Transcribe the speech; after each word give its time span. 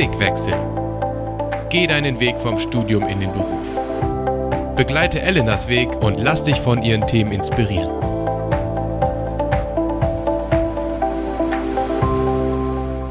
Blickwechsel. 0.00 0.54
Geh 1.68 1.86
deinen 1.86 2.20
Weg 2.20 2.38
vom 2.38 2.58
Studium 2.58 3.06
in 3.06 3.20
den 3.20 3.30
Beruf. 3.32 4.74
Begleite 4.74 5.20
Elenas 5.20 5.68
Weg 5.68 5.90
und 6.02 6.18
lass 6.18 6.42
dich 6.42 6.56
von 6.56 6.82
ihren 6.82 7.06
Themen 7.06 7.32
inspirieren. 7.32 7.90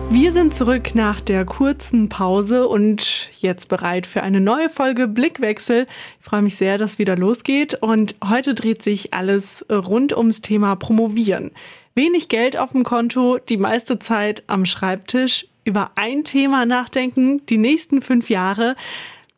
Wir 0.10 0.34
sind 0.34 0.56
zurück 0.56 0.96
nach 0.96 1.22
der 1.22 1.46
kurzen 1.46 2.10
Pause 2.10 2.68
und 2.68 3.30
jetzt 3.40 3.70
bereit 3.70 4.08
für 4.08 4.24
eine 4.24 4.42
neue 4.42 4.70
Folge 4.70 5.08
Blickwechsel. 5.08 5.86
Ich 6.20 6.26
freue 6.26 6.42
mich 6.42 6.56
sehr, 6.56 6.80
dass 6.80 6.98
wieder 6.98 7.16
losgeht 7.16 7.76
und 7.76 8.16
heute 8.28 8.56
dreht 8.56 8.82
sich 8.82 9.14
alles 9.14 9.64
rund 9.70 10.18
ums 10.18 10.42
Thema 10.42 10.76
Promovieren. 10.76 11.52
Wenig 11.94 12.30
Geld 12.30 12.58
auf 12.58 12.72
dem 12.72 12.84
Konto, 12.84 13.38
die 13.38 13.58
meiste 13.58 14.00
Zeit 14.00 14.44
am 14.48 14.66
Schreibtisch, 14.66 15.49
über 15.70 15.92
ein 15.96 16.24
Thema 16.24 16.66
nachdenken, 16.66 17.46
die 17.46 17.60
nächsten 17.60 18.02
fünf 18.02 18.30
Jahre. 18.30 18.76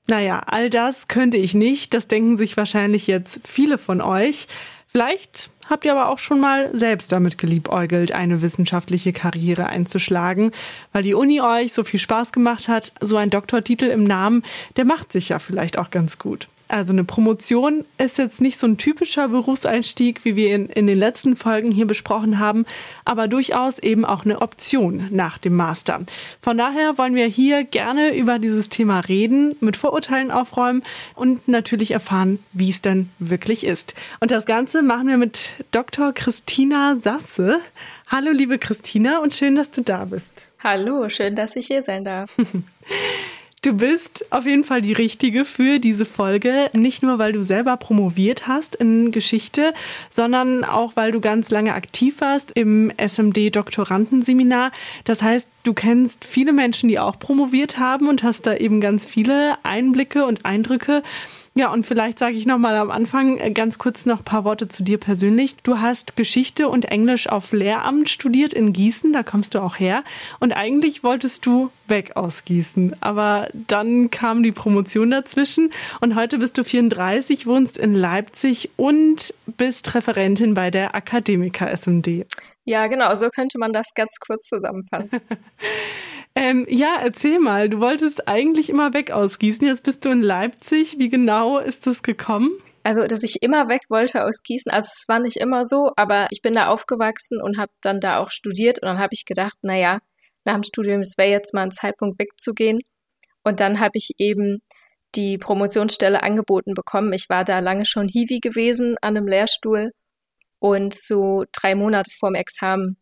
Naja, 0.07 0.41
all 0.45 0.69
das 0.69 1.09
könnte 1.09 1.35
ich 1.37 1.53
nicht. 1.53 1.93
Das 1.93 2.07
denken 2.07 2.37
sich 2.37 2.55
wahrscheinlich 2.55 3.05
jetzt 3.05 3.41
viele 3.45 3.77
von 3.77 3.99
euch. 4.01 4.47
Vielleicht 4.87 5.49
habt 5.69 5.83
ihr 5.83 5.91
aber 5.91 6.09
auch 6.09 6.19
schon 6.19 6.39
mal 6.39 6.69
selbst 6.73 7.11
damit 7.11 7.37
geliebäugelt, 7.37 8.13
eine 8.13 8.41
wissenschaftliche 8.41 9.13
Karriere 9.13 9.67
einzuschlagen, 9.67 10.51
weil 10.93 11.03
die 11.03 11.13
Uni 11.13 11.41
euch 11.41 11.73
so 11.73 11.83
viel 11.83 11.99
Spaß 11.99 12.31
gemacht 12.31 12.69
hat. 12.69 12.93
So 13.01 13.17
ein 13.17 13.29
Doktortitel 13.29 13.85
im 13.85 14.03
Namen, 14.05 14.43
der 14.77 14.85
macht 14.85 15.11
sich 15.11 15.29
ja 15.29 15.39
vielleicht 15.39 15.77
auch 15.77 15.89
ganz 15.89 16.17
gut. 16.17 16.47
Also 16.71 16.93
eine 16.93 17.03
Promotion 17.03 17.83
ist 17.97 18.17
jetzt 18.17 18.39
nicht 18.39 18.57
so 18.57 18.65
ein 18.65 18.77
typischer 18.77 19.27
Berufseinstieg, 19.27 20.23
wie 20.23 20.37
wir 20.37 20.55
in, 20.55 20.67
in 20.67 20.87
den 20.87 20.97
letzten 20.97 21.35
Folgen 21.35 21.69
hier 21.69 21.85
besprochen 21.85 22.39
haben, 22.39 22.65
aber 23.03 23.27
durchaus 23.27 23.77
eben 23.77 24.05
auch 24.05 24.23
eine 24.23 24.41
Option 24.41 25.09
nach 25.11 25.37
dem 25.37 25.57
Master. 25.57 25.99
Von 26.39 26.57
daher 26.57 26.97
wollen 26.97 27.13
wir 27.13 27.25
hier 27.25 27.65
gerne 27.65 28.15
über 28.15 28.39
dieses 28.39 28.69
Thema 28.69 29.01
reden, 29.01 29.57
mit 29.59 29.75
Vorurteilen 29.75 30.31
aufräumen 30.31 30.83
und 31.13 31.45
natürlich 31.45 31.91
erfahren, 31.91 32.39
wie 32.53 32.69
es 32.69 32.79
denn 32.79 33.09
wirklich 33.19 33.65
ist. 33.65 33.93
Und 34.21 34.31
das 34.31 34.45
Ganze 34.45 34.81
machen 34.81 35.09
wir 35.09 35.17
mit 35.17 35.55
Dr. 35.71 36.13
Christina 36.13 36.95
Sasse. 37.01 37.59
Hallo 38.07 38.31
liebe 38.31 38.57
Christina 38.57 39.19
und 39.19 39.35
schön, 39.35 39.55
dass 39.55 39.71
du 39.71 39.81
da 39.81 40.05
bist. 40.05 40.47
Hallo, 40.63 41.09
schön, 41.09 41.35
dass 41.35 41.57
ich 41.57 41.67
hier 41.67 41.83
sein 41.83 42.05
darf. 42.05 42.33
Du 43.63 43.73
bist 43.73 44.25
auf 44.31 44.47
jeden 44.47 44.63
Fall 44.63 44.81
die 44.81 44.93
Richtige 44.93 45.45
für 45.45 45.77
diese 45.77 46.05
Folge. 46.05 46.71
Nicht 46.73 47.03
nur, 47.03 47.19
weil 47.19 47.31
du 47.31 47.43
selber 47.43 47.77
promoviert 47.77 48.47
hast 48.47 48.75
in 48.75 49.11
Geschichte, 49.11 49.75
sondern 50.09 50.63
auch, 50.63 50.95
weil 50.95 51.11
du 51.11 51.21
ganz 51.21 51.51
lange 51.51 51.75
aktiv 51.75 52.21
warst 52.21 52.49
im 52.55 52.91
SMD-Doktorandenseminar. 52.97 54.71
Das 55.03 55.21
heißt, 55.21 55.47
du 55.61 55.75
kennst 55.75 56.25
viele 56.25 56.53
Menschen, 56.53 56.89
die 56.89 56.97
auch 56.97 57.19
promoviert 57.19 57.77
haben 57.77 58.07
und 58.07 58.23
hast 58.23 58.47
da 58.47 58.55
eben 58.55 58.81
ganz 58.81 59.05
viele 59.05 59.63
Einblicke 59.63 60.25
und 60.25 60.43
Eindrücke. 60.43 61.03
Ja, 61.53 61.69
und 61.73 61.85
vielleicht 61.85 62.17
sage 62.17 62.37
ich 62.37 62.45
noch 62.45 62.57
mal 62.57 62.77
am 62.77 62.91
Anfang 62.91 63.37
äh, 63.37 63.51
ganz 63.51 63.77
kurz 63.77 64.05
noch 64.05 64.19
ein 64.19 64.23
paar 64.23 64.45
Worte 64.45 64.69
zu 64.69 64.83
dir 64.83 64.97
persönlich. 64.97 65.57
Du 65.63 65.79
hast 65.79 66.15
Geschichte 66.15 66.69
und 66.69 66.85
Englisch 66.85 67.27
auf 67.27 67.51
Lehramt 67.51 68.09
studiert 68.09 68.53
in 68.53 68.71
Gießen, 68.71 69.11
da 69.11 69.21
kommst 69.21 69.53
du 69.53 69.59
auch 69.59 69.77
her. 69.77 70.05
Und 70.39 70.53
eigentlich 70.53 71.03
wolltest 71.03 71.45
du 71.45 71.69
weg 71.87 72.15
aus 72.15 72.45
Gießen, 72.45 72.95
aber 73.01 73.49
dann 73.53 74.09
kam 74.09 74.43
die 74.43 74.53
Promotion 74.53 75.11
dazwischen 75.11 75.71
und 75.99 76.15
heute 76.15 76.37
bist 76.37 76.57
du 76.57 76.63
34, 76.63 77.45
wohnst 77.45 77.77
in 77.77 77.95
Leipzig 77.95 78.69
und 78.77 79.33
bist 79.45 79.93
Referentin 79.93 80.53
bei 80.53 80.71
der 80.71 80.95
Akademiker 80.95 81.69
SMD. 81.69 82.25
Ja, 82.63 82.87
genau, 82.87 83.13
so 83.15 83.29
könnte 83.29 83.57
man 83.57 83.73
das 83.73 83.87
ganz 83.93 84.15
kurz 84.25 84.43
zusammenfassen. 84.43 85.19
Ähm, 86.35 86.65
ja, 86.69 86.97
erzähl 87.01 87.39
mal. 87.39 87.69
Du 87.69 87.79
wolltest 87.79 88.27
eigentlich 88.27 88.69
immer 88.69 88.93
weg 88.93 89.11
aus 89.11 89.39
Gießen. 89.39 89.67
Jetzt 89.67 89.83
bist 89.83 90.05
du 90.05 90.09
in 90.09 90.21
Leipzig. 90.21 90.97
Wie 90.97 91.09
genau 91.09 91.59
ist 91.59 91.85
das 91.87 92.03
gekommen? 92.03 92.51
Also, 92.83 93.03
dass 93.03 93.21
ich 93.23 93.43
immer 93.43 93.67
weg 93.67 93.81
wollte 93.89 94.23
aus 94.23 94.41
Gießen. 94.41 94.71
Also, 94.71 94.89
es 94.93 95.05
war 95.07 95.19
nicht 95.19 95.37
immer 95.37 95.65
so, 95.65 95.91
aber 95.97 96.27
ich 96.31 96.41
bin 96.41 96.55
da 96.55 96.67
aufgewachsen 96.67 97.41
und 97.41 97.57
habe 97.57 97.71
dann 97.81 97.99
da 97.99 98.17
auch 98.17 98.29
studiert. 98.29 98.79
Und 98.81 98.87
dann 98.87 98.99
habe 98.99 99.13
ich 99.13 99.25
gedacht, 99.25 99.57
naja, 99.61 99.99
nach 100.45 100.55
dem 100.55 100.63
Studium, 100.63 101.01
es 101.01 101.17
wäre 101.17 101.29
jetzt 101.29 101.53
mal 101.53 101.63
ein 101.63 101.71
Zeitpunkt 101.71 102.17
wegzugehen. 102.17 102.79
Und 103.43 103.59
dann 103.59 103.79
habe 103.79 103.93
ich 103.95 104.11
eben 104.17 104.61
die 105.15 105.37
Promotionsstelle 105.37 106.23
angeboten 106.23 106.73
bekommen. 106.73 107.11
Ich 107.13 107.25
war 107.27 107.43
da 107.43 107.59
lange 107.59 107.85
schon 107.85 108.07
Hiwi 108.07 108.39
gewesen 108.39 108.95
an 109.01 109.17
einem 109.17 109.27
Lehrstuhl. 109.27 109.91
Und 110.59 110.93
so 110.93 111.43
drei 111.51 111.75
Monate 111.75 112.11
vorm 112.17 112.35
Examen 112.35 113.00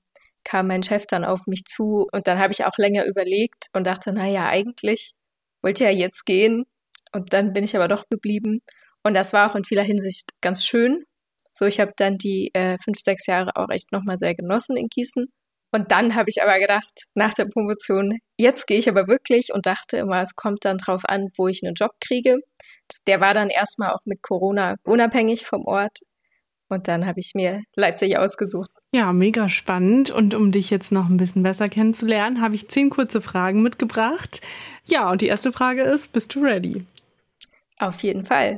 kam 0.50 0.68
mein 0.68 0.82
Chef 0.82 1.06
dann 1.06 1.26
auf 1.26 1.46
mich 1.46 1.66
zu 1.66 2.08
und 2.12 2.26
dann 2.28 2.40
habe 2.40 2.52
ich 2.52 2.66
auch 2.66 2.78
länger 2.78 3.06
überlegt 3.06 3.68
und 3.74 3.86
dachte, 3.86 4.12
naja, 4.12 4.48
eigentlich 4.48 5.14
wollte 5.62 5.84
ja 5.84 5.92
jetzt 5.92 6.26
gehen 6.26 6.66
und 7.14 7.34
dann 7.34 7.54
bin 7.54 7.64
ich 7.64 7.76
aber 7.76 7.88
doch 7.88 8.06
geblieben 8.10 8.62
und 9.04 9.14
das 9.14 9.32
war 9.32 9.52
auch 9.52 9.56
in 9.56 9.64
vieler 9.64 9.84
Hinsicht 9.84 10.32
ganz 10.42 10.66
schön. 10.66 11.04
So, 11.54 11.66
ich 11.66 11.80
habe 11.80 11.92
dann 11.98 12.18
die 12.18 12.50
äh, 12.54 12.78
fünf, 12.84 12.98
sechs 13.00 13.28
Jahre 13.28 13.52
auch 13.58 13.70
echt 13.70 13.92
nochmal 13.92 14.18
sehr 14.18 14.34
genossen 14.34 14.76
in 14.76 14.88
Gießen. 14.88 15.28
Und 15.72 15.92
dann 15.92 16.16
habe 16.16 16.30
ich 16.30 16.42
aber 16.42 16.58
gedacht, 16.60 17.06
nach 17.14 17.34
der 17.34 17.46
Promotion, 17.46 18.18
jetzt 18.38 18.66
gehe 18.66 18.80
ich 18.80 18.90
aber 18.90 19.08
wirklich 19.08 19.54
und 19.54 19.68
dachte 19.68 19.98
immer, 19.98 20.22
es 20.22 20.36
kommt 20.36 20.66
dann 20.66 20.78
drauf 20.78 21.04
an, 21.06 21.28
wo 21.38 21.48
ich 21.48 21.62
einen 21.64 21.76
Job 21.76 21.92
kriege. 22.02 22.38
Der 23.08 23.22
war 23.22 23.36
dann 23.36 23.50
erstmal 23.52 23.92
auch 23.92 24.02
mit 24.06 24.24
Corona 24.24 24.76
unabhängig 24.84 25.46
vom 25.46 25.66
Ort. 25.66 26.00
Und 26.70 26.88
dann 26.88 27.06
habe 27.06 27.20
ich 27.20 27.34
mir 27.36 27.62
Leipzig 27.76 28.18
ausgesucht. 28.18 28.72
Ja, 28.94 29.14
mega 29.14 29.50
spannend. 29.50 30.10
Und 30.10 30.34
um 30.34 30.52
dich 30.52 30.70
jetzt 30.70 30.92
noch 30.92 31.10
ein 31.10 31.18
bisschen 31.18 31.44
besser 31.44 31.70
kennenzulernen, 31.70 32.42
habe 32.42 32.56
ich 32.56 32.70
zehn 32.70 32.90
kurze 32.90 33.22
Fragen 33.22 33.62
mitgebracht. 33.62 34.42
Ja, 34.86 35.12
und 35.12 35.22
die 35.22 35.28
erste 35.28 35.52
Frage 35.52 35.84
ist, 35.84 36.12
bist 36.12 36.34
du 36.34 36.42
ready? 36.42 36.86
Auf 37.78 38.02
jeden 38.02 38.26
Fall. 38.26 38.58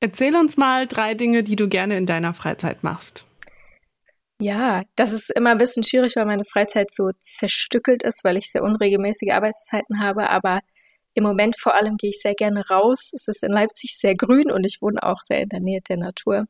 Erzähl 0.00 0.34
uns 0.36 0.56
mal 0.56 0.86
drei 0.86 1.14
Dinge, 1.14 1.42
die 1.42 1.56
du 1.56 1.68
gerne 1.68 1.96
in 1.96 2.06
deiner 2.06 2.34
Freizeit 2.34 2.82
machst. 2.82 3.24
Ja, 4.40 4.82
das 4.96 5.12
ist 5.12 5.30
immer 5.30 5.50
ein 5.50 5.58
bisschen 5.58 5.84
schwierig, 5.84 6.16
weil 6.16 6.26
meine 6.26 6.44
Freizeit 6.44 6.92
so 6.92 7.10
zerstückelt 7.20 8.02
ist, 8.02 8.24
weil 8.24 8.36
ich 8.36 8.50
sehr 8.50 8.62
unregelmäßige 8.62 9.30
Arbeitszeiten 9.30 10.00
habe. 10.00 10.28
Aber 10.28 10.60
im 11.14 11.22
Moment 11.22 11.56
vor 11.58 11.74
allem 11.74 11.96
gehe 11.96 12.10
ich 12.10 12.20
sehr 12.20 12.34
gerne 12.34 12.66
raus. 12.68 13.10
Es 13.14 13.28
ist 13.28 13.42
in 13.42 13.52
Leipzig 13.52 13.96
sehr 13.96 14.14
grün 14.16 14.50
und 14.50 14.64
ich 14.64 14.82
wohne 14.82 15.02
auch 15.02 15.20
sehr 15.20 15.42
in 15.42 15.48
der 15.50 15.60
Nähe 15.60 15.80
der 15.88 15.98
Natur. 15.98 16.46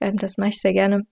Ähm, 0.00 0.18
das 0.18 0.36
mache 0.38 0.50
ich 0.50 0.60
sehr 0.60 0.74
gerne. 0.74 1.06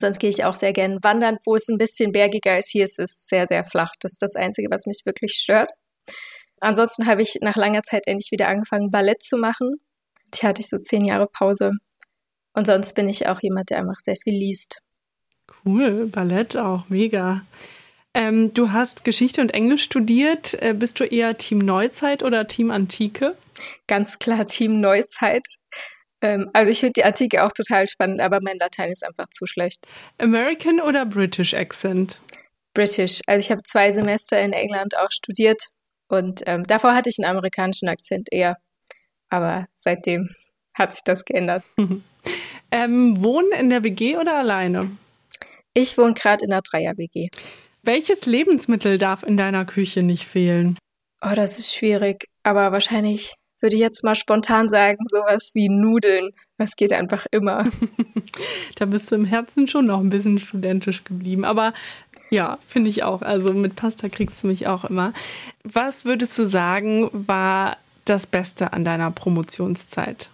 Sonst 0.00 0.18
gehe 0.18 0.30
ich 0.30 0.44
auch 0.44 0.54
sehr 0.54 0.72
gerne 0.72 0.98
wandern, 1.02 1.38
wo 1.44 1.54
es 1.54 1.68
ein 1.68 1.78
bisschen 1.78 2.12
bergiger 2.12 2.58
ist. 2.58 2.70
Hier 2.70 2.84
ist 2.84 2.98
es 2.98 3.26
sehr, 3.26 3.46
sehr 3.46 3.64
flach. 3.64 3.90
Das 4.00 4.12
ist 4.12 4.22
das 4.22 4.36
Einzige, 4.36 4.68
was 4.70 4.86
mich 4.86 5.02
wirklich 5.04 5.34
stört. 5.34 5.70
Ansonsten 6.60 7.06
habe 7.06 7.22
ich 7.22 7.38
nach 7.40 7.56
langer 7.56 7.82
Zeit 7.82 8.06
endlich 8.06 8.30
wieder 8.30 8.48
angefangen, 8.48 8.90
Ballett 8.90 9.22
zu 9.22 9.36
machen. 9.36 9.76
Die 10.34 10.46
hatte 10.46 10.60
ich 10.60 10.68
so 10.68 10.76
zehn 10.76 11.04
Jahre 11.04 11.26
Pause. 11.26 11.72
Und 12.54 12.66
sonst 12.66 12.94
bin 12.94 13.08
ich 13.08 13.28
auch 13.28 13.40
jemand, 13.42 13.70
der 13.70 13.78
einfach 13.78 13.98
sehr 14.02 14.16
viel 14.22 14.34
liest. 14.34 14.80
Cool, 15.64 16.06
Ballett 16.06 16.56
auch, 16.56 16.88
mega. 16.88 17.42
Ähm, 18.14 18.54
du 18.54 18.72
hast 18.72 19.04
Geschichte 19.04 19.42
und 19.42 19.52
Englisch 19.52 19.82
studiert. 19.82 20.54
Äh, 20.62 20.72
bist 20.72 20.98
du 20.98 21.04
eher 21.04 21.36
Team 21.36 21.58
Neuzeit 21.58 22.22
oder 22.22 22.48
Team 22.48 22.70
Antike? 22.70 23.36
Ganz 23.86 24.18
klar 24.18 24.46
Team 24.46 24.80
Neuzeit. 24.80 25.46
Ähm, 26.22 26.50
also 26.52 26.70
ich 26.70 26.80
finde 26.80 26.94
die 26.96 27.04
Antike 27.04 27.44
auch 27.44 27.52
total 27.52 27.88
spannend, 27.88 28.20
aber 28.20 28.40
mein 28.42 28.58
Latein 28.58 28.90
ist 28.90 29.04
einfach 29.04 29.28
zu 29.28 29.46
schlecht. 29.46 29.86
American 30.18 30.80
oder 30.80 31.04
British 31.06 31.54
Accent? 31.54 32.20
British. 32.74 33.20
Also 33.26 33.44
ich 33.44 33.50
habe 33.50 33.62
zwei 33.62 33.90
Semester 33.90 34.40
in 34.40 34.52
England 34.52 34.96
auch 34.96 35.10
studiert 35.10 35.68
und 36.08 36.42
ähm, 36.46 36.64
davor 36.66 36.94
hatte 36.94 37.08
ich 37.08 37.16
einen 37.18 37.30
amerikanischen 37.30 37.88
Akzent 37.88 38.28
eher. 38.30 38.56
Aber 39.28 39.66
seitdem 39.74 40.34
hat 40.74 40.92
sich 40.92 41.02
das 41.04 41.24
geändert. 41.24 41.64
ähm, 42.70 43.22
wohnen 43.22 43.52
in 43.58 43.70
der 43.70 43.82
WG 43.82 44.16
oder 44.16 44.36
alleine? 44.36 44.96
Ich 45.74 45.98
wohne 45.98 46.14
gerade 46.14 46.44
in 46.44 46.52
einer 46.52 46.62
Dreier-WG. 46.62 47.28
Welches 47.82 48.26
Lebensmittel 48.26 48.98
darf 48.98 49.22
in 49.22 49.36
deiner 49.36 49.64
Küche 49.64 50.02
nicht 50.02 50.26
fehlen? 50.26 50.78
Oh, 51.22 51.34
das 51.34 51.58
ist 51.58 51.74
schwierig, 51.74 52.26
aber 52.42 52.72
wahrscheinlich 52.72 53.34
würde 53.60 53.76
jetzt 53.76 54.04
mal 54.04 54.14
spontan 54.14 54.68
sagen, 54.68 54.98
sowas 55.08 55.50
wie 55.54 55.68
Nudeln. 55.68 56.30
Das 56.58 56.76
geht 56.76 56.92
einfach 56.92 57.26
immer. 57.30 57.70
da 58.76 58.86
bist 58.86 59.10
du 59.10 59.14
im 59.14 59.24
Herzen 59.24 59.66
schon 59.68 59.86
noch 59.86 60.00
ein 60.00 60.10
bisschen 60.10 60.38
studentisch 60.38 61.04
geblieben. 61.04 61.44
Aber 61.44 61.72
ja, 62.30 62.58
finde 62.66 62.90
ich 62.90 63.02
auch. 63.02 63.22
Also 63.22 63.52
mit 63.52 63.76
Pasta 63.76 64.08
kriegst 64.08 64.42
du 64.42 64.48
mich 64.48 64.66
auch 64.66 64.84
immer. 64.84 65.12
Was 65.64 66.04
würdest 66.04 66.38
du 66.38 66.46
sagen, 66.46 67.10
war 67.12 67.78
das 68.04 68.26
Beste 68.26 68.72
an 68.72 68.84
deiner 68.84 69.10
Promotionszeit? 69.10 70.30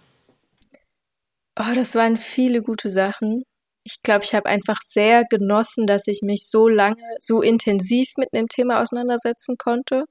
Oh, 1.59 1.75
das 1.75 1.95
waren 1.95 2.17
viele 2.17 2.63
gute 2.63 2.91
Sachen. 2.91 3.45
Ich 3.85 4.03
glaube, 4.03 4.25
ich 4.25 4.35
habe 4.35 4.47
einfach 4.47 4.79
sehr 4.81 5.25
genossen, 5.29 5.87
dass 5.87 6.07
ich 6.07 6.21
mich 6.23 6.49
so 6.49 6.69
lange, 6.69 7.03
so 7.19 7.43
intensiv 7.43 8.13
mit 8.17 8.29
einem 8.33 8.49
Thema 8.49 8.81
auseinandersetzen 8.81 9.57
konnte. 9.59 10.05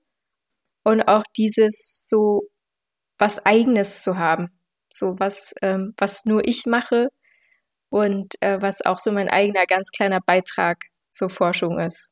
Und 0.83 1.07
auch 1.07 1.23
dieses 1.37 2.05
so 2.07 2.43
was 3.21 3.45
Eigenes 3.45 4.01
zu 4.01 4.17
haben. 4.17 4.49
So 4.91 5.15
was, 5.19 5.53
ähm, 5.61 5.93
was 5.97 6.25
nur 6.25 6.45
ich 6.45 6.65
mache 6.65 7.09
und 7.89 8.33
äh, 8.41 8.59
was 8.61 8.81
auch 8.81 8.97
so 8.97 9.11
mein 9.11 9.29
eigener 9.29 9.67
ganz 9.67 9.91
kleiner 9.91 10.19
Beitrag 10.19 10.85
zur 11.11 11.29
Forschung 11.29 11.79
ist. 11.79 12.09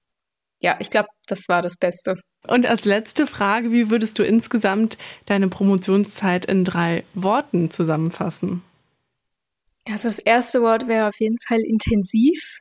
Ja, 0.59 0.77
ich 0.79 0.91
glaube, 0.91 1.09
das 1.25 1.50
war 1.50 1.63
das 1.63 1.77
Beste. 1.77 2.15
Und 2.47 2.65
als 2.67 2.85
letzte 2.85 3.25
Frage, 3.25 3.71
wie 3.71 3.89
würdest 3.89 4.19
du 4.19 4.23
insgesamt 4.23 4.97
deine 5.25 5.47
Promotionszeit 5.47 6.45
in 6.45 6.63
drei 6.63 7.03
Worten 7.15 7.71
zusammenfassen? 7.71 8.62
Also 9.88 10.07
das 10.09 10.19
erste 10.19 10.62
Wort 10.62 10.88
wäre 10.88 11.07
auf 11.07 11.19
jeden 11.19 11.39
Fall 11.47 11.62
intensiv, 11.62 12.59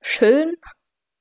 schön 0.00 0.54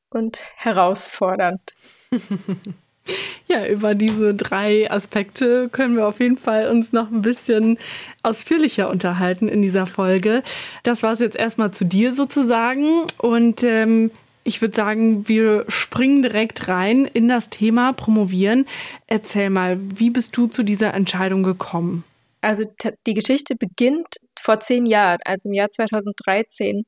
und 0.09 0.41
herausfordernd. 0.55 1.73
Ja, 3.47 3.67
über 3.67 3.93
diese 3.93 4.33
drei 4.33 4.89
Aspekte 4.89 5.69
können 5.69 5.95
wir 5.95 6.07
auf 6.07 6.19
jeden 6.19 6.37
Fall 6.37 6.67
uns 6.69 6.93
noch 6.93 7.11
ein 7.11 7.21
bisschen 7.21 7.77
ausführlicher 8.23 8.89
unterhalten 8.89 9.47
in 9.47 9.61
dieser 9.61 9.85
Folge. 9.85 10.41
Das 10.81 11.03
war 11.03 11.13
es 11.13 11.19
jetzt 11.19 11.35
erstmal 11.35 11.71
zu 11.71 11.85
dir 11.85 12.13
sozusagen. 12.13 13.03
Und 13.19 13.63
ähm, 13.63 14.09
ich 14.43 14.61
würde 14.61 14.75
sagen, 14.75 15.27
wir 15.27 15.65
springen 15.67 16.23
direkt 16.23 16.67
rein 16.67 17.05
in 17.05 17.27
das 17.27 17.49
Thema 17.49 17.93
Promovieren. 17.93 18.65
Erzähl 19.05 19.51
mal, 19.51 19.77
wie 19.79 20.09
bist 20.09 20.35
du 20.35 20.47
zu 20.47 20.63
dieser 20.63 20.93
Entscheidung 20.95 21.43
gekommen? 21.43 22.03
Also 22.41 22.63
die 23.07 23.13
Geschichte 23.13 23.55
beginnt 23.55 24.17
vor 24.39 24.59
zehn 24.59 24.85
Jahren, 24.85 25.19
also 25.25 25.49
im 25.49 25.53
Jahr 25.53 25.69
2013. 25.69 26.83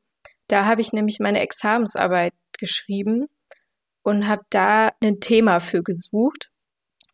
Da 0.48 0.66
habe 0.66 0.82
ich 0.82 0.94
nämlich 0.94 1.18
meine 1.20 1.40
Examensarbeit 1.40 2.34
geschrieben 2.58 3.28
und 4.08 4.26
habe 4.26 4.44
da 4.50 4.94
ein 5.04 5.20
Thema 5.20 5.60
für 5.60 5.84
gesucht. 5.84 6.50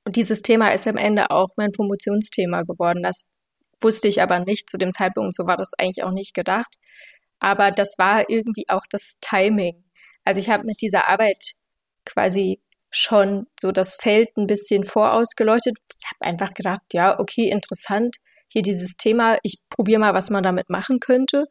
Und 0.05 0.15
dieses 0.15 0.43
Thema 0.43 0.69
ist 0.73 0.87
am 0.87 0.95
Ende 0.95 1.31
auch 1.31 1.49
mein 1.57 1.71
Promotionsthema 1.71 2.61
geworden. 2.61 3.01
Das 3.01 3.27
wusste 3.81 4.07
ich 4.07 4.21
aber 4.21 4.41
nicht 4.41 4.69
zu 4.69 4.77
dem 4.77 4.93
Zeitpunkt, 4.93 5.33
so 5.33 5.47
war 5.47 5.57
das 5.57 5.71
eigentlich 5.79 6.03
auch 6.03 6.11
nicht 6.11 6.35
gedacht. 6.35 6.75
Aber 7.39 7.71
das 7.71 7.95
war 7.97 8.29
irgendwie 8.29 8.65
auch 8.67 8.83
das 8.91 9.17
Timing. 9.21 9.83
Also 10.23 10.39
ich 10.39 10.49
habe 10.49 10.65
mit 10.65 10.81
dieser 10.81 11.07
Arbeit 11.07 11.53
quasi 12.05 12.61
schon 12.91 13.47
so 13.59 13.71
das 13.71 13.95
Feld 13.95 14.29
ein 14.37 14.45
bisschen 14.45 14.85
vorausgeleuchtet. 14.85 15.75
Ich 15.97 16.05
habe 16.05 16.29
einfach 16.29 16.53
gedacht, 16.53 16.81
ja, 16.93 17.19
okay, 17.19 17.49
interessant, 17.49 18.17
hier 18.45 18.61
dieses 18.61 18.97
Thema, 18.97 19.39
ich 19.41 19.57
probiere 19.67 19.99
mal, 19.99 20.13
was 20.13 20.29
man 20.29 20.43
damit 20.43 20.69
machen 20.69 20.99
könnte 20.99 21.47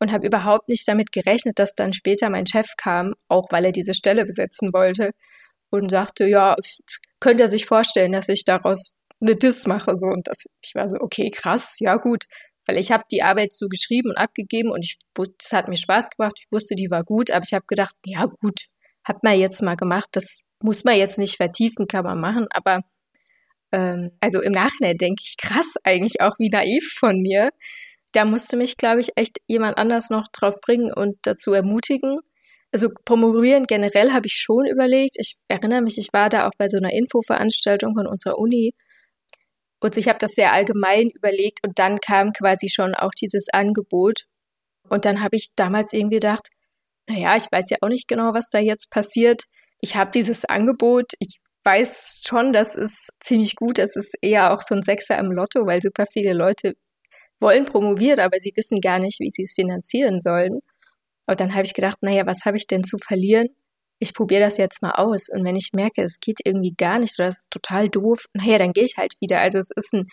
und 0.00 0.12
habe 0.12 0.26
überhaupt 0.26 0.68
nicht 0.68 0.86
damit 0.88 1.12
gerechnet, 1.12 1.58
dass 1.58 1.74
dann 1.74 1.92
später 1.92 2.30
mein 2.30 2.46
Chef 2.46 2.68
kam, 2.76 3.14
auch 3.28 3.46
weil 3.50 3.64
er 3.64 3.72
diese 3.72 3.94
Stelle 3.94 4.24
besetzen 4.24 4.72
wollte 4.72 5.12
und 5.70 5.90
sagte, 5.90 6.26
ja, 6.26 6.56
könnte 7.20 7.44
er 7.44 7.48
sich 7.48 7.66
vorstellen, 7.66 8.12
dass 8.12 8.28
ich 8.28 8.44
daraus 8.44 8.92
eine 9.20 9.36
Diss 9.36 9.66
mache 9.66 9.96
so. 9.96 10.06
Und 10.06 10.28
das 10.28 10.44
ich 10.62 10.74
war 10.74 10.88
so 10.88 10.98
okay, 11.00 11.30
krass, 11.30 11.76
ja 11.80 11.96
gut, 11.96 12.24
weil 12.66 12.78
ich 12.78 12.92
habe 12.92 13.04
die 13.10 13.22
Arbeit 13.22 13.54
so 13.54 13.68
geschrieben 13.68 14.10
und 14.10 14.16
abgegeben 14.16 14.70
und 14.70 14.84
ich 14.84 14.98
das 15.14 15.52
hat 15.52 15.68
mir 15.68 15.76
Spaß 15.76 16.10
gemacht, 16.10 16.38
ich 16.40 16.46
wusste, 16.50 16.74
die 16.74 16.90
war 16.90 17.04
gut, 17.04 17.30
aber 17.30 17.44
ich 17.44 17.54
habe 17.54 17.66
gedacht, 17.66 17.94
ja 18.04 18.26
gut, 18.26 18.60
hat 19.04 19.22
man 19.22 19.38
jetzt 19.38 19.62
mal 19.62 19.76
gemacht, 19.76 20.08
das 20.12 20.40
muss 20.60 20.84
man 20.84 20.96
jetzt 20.96 21.18
nicht 21.18 21.36
vertiefen, 21.36 21.86
kann 21.86 22.04
man 22.04 22.20
machen, 22.20 22.46
aber 22.50 22.82
ähm, 23.72 24.12
also 24.20 24.40
im 24.40 24.52
Nachhinein 24.52 24.96
denke 24.96 25.22
ich 25.24 25.36
krass 25.38 25.74
eigentlich 25.84 26.20
auch 26.20 26.34
wie 26.38 26.50
naiv 26.50 26.94
von 26.98 27.20
mir, 27.20 27.50
da 28.16 28.24
musste 28.24 28.56
mich, 28.56 28.78
glaube 28.78 29.00
ich, 29.00 29.10
echt 29.16 29.38
jemand 29.46 29.76
anders 29.76 30.08
noch 30.08 30.24
drauf 30.32 30.54
bringen 30.62 30.90
und 30.90 31.18
dazu 31.22 31.52
ermutigen. 31.52 32.20
Also 32.72 32.88
promovieren 33.04 33.64
generell 33.64 34.12
habe 34.12 34.26
ich 34.26 34.34
schon 34.34 34.64
überlegt. 34.66 35.16
Ich 35.18 35.36
erinnere 35.48 35.82
mich, 35.82 35.98
ich 35.98 36.08
war 36.14 36.30
da 36.30 36.48
auch 36.48 36.52
bei 36.56 36.68
so 36.68 36.78
einer 36.78 36.94
Infoveranstaltung 36.94 37.94
von 37.94 38.06
unserer 38.06 38.38
Uni. 38.38 38.72
Und 39.80 39.98
ich 39.98 40.08
habe 40.08 40.18
das 40.18 40.32
sehr 40.32 40.54
allgemein 40.54 41.10
überlegt 41.10 41.58
und 41.62 41.78
dann 41.78 41.98
kam 41.98 42.32
quasi 42.32 42.70
schon 42.70 42.94
auch 42.94 43.12
dieses 43.20 43.48
Angebot. 43.52 44.22
Und 44.88 45.04
dann 45.04 45.22
habe 45.22 45.36
ich 45.36 45.48
damals 45.54 45.92
irgendwie 45.92 46.16
gedacht, 46.16 46.48
naja, 47.08 47.36
ich 47.36 47.46
weiß 47.52 47.68
ja 47.68 47.76
auch 47.82 47.88
nicht 47.88 48.08
genau, 48.08 48.32
was 48.32 48.48
da 48.48 48.58
jetzt 48.58 48.90
passiert. 48.90 49.42
Ich 49.82 49.94
habe 49.94 50.10
dieses 50.10 50.46
Angebot. 50.46 51.12
Ich 51.18 51.36
weiß 51.64 52.22
schon, 52.26 52.54
das 52.54 52.76
ist 52.76 53.10
ziemlich 53.20 53.56
gut. 53.56 53.78
Es 53.78 53.94
ist 53.94 54.16
eher 54.22 54.54
auch 54.54 54.62
so 54.62 54.74
ein 54.74 54.82
Sechser 54.82 55.18
im 55.18 55.30
Lotto, 55.32 55.66
weil 55.66 55.82
super 55.82 56.06
viele 56.10 56.32
Leute 56.32 56.76
wollen 57.40 57.66
promovieren, 57.66 58.20
aber 58.20 58.38
sie 58.38 58.52
wissen 58.56 58.80
gar 58.80 58.98
nicht, 58.98 59.20
wie 59.20 59.30
sie 59.30 59.42
es 59.42 59.54
finanzieren 59.54 60.20
sollen. 60.20 60.60
Und 61.26 61.40
dann 61.40 61.54
habe 61.54 61.66
ich 61.66 61.74
gedacht, 61.74 61.98
naja, 62.00 62.26
was 62.26 62.44
habe 62.44 62.56
ich 62.56 62.66
denn 62.66 62.84
zu 62.84 62.98
verlieren? 62.98 63.48
Ich 63.98 64.14
probiere 64.14 64.42
das 64.42 64.58
jetzt 64.58 64.82
mal 64.82 64.92
aus. 64.92 65.28
Und 65.30 65.44
wenn 65.44 65.56
ich 65.56 65.70
merke, 65.72 66.02
es 66.02 66.20
geht 66.20 66.38
irgendwie 66.44 66.74
gar 66.76 66.98
nicht 66.98 67.18
oder 67.18 67.26
das 67.28 67.40
ist 67.40 67.50
total 67.50 67.88
doof, 67.88 68.26
naja, 68.34 68.58
dann 68.58 68.72
gehe 68.72 68.84
ich 68.84 68.96
halt 68.96 69.14
wieder. 69.20 69.40
Also 69.40 69.58
es 69.58 69.70
ist 69.74 69.94
ein 69.94 70.06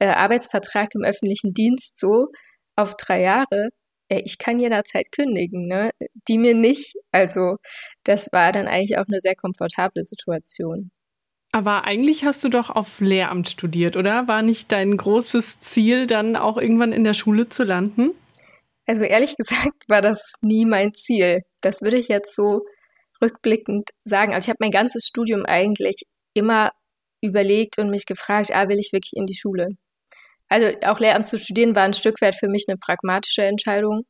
äh, 0.00 0.06
Arbeitsvertrag 0.08 0.90
im 0.94 1.04
öffentlichen 1.04 1.54
Dienst 1.54 1.98
so 1.98 2.28
auf 2.76 2.96
drei 2.96 3.22
Jahre. 3.22 3.70
Äh, 4.08 4.22
ich 4.24 4.38
kann 4.38 4.60
jederzeit 4.60 5.12
kündigen, 5.12 5.66
ne? 5.66 5.90
Die 6.28 6.38
mir 6.38 6.54
nicht. 6.54 6.94
Also 7.12 7.56
das 8.04 8.28
war 8.32 8.52
dann 8.52 8.68
eigentlich 8.68 8.98
auch 8.98 9.06
eine 9.08 9.20
sehr 9.20 9.36
komfortable 9.36 10.04
Situation. 10.04 10.90
Aber 11.52 11.84
eigentlich 11.84 12.24
hast 12.24 12.44
du 12.44 12.50
doch 12.50 12.70
auf 12.70 13.00
Lehramt 13.00 13.48
studiert, 13.48 13.96
oder? 13.96 14.28
War 14.28 14.42
nicht 14.42 14.70
dein 14.70 14.96
großes 14.96 15.60
Ziel, 15.60 16.06
dann 16.06 16.36
auch 16.36 16.58
irgendwann 16.58 16.92
in 16.92 17.04
der 17.04 17.14
Schule 17.14 17.48
zu 17.48 17.64
landen? 17.64 18.10
Also 18.86 19.04
ehrlich 19.04 19.36
gesagt 19.38 19.88
war 19.88 20.02
das 20.02 20.32
nie 20.42 20.66
mein 20.66 20.92
Ziel. 20.94 21.42
Das 21.62 21.80
würde 21.82 21.98
ich 21.98 22.08
jetzt 22.08 22.34
so 22.34 22.62
rückblickend 23.22 23.90
sagen. 24.04 24.34
Also 24.34 24.46
ich 24.46 24.50
habe 24.50 24.58
mein 24.60 24.70
ganzes 24.70 25.06
Studium 25.06 25.44
eigentlich 25.46 26.02
immer 26.34 26.70
überlegt 27.20 27.78
und 27.78 27.90
mich 27.90 28.06
gefragt, 28.06 28.50
ah, 28.52 28.68
will 28.68 28.78
ich 28.78 28.92
wirklich 28.92 29.14
in 29.14 29.26
die 29.26 29.36
Schule? 29.36 29.70
Also 30.48 30.68
auch 30.84 31.00
Lehramt 31.00 31.26
zu 31.26 31.38
studieren 31.38 31.74
war 31.74 31.84
ein 31.84 31.94
Stück 31.94 32.20
weit 32.20 32.34
für 32.36 32.48
mich 32.48 32.64
eine 32.68 32.78
pragmatische 32.78 33.42
Entscheidung, 33.42 34.02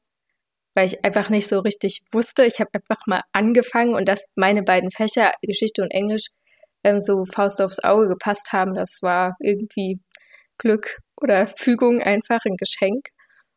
weil 0.75 0.87
ich 0.87 1.05
einfach 1.05 1.31
nicht 1.31 1.49
so 1.49 1.61
richtig 1.61 2.01
wusste. 2.13 2.45
Ich 2.45 2.61
habe 2.61 2.71
einfach 2.73 3.07
mal 3.07 3.23
angefangen 3.33 3.95
und 3.95 4.09
dass 4.09 4.27
meine 4.37 4.63
beiden 4.63 4.91
Fächer, 4.91 5.33
Geschichte 5.43 5.83
und 5.83 5.93
Englisch, 5.93 6.27
ähm, 6.85 7.01
so 7.01 7.25
Faust 7.25 7.61
aufs 7.61 7.81
Auge 7.81 8.09
gepasst 8.09 8.53
haben. 8.53 8.75
Das 8.75 8.99
war 9.03 9.37
irgendwie 9.41 10.01
Glück 10.59 10.99
oder 11.21 11.47
Fügung 11.47 12.03
einfach 12.03 12.41
ein 12.45 12.57
Geschenk. 12.57 13.09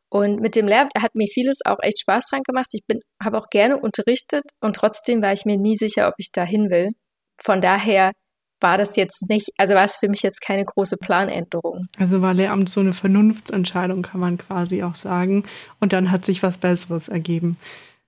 Und 0.10 0.42
mit 0.42 0.56
dem 0.56 0.68
Lehramt 0.68 0.92
hat 1.00 1.16
mir 1.16 1.28
vieles 1.28 1.60
auch 1.66 1.80
echt 1.82 2.02
Spaß 2.02 2.28
dran 2.30 2.42
gemacht. 2.44 2.68
Ich 2.74 2.86
bin, 2.86 3.00
habe 3.24 3.38
auch 3.38 3.50
gerne 3.50 3.78
unterrichtet 3.78 4.44
und 4.60 4.76
trotzdem 4.76 5.22
war 5.22 5.32
ich 5.32 5.46
mir 5.46 5.58
nie 5.58 5.78
sicher, 5.78 6.08
ob 6.10 6.16
ich 6.18 6.32
da 6.34 6.44
hin 6.44 6.70
will. 6.70 6.90
Von 7.38 7.62
daher 7.62 8.12
war 8.60 8.78
das 8.78 8.96
jetzt 8.96 9.28
nicht, 9.28 9.50
also 9.58 9.74
war 9.74 9.86
es 9.86 9.98
für 9.98 10.10
mich 10.10 10.22
jetzt 10.22 10.42
keine 10.42 10.66
große 10.66 10.98
Planänderung. 10.98 11.88
Also 11.98 12.22
war 12.22 12.34
Lehramt 12.34 12.70
so 12.70 12.82
eine 12.82 12.94
Vernunftsentscheidung, 12.94 14.04
kann 14.04 14.20
man 14.20 14.38
quasi 14.38 14.84
auch 14.84 14.96
sagen. 14.96 15.44
Und 15.80 15.94
dann 15.94 16.12
hat 16.12 16.26
sich 16.26 16.44
was 16.44 16.58
Besseres 16.58 17.08
ergeben. 17.08 17.58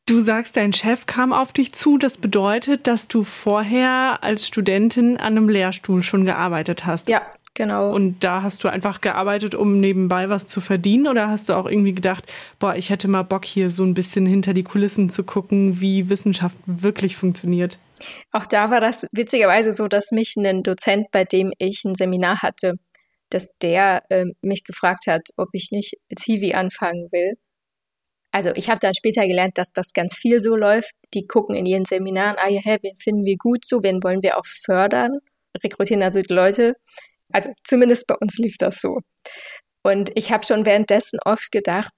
Du 0.06 0.22
sagst, 0.22 0.58
dein 0.58 0.74
Chef 0.74 1.06
kam 1.06 1.32
auf 1.32 1.54
dich 1.54 1.72
zu. 1.72 1.98
Das 1.98 2.18
bedeutet, 2.18 2.88
dass 2.88 3.08
du 3.08 3.24
vorher 3.24 4.22
als 4.22 4.46
Studentin 4.46 5.16
an 5.16 5.38
einem 5.38 5.48
Lehrstuhl 5.48 6.04
schon 6.04 6.26
gearbeitet 6.26 6.86
hast. 6.86 7.08
Ja, 7.08 7.22
genau. 7.54 7.94
Und 7.94 8.22
da 8.22 8.44
hast 8.44 8.66
du 8.66 8.68
einfach 8.68 9.00
gearbeitet, 9.00 9.56
um 9.56 9.80
nebenbei 9.80 10.28
was 10.28 10.46
zu 10.46 10.60
verdienen? 10.60 11.08
Oder 11.08 11.30
hast 11.30 11.48
du 11.48 11.54
auch 11.54 11.66
irgendwie 11.66 11.94
gedacht, 11.94 12.26
boah, 12.60 12.76
ich 12.76 12.90
hätte 12.90 13.08
mal 13.08 13.24
Bock, 13.24 13.46
hier 13.46 13.70
so 13.70 13.86
ein 13.86 13.94
bisschen 13.94 14.26
hinter 14.26 14.54
die 14.54 14.64
Kulissen 14.64 15.10
zu 15.10 15.24
gucken, 15.24 15.80
wie 15.80 16.10
Wissenschaft 16.10 16.58
wirklich 16.66 17.16
funktioniert? 17.16 17.80
Auch 18.34 18.46
da 18.46 18.70
war 18.72 18.82
das 18.82 19.08
witzigerweise 19.14 19.72
so, 19.72 19.88
dass 19.88 20.12
mich 20.12 20.36
ein 20.36 20.64
Dozent, 20.64 21.12
bei 21.12 21.24
dem 21.24 21.54
ich 21.60 21.84
ein 21.86 21.96
Seminar 21.96 22.42
hatte, 22.42 22.74
dass 23.30 23.48
der 23.62 24.04
äh, 24.10 24.26
mich 24.42 24.66
gefragt 24.66 25.08
hat, 25.08 25.30
ob 25.38 25.48
ich 25.54 25.70
nicht 25.72 25.94
als 26.12 26.24
Hiwi 26.26 26.56
anfangen 26.56 27.08
will. 27.14 27.38
Also 28.34 28.50
ich 28.56 28.68
habe 28.68 28.80
dann 28.80 28.96
später 28.96 29.28
gelernt, 29.28 29.60
dass 29.60 29.74
das 29.74 29.94
ganz 29.94 30.18
viel 30.18 30.42
so 30.42 30.56
läuft. 30.56 30.92
Die 31.14 31.28
gucken 31.28 31.56
in 31.56 31.68
ihren 31.68 31.86
Seminaren, 31.86 32.36
ah 32.40 32.50
ja, 32.50 32.62
wen 32.82 32.98
finden 32.98 33.26
wir 33.26 33.38
gut 33.38 33.64
so, 33.64 33.84
wen 33.84 34.04
wollen 34.04 34.24
wir 34.24 34.38
auch 34.38 34.46
fördern, 34.66 35.20
rekrutieren 35.64 36.02
also 36.02 36.20
die 36.20 36.34
Leute. 36.34 36.74
Also 37.32 37.52
zumindest 37.64 38.08
bei 38.08 38.16
uns 38.20 38.40
lief 38.40 38.56
das 38.58 38.82
so. 38.82 38.98
Und 39.84 40.12
ich 40.16 40.32
habe 40.32 40.46
schon 40.46 40.66
währenddessen 40.66 41.20
oft 41.24 41.52
gedacht, 41.52 41.94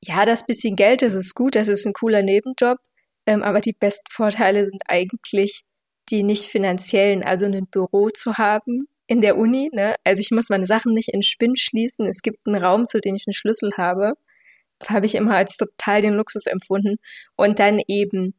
ja, 0.00 0.24
das 0.24 0.46
bisschen 0.46 0.76
Geld, 0.76 1.02
das 1.02 1.14
ist 1.14 1.34
gut, 1.34 1.56
das 1.56 1.66
ist 1.66 1.84
ein 1.86 1.92
cooler 1.92 2.22
Nebenjob, 2.22 2.78
ähm, 3.26 3.42
aber 3.42 3.60
die 3.60 3.72
besten 3.72 4.06
Vorteile 4.12 4.66
sind 4.66 4.82
eigentlich 4.86 5.62
die 6.08 6.22
nicht 6.22 6.44
finanziellen, 6.44 7.24
also 7.24 7.46
ein 7.46 7.66
Büro 7.66 8.10
zu 8.10 8.34
haben 8.38 8.86
in 9.08 9.20
der 9.20 9.36
Uni. 9.36 9.70
Ne? 9.72 9.96
Also 10.04 10.20
ich 10.20 10.30
muss 10.30 10.50
meine 10.50 10.66
Sachen 10.66 10.94
nicht 10.94 11.08
in 11.12 11.22
Spinn 11.22 11.56
schließen. 11.56 12.06
Es 12.06 12.22
gibt 12.22 12.38
einen 12.46 12.62
Raum, 12.62 12.86
zu 12.86 13.00
dem 13.00 13.16
ich 13.16 13.24
einen 13.26 13.34
Schlüssel 13.34 13.72
habe 13.76 14.14
habe 14.88 15.06
ich 15.06 15.14
immer 15.14 15.36
als 15.36 15.56
total 15.56 16.00
den 16.00 16.14
Luxus 16.14 16.46
empfunden. 16.46 16.96
Und 17.36 17.58
dann 17.58 17.80
eben 17.86 18.34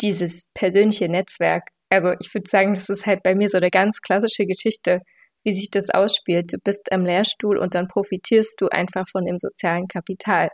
dieses 0.00 0.48
persönliche 0.54 1.08
Netzwerk. 1.08 1.68
Also 1.90 2.14
ich 2.20 2.32
würde 2.34 2.48
sagen, 2.48 2.74
das 2.74 2.88
ist 2.88 3.06
halt 3.06 3.22
bei 3.22 3.34
mir 3.34 3.48
so 3.48 3.58
eine 3.58 3.70
ganz 3.70 4.00
klassische 4.00 4.46
Geschichte, 4.46 5.00
wie 5.44 5.54
sich 5.54 5.70
das 5.70 5.90
ausspielt. 5.90 6.52
Du 6.52 6.58
bist 6.58 6.90
am 6.92 7.04
Lehrstuhl 7.04 7.58
und 7.58 7.74
dann 7.74 7.88
profitierst 7.88 8.60
du 8.60 8.68
einfach 8.68 9.04
von 9.10 9.24
dem 9.24 9.38
sozialen 9.38 9.86
Kapital. 9.88 10.48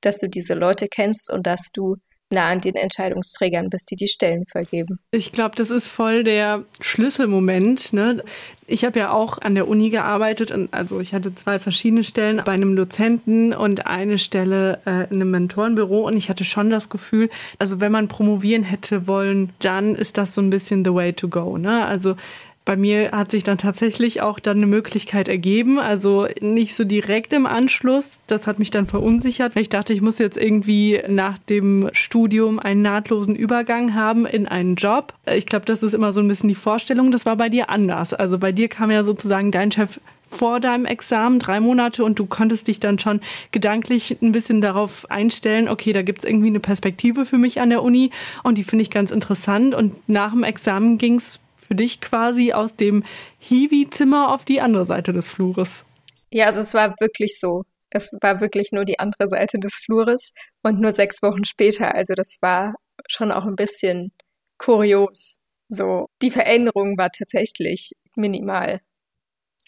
Dass 0.00 0.18
du 0.18 0.28
diese 0.28 0.54
Leute 0.54 0.88
kennst 0.88 1.30
und 1.30 1.46
dass 1.46 1.70
du 1.72 1.96
nah 2.32 2.48
an 2.48 2.60
den 2.60 2.74
Entscheidungsträgern, 2.74 3.68
bis 3.70 3.84
die 3.84 3.96
die 3.96 4.08
Stellen 4.08 4.44
vergeben. 4.46 4.98
Ich 5.12 5.32
glaube, 5.32 5.54
das 5.56 5.70
ist 5.70 5.88
voll 5.88 6.24
der 6.24 6.64
Schlüsselmoment. 6.80 7.92
Ne? 7.92 8.24
Ich 8.66 8.84
habe 8.84 8.98
ja 8.98 9.12
auch 9.12 9.38
an 9.38 9.54
der 9.54 9.68
Uni 9.68 9.90
gearbeitet, 9.90 10.50
und 10.50 10.72
also 10.72 10.98
ich 11.00 11.14
hatte 11.14 11.34
zwei 11.34 11.58
verschiedene 11.58 12.04
Stellen 12.04 12.42
bei 12.44 12.52
einem 12.52 12.74
Dozenten 12.74 13.52
und 13.52 13.86
eine 13.86 14.18
Stelle 14.18 14.80
äh, 14.86 15.04
in 15.10 15.20
einem 15.20 15.30
Mentorenbüro 15.30 16.06
und 16.06 16.16
ich 16.16 16.28
hatte 16.28 16.44
schon 16.44 16.70
das 16.70 16.88
Gefühl, 16.88 17.28
also 17.58 17.80
wenn 17.80 17.92
man 17.92 18.08
promovieren 18.08 18.62
hätte 18.64 19.06
wollen, 19.06 19.50
dann 19.60 19.94
ist 19.94 20.18
das 20.18 20.34
so 20.34 20.40
ein 20.40 20.50
bisschen 20.50 20.84
the 20.84 20.94
way 20.94 21.12
to 21.12 21.28
go. 21.28 21.58
Ne? 21.58 21.84
Also 21.84 22.16
bei 22.64 22.76
mir 22.76 23.10
hat 23.10 23.32
sich 23.32 23.42
dann 23.42 23.58
tatsächlich 23.58 24.20
auch 24.20 24.38
dann 24.38 24.58
eine 24.58 24.66
Möglichkeit 24.66 25.28
ergeben, 25.28 25.80
also 25.80 26.28
nicht 26.40 26.74
so 26.74 26.84
direkt 26.84 27.32
im 27.32 27.46
Anschluss. 27.46 28.20
Das 28.28 28.46
hat 28.46 28.58
mich 28.58 28.70
dann 28.70 28.86
verunsichert, 28.86 29.56
weil 29.56 29.62
ich 29.62 29.68
dachte, 29.68 29.92
ich 29.92 30.00
muss 30.00 30.18
jetzt 30.18 30.38
irgendwie 30.38 31.02
nach 31.08 31.38
dem 31.38 31.88
Studium 31.92 32.60
einen 32.60 32.82
nahtlosen 32.82 33.34
Übergang 33.34 33.94
haben 33.94 34.26
in 34.26 34.46
einen 34.46 34.76
Job. 34.76 35.14
Ich 35.26 35.46
glaube, 35.46 35.64
das 35.66 35.82
ist 35.82 35.92
immer 35.92 36.12
so 36.12 36.20
ein 36.20 36.28
bisschen 36.28 36.48
die 36.48 36.54
Vorstellung. 36.54 37.10
Das 37.10 37.26
war 37.26 37.36
bei 37.36 37.48
dir 37.48 37.68
anders. 37.68 38.14
Also 38.14 38.38
bei 38.38 38.52
dir 38.52 38.68
kam 38.68 38.90
ja 38.90 39.02
sozusagen 39.02 39.50
dein 39.50 39.72
Chef 39.72 39.98
vor 40.32 40.60
deinem 40.60 40.86
Examen, 40.86 41.38
drei 41.38 41.60
Monate, 41.60 42.04
und 42.04 42.18
du 42.18 42.26
konntest 42.26 42.66
dich 42.66 42.80
dann 42.80 42.98
schon 42.98 43.20
gedanklich 43.50 44.16
ein 44.22 44.32
bisschen 44.32 44.62
darauf 44.62 45.10
einstellen, 45.10 45.68
okay, 45.68 45.92
da 45.92 46.00
gibt's 46.00 46.24
irgendwie 46.24 46.46
eine 46.46 46.60
Perspektive 46.60 47.26
für 47.26 47.36
mich 47.36 47.60
an 47.60 47.68
der 47.68 47.82
Uni 47.82 48.10
und 48.42 48.56
die 48.56 48.64
finde 48.64 48.82
ich 48.82 48.90
ganz 48.90 49.10
interessant. 49.10 49.74
Und 49.74 50.08
nach 50.08 50.32
dem 50.32 50.42
Examen 50.42 50.96
ging's 50.96 51.38
für 51.72 51.76
dich 51.76 52.02
quasi 52.02 52.52
aus 52.52 52.76
dem 52.76 53.02
Hiwi-Zimmer 53.38 54.30
auf 54.30 54.44
die 54.44 54.60
andere 54.60 54.84
Seite 54.84 55.14
des 55.14 55.26
Flures. 55.26 55.86
Ja, 56.30 56.44
also 56.44 56.60
es 56.60 56.74
war 56.74 56.94
wirklich 57.00 57.40
so. 57.40 57.62
Es 57.88 58.10
war 58.20 58.42
wirklich 58.42 58.72
nur 58.72 58.84
die 58.84 58.98
andere 58.98 59.26
Seite 59.26 59.58
des 59.58 59.72
Flures 59.76 60.32
und 60.62 60.80
nur 60.80 60.92
sechs 60.92 61.22
Wochen 61.22 61.46
später. 61.46 61.94
Also 61.94 62.12
das 62.12 62.36
war 62.42 62.74
schon 63.08 63.32
auch 63.32 63.46
ein 63.46 63.56
bisschen 63.56 64.12
kurios. 64.58 65.38
So, 65.70 66.10
die 66.20 66.30
Veränderung 66.30 66.98
war 66.98 67.08
tatsächlich 67.08 67.92
minimal. 68.16 68.82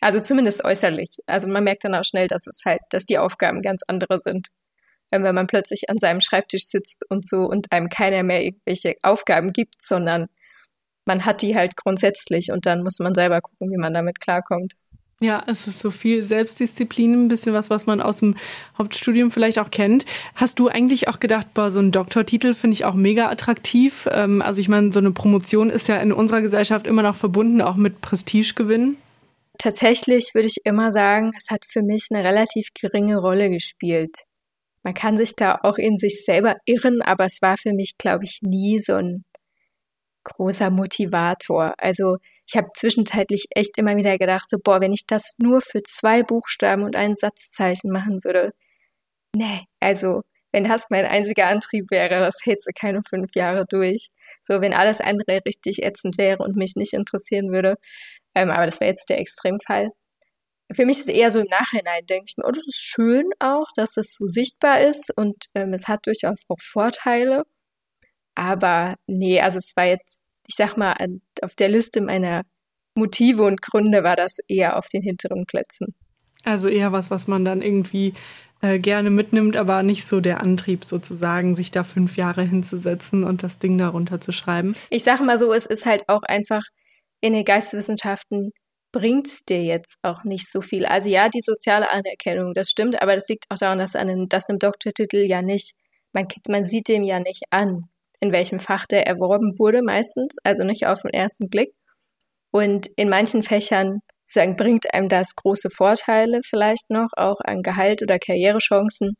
Also 0.02 0.20
zumindest 0.20 0.62
äußerlich. 0.62 1.16
Also 1.24 1.48
man 1.48 1.64
merkt 1.64 1.84
dann 1.84 1.94
auch 1.94 2.04
schnell, 2.04 2.28
dass 2.28 2.46
es 2.46 2.60
halt, 2.66 2.82
dass 2.90 3.06
die 3.06 3.16
Aufgaben 3.16 3.62
ganz 3.62 3.80
andere 3.88 4.18
sind. 4.18 4.48
Wenn 5.10 5.22
man 5.34 5.46
plötzlich 5.46 5.88
an 5.88 5.96
seinem 5.96 6.20
Schreibtisch 6.20 6.64
sitzt 6.64 7.06
und 7.08 7.26
so 7.26 7.38
und 7.46 7.72
einem 7.72 7.88
keiner 7.88 8.22
mehr 8.24 8.44
irgendwelche 8.44 8.96
Aufgaben 9.02 9.54
gibt, 9.54 9.76
sondern 9.80 10.28
man 11.06 11.24
hat 11.24 11.42
die 11.42 11.54
halt 11.54 11.76
grundsätzlich 11.76 12.50
und 12.52 12.66
dann 12.66 12.82
muss 12.82 12.98
man 12.98 13.14
selber 13.14 13.40
gucken, 13.40 13.70
wie 13.70 13.76
man 13.76 13.94
damit 13.94 14.20
klarkommt. 14.20 14.72
Ja, 15.20 15.42
es 15.46 15.66
ist 15.66 15.78
so 15.78 15.90
viel 15.90 16.22
Selbstdisziplin, 16.22 17.12
ein 17.12 17.28
bisschen 17.28 17.54
was, 17.54 17.70
was 17.70 17.86
man 17.86 18.00
aus 18.00 18.18
dem 18.18 18.36
Hauptstudium 18.76 19.30
vielleicht 19.30 19.58
auch 19.58 19.70
kennt. 19.70 20.04
Hast 20.34 20.58
du 20.58 20.68
eigentlich 20.68 21.08
auch 21.08 21.20
gedacht, 21.20 21.54
boah, 21.54 21.70
so 21.70 21.80
ein 21.80 21.92
Doktortitel 21.92 22.52
finde 22.52 22.74
ich 22.74 22.84
auch 22.84 22.94
mega 22.94 23.30
attraktiv? 23.30 24.08
Ähm, 24.12 24.42
also 24.42 24.60
ich 24.60 24.68
meine, 24.68 24.92
so 24.92 24.98
eine 24.98 25.12
Promotion 25.12 25.70
ist 25.70 25.88
ja 25.88 25.96
in 25.98 26.12
unserer 26.12 26.42
Gesellschaft 26.42 26.86
immer 26.86 27.02
noch 27.02 27.16
verbunden, 27.16 27.62
auch 27.62 27.76
mit 27.76 28.00
Prestigegewinn. 28.00 28.96
Tatsächlich 29.56 30.34
würde 30.34 30.48
ich 30.48 30.58
immer 30.64 30.90
sagen, 30.90 31.30
es 31.38 31.48
hat 31.50 31.64
für 31.66 31.82
mich 31.82 32.08
eine 32.10 32.24
relativ 32.24 32.68
geringe 32.78 33.18
Rolle 33.18 33.50
gespielt. 33.50 34.24
Man 34.82 34.94
kann 34.94 35.16
sich 35.16 35.36
da 35.36 35.60
auch 35.62 35.78
in 35.78 35.96
sich 35.96 36.24
selber 36.24 36.56
irren, 36.66 37.00
aber 37.00 37.24
es 37.24 37.38
war 37.40 37.56
für 37.56 37.72
mich, 37.72 37.96
glaube 37.96 38.24
ich, 38.24 38.40
nie 38.42 38.80
so 38.80 38.94
ein 38.94 39.24
großer 40.24 40.70
Motivator. 40.70 41.74
Also 41.78 42.16
ich 42.46 42.56
habe 42.56 42.68
zwischenzeitlich 42.74 43.46
echt 43.50 43.78
immer 43.78 43.96
wieder 43.96 44.18
gedacht, 44.18 44.50
so, 44.50 44.58
boah, 44.62 44.80
wenn 44.80 44.92
ich 44.92 45.06
das 45.06 45.34
nur 45.38 45.60
für 45.60 45.82
zwei 45.82 46.22
Buchstaben 46.22 46.82
und 46.82 46.96
ein 46.96 47.14
Satzzeichen 47.14 47.90
machen 47.90 48.20
würde. 48.24 48.52
Nee, 49.34 49.64
also 49.80 50.22
wenn 50.52 50.64
das 50.64 50.86
mein 50.88 51.04
einziger 51.04 51.46
Antrieb 51.48 51.90
wäre, 51.90 52.20
das 52.20 52.36
hält 52.44 52.62
sie 52.62 52.72
keine 52.72 53.02
fünf 53.08 53.34
Jahre 53.34 53.66
durch. 53.68 54.10
So, 54.40 54.60
wenn 54.60 54.72
alles 54.72 55.00
andere 55.00 55.40
richtig 55.44 55.82
ätzend 55.82 56.16
wäre 56.18 56.44
und 56.44 56.56
mich 56.56 56.76
nicht 56.76 56.92
interessieren 56.92 57.50
würde. 57.50 57.76
Ähm, 58.36 58.50
aber 58.50 58.66
das 58.66 58.80
wäre 58.80 58.90
jetzt 58.90 59.10
der 59.10 59.18
Extremfall. 59.18 59.90
Für 60.72 60.86
mich 60.86 60.98
ist 60.98 61.08
es 61.08 61.14
eher 61.14 61.30
so 61.30 61.40
im 61.40 61.46
Nachhinein, 61.50 62.06
denke 62.06 62.26
ich 62.28 62.36
mir, 62.36 62.44
oh, 62.46 62.52
das 62.52 62.66
ist 62.66 62.80
schön 62.80 63.24
auch, 63.40 63.66
dass 63.76 63.96
es 63.96 64.14
so 64.14 64.26
sichtbar 64.26 64.80
ist 64.80 65.12
und 65.16 65.46
ähm, 65.54 65.72
es 65.74 65.88
hat 65.88 66.06
durchaus 66.06 66.44
auch 66.48 66.60
Vorteile. 66.60 67.44
Aber 68.34 68.96
nee, 69.06 69.40
also 69.40 69.58
es 69.58 69.72
war 69.76 69.86
jetzt, 69.86 70.22
ich 70.46 70.56
sag 70.56 70.76
mal, 70.76 70.94
auf 71.42 71.54
der 71.54 71.68
Liste 71.68 72.00
meiner 72.00 72.42
Motive 72.94 73.42
und 73.44 73.62
Gründe 73.62 74.04
war 74.04 74.16
das 74.16 74.38
eher 74.48 74.76
auf 74.76 74.88
den 74.88 75.02
hinteren 75.02 75.46
Plätzen. 75.46 75.94
Also 76.44 76.68
eher 76.68 76.92
was, 76.92 77.10
was 77.10 77.26
man 77.26 77.44
dann 77.44 77.62
irgendwie 77.62 78.14
äh, 78.60 78.78
gerne 78.78 79.10
mitnimmt, 79.10 79.56
aber 79.56 79.82
nicht 79.82 80.06
so 80.06 80.20
der 80.20 80.40
Antrieb 80.40 80.84
sozusagen, 80.84 81.54
sich 81.54 81.70
da 81.70 81.82
fünf 81.82 82.16
Jahre 82.16 82.42
hinzusetzen 82.42 83.24
und 83.24 83.42
das 83.42 83.58
Ding 83.58 83.78
darunter 83.78 84.20
zu 84.20 84.32
schreiben. 84.32 84.76
Ich 84.90 85.04
sag 85.04 85.20
mal 85.20 85.38
so, 85.38 85.52
es 85.52 85.66
ist 85.66 85.86
halt 85.86 86.08
auch 86.08 86.22
einfach 86.22 86.62
in 87.20 87.32
den 87.32 87.44
Geisteswissenschaften 87.44 88.52
bringt 88.94 89.26
es 89.26 89.44
dir 89.44 89.62
jetzt 89.62 89.96
auch 90.02 90.22
nicht 90.22 90.50
so 90.50 90.60
viel. 90.60 90.86
Also 90.86 91.08
ja, 91.08 91.28
die 91.28 91.40
soziale 91.40 91.90
Anerkennung, 91.90 92.54
das 92.54 92.70
stimmt, 92.70 93.02
aber 93.02 93.16
das 93.16 93.28
liegt 93.28 93.44
auch 93.48 93.58
daran, 93.58 93.78
dass 93.78 93.96
einem, 93.96 94.28
dass 94.28 94.48
einem 94.48 94.60
Doktortitel 94.60 95.16
ja 95.16 95.42
nicht, 95.42 95.72
man, 96.12 96.28
man 96.46 96.62
sieht 96.62 96.86
dem 96.86 97.02
ja 97.02 97.18
nicht 97.18 97.42
an, 97.50 97.88
in 98.24 98.32
welchem 98.32 98.58
Fach 98.58 98.86
der 98.86 99.06
erworben 99.06 99.52
wurde 99.58 99.82
meistens, 99.82 100.36
also 100.44 100.64
nicht 100.64 100.86
auf 100.86 101.02
den 101.02 101.12
ersten 101.12 101.48
Blick. 101.50 101.74
Und 102.50 102.88
in 102.96 103.10
manchen 103.10 103.42
Fächern 103.42 103.98
sagen, 104.24 104.56
bringt 104.56 104.94
einem 104.94 105.08
das 105.10 105.34
große 105.36 105.68
Vorteile 105.70 106.40
vielleicht 106.42 106.88
noch, 106.88 107.08
auch 107.16 107.40
an 107.44 107.60
Gehalt 107.62 108.02
oder 108.02 108.18
Karrierechancen. 108.18 109.14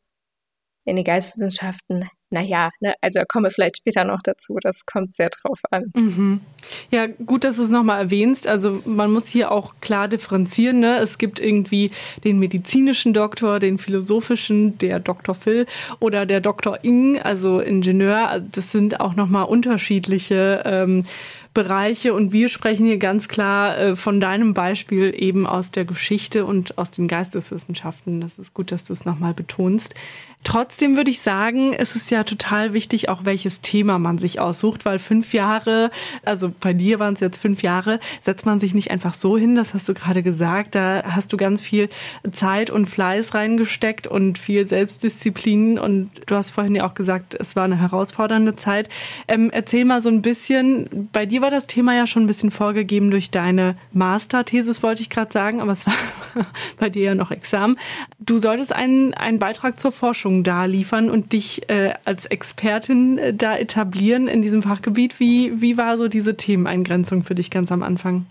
In 0.84 0.96
den 0.96 1.04
Geisteswissenschaften 1.04 2.10
naja, 2.34 2.70
ne, 2.80 2.94
also 3.00 3.20
kommen 3.28 3.44
wir 3.44 3.50
vielleicht 3.50 3.78
später 3.78 4.04
noch 4.04 4.20
dazu. 4.22 4.58
Das 4.60 4.84
kommt 4.86 5.14
sehr 5.14 5.30
drauf 5.30 5.60
an. 5.70 5.84
Mhm. 5.94 6.40
Ja, 6.90 7.06
gut, 7.06 7.44
dass 7.44 7.56
du 7.56 7.62
es 7.62 7.70
nochmal 7.70 8.00
erwähnst. 8.00 8.48
Also 8.48 8.82
man 8.84 9.12
muss 9.12 9.28
hier 9.28 9.52
auch 9.52 9.74
klar 9.80 10.08
differenzieren. 10.08 10.80
Ne? 10.80 10.98
Es 10.98 11.18
gibt 11.18 11.38
irgendwie 11.38 11.92
den 12.24 12.40
medizinischen 12.40 13.14
Doktor, 13.14 13.60
den 13.60 13.78
philosophischen, 13.78 14.76
der 14.78 14.98
Dr. 14.98 15.36
Phil 15.36 15.66
oder 16.00 16.26
der 16.26 16.40
Dr. 16.40 16.82
Ing, 16.82 17.20
also 17.20 17.60
Ingenieur. 17.60 18.42
Das 18.50 18.72
sind 18.72 19.00
auch 19.00 19.14
nochmal 19.14 19.44
unterschiedliche 19.44 20.62
ähm, 20.66 21.04
Bereiche 21.54 22.12
und 22.14 22.32
wir 22.32 22.48
sprechen 22.48 22.84
hier 22.84 22.98
ganz 22.98 23.28
klar 23.28 23.78
äh, 23.78 23.96
von 23.96 24.20
deinem 24.20 24.54
Beispiel 24.54 25.14
eben 25.16 25.46
aus 25.46 25.70
der 25.70 25.84
Geschichte 25.84 26.44
und 26.44 26.76
aus 26.76 26.90
den 26.90 27.06
Geisteswissenschaften. 27.06 28.20
Das 28.20 28.40
ist 28.40 28.54
gut, 28.54 28.72
dass 28.72 28.84
du 28.84 28.92
es 28.92 29.04
nochmal 29.04 29.34
betonst. 29.34 29.94
Trotzdem 30.42 30.96
würde 30.96 31.10
ich 31.10 31.20
sagen, 31.20 31.72
es 31.72 31.96
ist 31.96 32.10
ja 32.10 32.22
total 32.24 32.74
wichtig, 32.74 33.08
auch 33.08 33.24
welches 33.24 33.62
Thema 33.62 33.98
man 33.98 34.18
sich 34.18 34.40
aussucht, 34.40 34.84
weil 34.84 34.98
fünf 34.98 35.32
Jahre, 35.32 35.90
also 36.22 36.52
bei 36.60 36.74
dir 36.74 36.98
waren 36.98 37.14
es 37.14 37.20
jetzt 37.20 37.38
fünf 37.38 37.62
Jahre, 37.62 37.98
setzt 38.20 38.44
man 38.44 38.60
sich 38.60 38.74
nicht 38.74 38.90
einfach 38.90 39.14
so 39.14 39.38
hin, 39.38 39.54
das 39.54 39.72
hast 39.72 39.88
du 39.88 39.94
gerade 39.94 40.22
gesagt. 40.22 40.74
Da 40.74 41.02
hast 41.06 41.32
du 41.32 41.38
ganz 41.38 41.62
viel 41.62 41.88
Zeit 42.32 42.68
und 42.68 42.86
Fleiß 42.86 43.32
reingesteckt 43.32 44.06
und 44.06 44.38
viel 44.38 44.66
Selbstdisziplin 44.66 45.78
und 45.78 46.10
du 46.26 46.34
hast 46.34 46.50
vorhin 46.50 46.74
ja 46.74 46.86
auch 46.86 46.94
gesagt, 46.94 47.34
es 47.38 47.56
war 47.56 47.64
eine 47.64 47.80
herausfordernde 47.80 48.56
Zeit. 48.56 48.90
Ähm, 49.28 49.50
erzähl 49.50 49.86
mal 49.86 50.02
so 50.02 50.10
ein 50.10 50.20
bisschen, 50.20 51.08
bei 51.12 51.24
dir 51.24 51.43
war 51.44 51.50
das 51.50 51.66
Thema 51.66 51.94
ja 51.94 52.06
schon 52.06 52.24
ein 52.24 52.26
bisschen 52.26 52.50
vorgegeben 52.50 53.10
durch 53.10 53.30
deine 53.30 53.76
Masterthesis, 53.92 54.82
wollte 54.82 55.02
ich 55.02 55.10
gerade 55.10 55.30
sagen, 55.30 55.60
aber 55.60 55.72
es 55.72 55.86
war 55.86 55.94
bei 56.78 56.88
dir 56.88 57.02
ja 57.02 57.14
noch 57.14 57.30
Examen. 57.30 57.78
Du 58.18 58.38
solltest 58.38 58.72
einen, 58.72 59.12
einen 59.12 59.38
Beitrag 59.38 59.78
zur 59.78 59.92
Forschung 59.92 60.42
da 60.42 60.64
liefern 60.64 61.10
und 61.10 61.34
dich 61.34 61.68
äh, 61.68 61.92
als 62.06 62.24
Expertin 62.24 63.18
äh, 63.18 63.34
da 63.34 63.58
etablieren 63.58 64.26
in 64.26 64.40
diesem 64.40 64.62
Fachgebiet. 64.62 65.20
Wie, 65.20 65.60
wie 65.60 65.76
war 65.76 65.98
so 65.98 66.08
diese 66.08 66.34
Themeneingrenzung 66.34 67.24
für 67.24 67.34
dich 67.34 67.50
ganz 67.50 67.70
am 67.70 67.82
Anfang? 67.82 68.26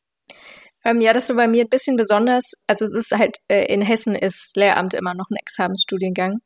Ähm, 0.84 1.00
ja, 1.00 1.14
das 1.14 1.30
ist 1.30 1.36
bei 1.36 1.48
mir 1.48 1.66
ein 1.66 1.70
bisschen 1.70 1.96
besonders. 1.96 2.54
Also 2.66 2.84
es 2.84 2.96
ist 2.96 3.12
halt, 3.12 3.38
äh, 3.48 3.72
in 3.72 3.84
Hessen 3.84 4.16
ist 4.16 4.54
Lehramt 4.56 4.96
immer 4.96 5.14
noch 5.14 5.28
ein 5.30 5.38
Examensstudiengang. 5.40 6.40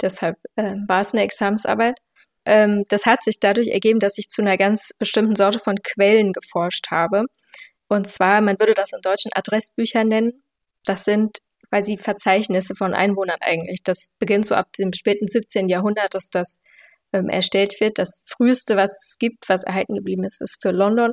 Deshalb 0.00 0.36
äh, 0.56 0.76
war 0.88 1.00
es 1.00 1.12
eine 1.12 1.22
Examensarbeit. 1.22 1.98
Ähm, 2.46 2.84
das 2.88 3.06
hat 3.06 3.22
sich 3.22 3.40
dadurch 3.40 3.68
ergeben, 3.68 4.00
dass 4.00 4.18
ich 4.18 4.28
zu 4.28 4.42
einer 4.42 4.56
ganz 4.58 4.90
bestimmten 4.98 5.36
Sorte 5.36 5.58
von 5.58 5.76
Quellen 5.82 6.32
geforscht 6.32 6.90
habe. 6.90 7.24
Und 7.88 8.08
zwar, 8.08 8.40
man 8.40 8.58
würde 8.58 8.74
das 8.74 8.92
in 8.92 9.00
deutschen 9.02 9.30
Adressbücher 9.34 10.04
nennen. 10.04 10.42
Das 10.84 11.04
sind 11.04 11.38
quasi 11.70 11.98
Verzeichnisse 11.98 12.74
von 12.74 12.94
Einwohnern 12.94 13.38
eigentlich. 13.40 13.82
Das 13.82 14.08
beginnt 14.18 14.46
so 14.46 14.54
ab 14.54 14.72
dem 14.78 14.92
späten 14.92 15.28
17. 15.28 15.68
Jahrhundert, 15.68 16.14
dass 16.14 16.28
das 16.30 16.60
ähm, 17.12 17.28
erstellt 17.28 17.80
wird. 17.80 17.98
Das 17.98 18.22
früheste, 18.26 18.76
was 18.76 18.90
es 18.92 19.16
gibt, 19.18 19.48
was 19.48 19.64
erhalten 19.64 19.94
geblieben 19.94 20.24
ist, 20.24 20.40
ist 20.42 20.60
für 20.60 20.70
London. 20.70 21.12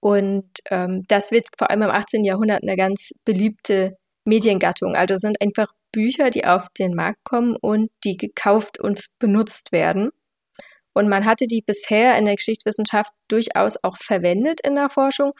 Und 0.00 0.48
ähm, 0.70 1.04
das 1.08 1.32
wird 1.32 1.46
vor 1.56 1.70
allem 1.70 1.82
im 1.82 1.90
18. 1.90 2.24
Jahrhundert 2.24 2.62
eine 2.62 2.76
ganz 2.76 3.10
beliebte 3.24 3.96
Mediengattung. 4.24 4.94
Also 4.94 5.16
sind 5.16 5.40
einfach 5.40 5.68
Bücher, 5.92 6.30
die 6.30 6.44
auf 6.44 6.66
den 6.78 6.94
Markt 6.94 7.24
kommen 7.24 7.56
und 7.60 7.90
die 8.04 8.16
gekauft 8.16 8.78
und 8.80 9.06
benutzt 9.18 9.72
werden. 9.72 10.10
Und 10.92 11.08
man 11.08 11.24
hatte 11.24 11.46
die 11.46 11.62
bisher 11.62 12.18
in 12.18 12.24
der 12.24 12.36
Geschichtswissenschaft 12.36 13.12
durchaus 13.28 13.76
auch 13.82 13.96
verwendet 13.98 14.60
in 14.64 14.74
der 14.74 14.90
Forschung, 14.90 15.32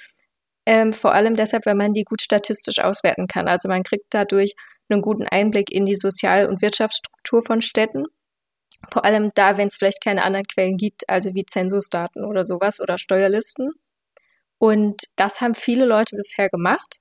ähm, 0.67 0.93
vor 0.93 1.15
allem 1.15 1.35
deshalb, 1.35 1.67
weil 1.67 1.75
man 1.75 1.95
die 1.95 2.05
gut 2.05 2.23
statistisch 2.23 2.79
auswerten 2.79 3.27
kann. 3.27 3.49
Also 3.49 3.69
man 3.69 3.83
kriegt 3.83 4.07
dadurch 4.11 4.55
einen 4.89 5.03
guten 5.03 5.27
Einblick 5.27 5.71
in 5.73 5.87
die 5.87 5.97
Sozial- 5.97 6.47
und 6.47 6.63
Wirtschaftsstruktur 6.63 7.43
von 7.43 7.63
Städten. 7.63 8.05
Vor 8.93 9.05
allem 9.05 9.33
da, 9.35 9.57
wenn 9.57 9.69
es 9.69 9.77
vielleicht 9.77 10.03
keine 10.05 10.23
anderen 10.23 10.47
Quellen 10.47 10.77
gibt, 10.77 11.09
also 11.09 11.35
wie 11.35 11.45
Zensusdaten 11.45 12.25
oder 12.25 12.47
sowas 12.47 12.81
oder 12.81 12.99
Steuerlisten. 12.99 13.71
Und 14.59 15.05
das 15.17 15.41
haben 15.41 15.55
viele 15.55 15.85
Leute 15.87 16.17
bisher 16.17 16.49
gemacht. 16.49 16.99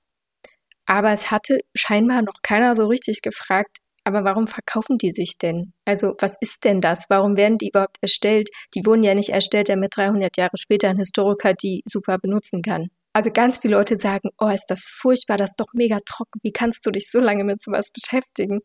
Aber 0.88 1.12
es 1.12 1.30
hatte 1.30 1.58
scheinbar 1.76 2.22
noch 2.22 2.40
keiner 2.42 2.74
so 2.74 2.86
richtig 2.86 3.20
gefragt, 3.20 3.76
aber 4.04 4.24
warum 4.24 4.46
verkaufen 4.46 4.96
die 4.96 5.10
sich 5.10 5.36
denn? 5.36 5.74
Also 5.84 6.14
was 6.18 6.38
ist 6.40 6.64
denn 6.64 6.80
das? 6.80 7.04
Warum 7.10 7.36
werden 7.36 7.58
die 7.58 7.68
überhaupt 7.68 7.98
erstellt? 8.00 8.48
Die 8.74 8.86
wurden 8.86 9.02
ja 9.02 9.14
nicht 9.14 9.28
erstellt, 9.28 9.68
damit 9.68 9.94
300 9.96 10.34
Jahre 10.38 10.56
später 10.56 10.88
ein 10.88 10.96
Historiker 10.96 11.52
die 11.52 11.82
super 11.84 12.16
benutzen 12.16 12.62
kann. 12.62 12.88
Also 13.12 13.30
ganz 13.30 13.58
viele 13.58 13.76
Leute 13.76 13.98
sagen, 13.98 14.30
oh, 14.38 14.48
ist 14.48 14.66
das 14.68 14.84
furchtbar, 14.88 15.36
das 15.36 15.50
ist 15.50 15.60
doch 15.60 15.74
mega 15.74 15.98
trocken. 16.06 16.40
Wie 16.42 16.52
kannst 16.52 16.86
du 16.86 16.90
dich 16.90 17.10
so 17.10 17.20
lange 17.20 17.44
mit 17.44 17.60
sowas 17.60 17.90
beschäftigen? 17.92 18.60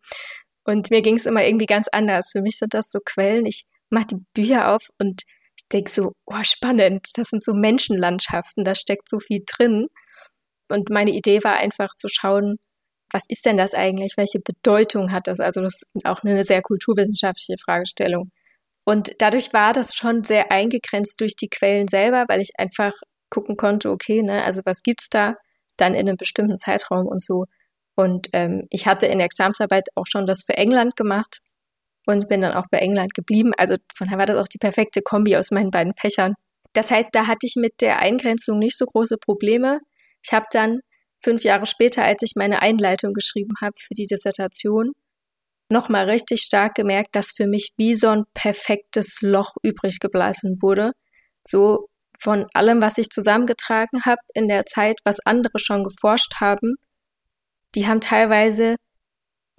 Und 0.63 0.92
mir 0.92 1.01
ging 1.01 1.15
es 1.15 1.25
immer 1.25 1.44
irgendwie 1.44 1.65
ganz 1.65 1.89
anders. 1.89 2.30
Für 2.32 2.42
mich 2.42 2.58
sind 2.58 2.74
das 2.74 2.89
so 2.89 3.00
Quellen. 3.03 3.46
Ich 3.46 3.63
mache 3.89 4.08
die 4.12 4.24
Bücher 4.34 4.74
auf 4.74 4.88
und 4.98 5.24
ich 5.58 5.68
denke 5.74 5.92
so, 5.92 6.13
oh, 6.25 6.44
spannend. 6.44 7.08
Das 7.15 7.27
sind 7.30 7.44
so 7.44 7.53
Menschenlandschaften, 7.53 8.63
da 8.63 8.75
steckt 8.75 9.10
so 9.10 9.20
viel 9.20 9.42
drin. 9.46 9.88
Und 10.70 10.89
meine 10.89 11.12
Idee 11.12 11.43
war 11.43 11.58
einfach 11.58 11.89
zu 11.96 12.08
schauen, 12.10 12.58
was 13.12 13.25
ist 13.29 13.46
denn 13.46 13.58
das 13.58 13.74
eigentlich? 13.74 14.13
Welche 14.17 14.39
Bedeutung 14.39 15.12
hat 15.12 15.27
das? 15.27 15.39
Also 15.39 15.62
das 15.62 15.84
ist 15.93 16.05
auch 16.05 16.24
eine 16.24 16.43
sehr 16.43 16.62
kulturwissenschaftliche 16.62 17.58
Fragestellung. 17.63 18.32
Und 18.86 19.22
dadurch 19.22 19.53
war 19.53 19.74
das 19.74 19.96
schon 19.96 20.24
sehr 20.24 20.51
eingegrenzt 20.51 21.22
durch 21.22 21.36
die 21.36 21.48
Quellen 21.48 21.88
selber, 21.88 22.25
weil 22.27 22.41
ich 22.41 22.51
einfach 22.58 22.93
gucken 23.29 23.55
konnte, 23.55 23.89
okay, 23.89 24.22
ne, 24.22 24.43
also 24.43 24.62
was 24.65 24.84
gibt's 24.84 25.10
da 25.10 25.36
dann 25.77 25.93
in 25.93 26.08
einem 26.08 26.17
bestimmten 26.17 26.58
Zeitraum 26.58 27.08
und 27.08 27.24
so. 27.24 27.46
Und 27.96 28.27
ähm, 28.34 28.67
ich 28.70 28.88
hatte 28.88 29.08
in 29.08 29.20
der 29.20 29.25
Examsarbeit 29.25 29.88
auch 29.96 30.05
schon 30.08 30.27
das 30.27 30.43
für 30.43 30.58
England 30.58 30.96
gemacht 30.96 31.39
und 32.05 32.27
bin 32.29 32.41
dann 32.41 32.53
auch 32.53 32.65
bei 32.70 32.79
England 32.79 33.13
geblieben. 33.13 33.51
Also 33.58 33.77
von 33.96 34.08
daher 34.08 34.20
war 34.20 34.25
das 34.25 34.38
auch 34.38 34.48
die 34.48 34.58
perfekte 34.58 35.01
Kombi 35.01 35.36
aus 35.38 35.51
meinen 35.51 35.72
beiden 35.72 35.93
Fächern. 36.00 36.34
Das 36.74 36.91
heißt, 36.91 37.10
da 37.13 37.27
hatte 37.27 37.46
ich 37.46 37.55
mit 37.55 37.82
der 37.82 38.00
Eingrenzung 38.00 38.60
nicht 38.60 38.77
so 38.77 38.86
große 38.86 39.17
Probleme. 39.17 39.79
Ich 40.24 40.32
habe 40.34 40.46
dann 40.51 40.80
fünf 41.20 41.44
Jahre 41.44 41.65
später, 41.65 42.03
als 42.03 42.22
ich 42.24 42.34
meine 42.36 42.62
Einleitung 42.62 43.13
geschrieben 43.13 43.53
habe 43.62 43.75
für 43.77 43.94
die 43.94 44.06
Dissertation, 44.06 44.92
nochmal 45.70 46.10
richtig 46.10 46.42
stark 46.42 46.75
gemerkt, 46.75 47.15
dass 47.15 47.32
für 47.32 47.48
mich 47.48 47.74
wie 47.77 47.96
so 47.96 48.10
ein 48.10 48.24
perfektes 48.34 49.20
Loch 49.22 49.56
übrig 49.63 50.00
geblasen 50.00 50.58
wurde. 50.62 50.92
So 51.48 51.88
von 52.20 52.46
allem, 52.53 52.82
was 52.82 52.98
ich 52.98 53.10
zusammengetragen 53.10 54.03
habe 54.06 54.22
in 54.34 54.48
der 54.48 54.65
Zeit, 54.65 54.98
was 55.03 55.20
andere 55.25 55.60
schon 55.60 55.84
geforscht 55.84 56.36
haben, 56.39 56.75
die 57.75 57.88
haben 57.88 58.01
teilweise 58.01 58.75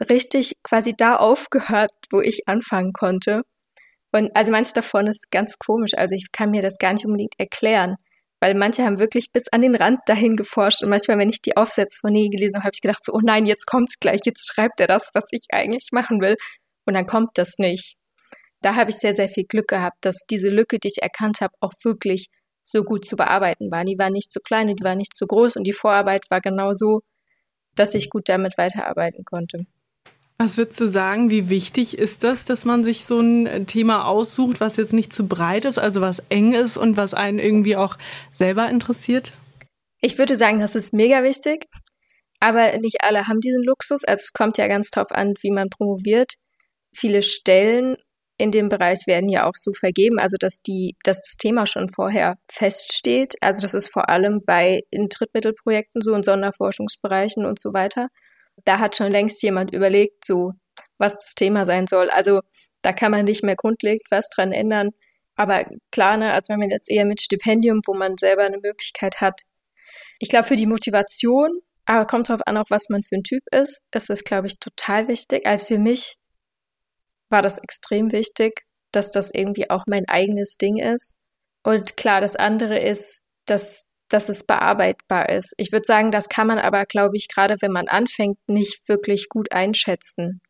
richtig 0.01 0.55
quasi 0.63 0.95
da 0.97 1.17
aufgehört, 1.17 1.93
wo 2.11 2.21
ich 2.21 2.43
anfangen 2.47 2.93
konnte. 2.93 3.43
Und 4.13 4.35
also 4.37 4.53
manches 4.53 4.73
davon 4.73 5.09
ist 5.09 5.31
ganz 5.31 5.59
komisch. 5.59 5.93
Also 5.97 6.15
ich 6.15 6.31
kann 6.33 6.51
mir 6.51 6.63
das 6.63 6.79
gar 6.79 6.93
nicht 6.93 7.05
unbedingt 7.05 7.35
erklären 7.39 7.97
weil 8.45 8.55
manche 8.55 8.85
haben 8.85 8.99
wirklich 8.99 9.33
bis 9.33 9.49
an 9.49 9.63
den 9.63 9.75
Rand 9.75 10.01
dahin 10.05 10.37
geforscht 10.37 10.83
und 10.83 10.91
manchmal, 10.91 11.17
wenn 11.17 11.31
ich 11.31 11.41
die 11.41 11.57
Aufsätze 11.57 11.99
von 11.99 12.13
Negi 12.13 12.29
gelesen 12.29 12.57
habe, 12.57 12.65
habe 12.65 12.75
ich 12.75 12.83
gedacht 12.83 13.03
so, 13.03 13.15
oh 13.15 13.21
nein, 13.23 13.47
jetzt 13.47 13.65
kommt's 13.65 13.99
gleich, 13.99 14.21
jetzt 14.27 14.47
schreibt 14.47 14.81
er 14.81 14.87
das, 14.87 15.13
was 15.15 15.25
ich 15.31 15.47
eigentlich 15.51 15.89
machen 15.93 16.21
will 16.21 16.37
und 16.85 16.93
dann 16.93 17.07
kommt 17.07 17.31
das 17.39 17.55
nicht. 17.57 17.97
Da 18.61 18.75
habe 18.75 18.91
ich 18.91 18.97
sehr, 18.97 19.15
sehr 19.15 19.31
viel 19.31 19.45
Glück 19.45 19.69
gehabt, 19.69 19.97
dass 20.03 20.27
diese 20.29 20.51
Lücke, 20.51 20.79
die 20.79 20.89
ich 20.89 21.03
erkannt 21.03 21.41
habe, 21.41 21.55
auch 21.61 21.73
wirklich 21.85 22.27
so 22.63 22.83
gut 22.83 23.07
zu 23.07 23.17
bearbeiten 23.17 23.71
war. 23.71 23.83
Die 23.83 23.97
war 23.99 24.11
nicht 24.11 24.31
zu 24.31 24.41
klein 24.41 24.69
und 24.69 24.79
die 24.79 24.85
war 24.85 24.95
nicht 24.95 25.15
zu 25.15 25.27
groß 25.27 25.57
und 25.57 25.65
die 25.65 25.73
Vorarbeit 25.73 26.25
war 26.29 26.43
genau 26.43 26.75
so, 26.75 27.01
dass 27.77 27.95
ich 27.95 28.11
gut 28.11 28.29
damit 28.29 28.59
weiterarbeiten 28.59 29.25
konnte. 29.25 29.65
Was 30.37 30.59
würdest 30.59 30.81
du 30.81 30.89
sagen, 30.89 31.31
wie 31.31 31.49
wichtig 31.49 31.97
ist 31.97 32.25
das, 32.25 32.45
dass 32.45 32.65
man 32.65 32.83
sich 32.83 33.05
so 33.05 33.21
ein 33.21 33.67
Thema 33.67 34.07
aussucht, 34.07 34.61
was 34.61 34.77
jetzt 34.77 34.93
nicht 34.93 35.13
zu 35.13 35.29
breit 35.29 35.65
ist, 35.65 35.79
also 35.79 36.01
was 36.01 36.23
eng 36.29 36.55
ist 36.55 36.77
und 36.77 36.97
was 36.97 37.15
einen 37.15 37.39
irgendwie 37.39 37.77
auch 37.77 37.97
selber 38.33 38.69
interessiert? 38.69 39.33
Ich 40.01 40.19
würde 40.19 40.35
sagen, 40.35 40.59
das 40.59 40.75
ist 40.75 40.93
mega 40.93 41.23
wichtig, 41.23 41.67
aber 42.41 42.77
nicht 42.79 42.97
alle 43.03 43.29
haben 43.29 43.41
diesen 43.41 43.63
Luxus. 43.63 44.05
Also 44.05 44.23
es 44.23 44.33
kommt 44.33 44.59
ja 44.59 44.67
ganz 44.67 44.91
drauf 44.91 45.11
an, 45.11 45.35
wie 45.41 45.53
man 45.53 45.71
promoviert. 45.71 46.33
Viele 46.93 47.23
Stellen 47.23 47.97
in 48.37 48.51
dem 48.51 48.69
Bereich 48.69 49.07
werden 49.07 49.29
ja 49.29 49.47
auch 49.47 49.55
so 49.55 49.73
vergeben, 49.73 50.19
also 50.19 50.37
dass 50.39 50.59
die, 50.61 50.97
dass 51.05 51.21
das 51.21 51.37
Thema 51.39 51.67
schon 51.67 51.89
vorher 51.89 52.35
feststeht. 52.51 53.35
Also 53.41 53.63
das 53.63 53.75
ist 53.75 53.89
vor 53.93 54.09
allem 54.09 54.41
bei 54.45 54.81
in 54.91 55.07
Drittmittelprojekten 55.09 56.03
so 56.03 56.13
in 56.13 56.25
Sonderforschungsbereichen 56.25 57.47
und 57.47 57.61
so 57.61 57.73
weiter 57.73 58.09
da 58.65 58.79
hat 58.79 58.97
schon 58.97 59.11
längst 59.11 59.43
jemand 59.43 59.73
überlegt, 59.73 60.25
so 60.25 60.53
was 60.99 61.15
das 61.15 61.35
Thema 61.35 61.67
sein 61.67 61.87
soll. 61.87 62.11
Also 62.11 62.41
da 62.83 62.93
kann 62.93 63.11
man 63.11 63.25
nicht 63.25 63.43
mehr 63.43 63.57
grundlegend 63.57 64.07
was 64.11 64.29
dran 64.29 64.53
ändern. 64.53 64.91
Aber 65.37 65.65
klar, 65.91 66.17
ne, 66.17 66.33
also 66.33 66.53
wenn 66.53 66.61
man 66.61 66.71
jetzt 66.71 66.91
eher 66.91 67.05
mit 67.05 67.21
Stipendium, 67.21 67.81
wo 67.87 67.95
man 67.95 68.17
selber 68.19 68.45
eine 68.45 68.59
Möglichkeit 68.59 69.21
hat. 69.21 69.43
Ich 70.19 70.29
glaube, 70.29 70.47
für 70.47 70.57
die 70.57 70.67
Motivation, 70.67 71.61
aber 71.87 72.07
kommt 72.07 72.29
drauf 72.29 72.41
an, 72.47 72.57
auch 72.57 72.71
was 72.71 72.89
man 72.89 73.03
für 73.03 73.17
ein 73.17 73.25
Typ 73.25 73.43
ist, 73.51 73.83
ist 73.93 74.11
das, 74.11 74.25
glaube 74.25 74.47
ich, 74.47 74.59
total 74.59 75.09
wichtig. 75.09 75.47
Also 75.47 75.67
für 75.67 75.79
mich 75.79 76.17
war 77.31 77.43
das 77.43 77.59
extrem 77.59 78.13
wichtig, 78.13 78.63
dass 78.93 79.11
das 79.11 79.31
irgendwie 79.33 79.71
auch 79.71 79.85
mein 79.87 80.05
eigenes 80.09 80.57
Ding 80.57 80.79
ist. 80.79 81.17
Und 81.65 81.97
klar, 81.97 82.21
das 82.21 82.37
andere 82.37 82.79
ist, 82.79 83.25
dass 83.47 83.87
dass 84.15 84.29
es 84.29 84.45
bearbeitbar 84.45 85.29
ist. 85.29 85.55
Ich 85.57 85.73
würde 85.73 85.85
sagen, 85.85 86.13
das 86.13 86.29
kann 86.29 86.47
man 86.47 86.61
aber, 86.61 86.87
glaube 86.87 87.17
ich, 87.17 87.27
gerade 87.27 87.57
wenn 87.61 87.73
man 87.73 87.89
anfängt, 87.89 88.39
nicht 88.47 88.89
wirklich 88.89 89.29
gut 89.29 89.51
einschätzen. 89.51 90.41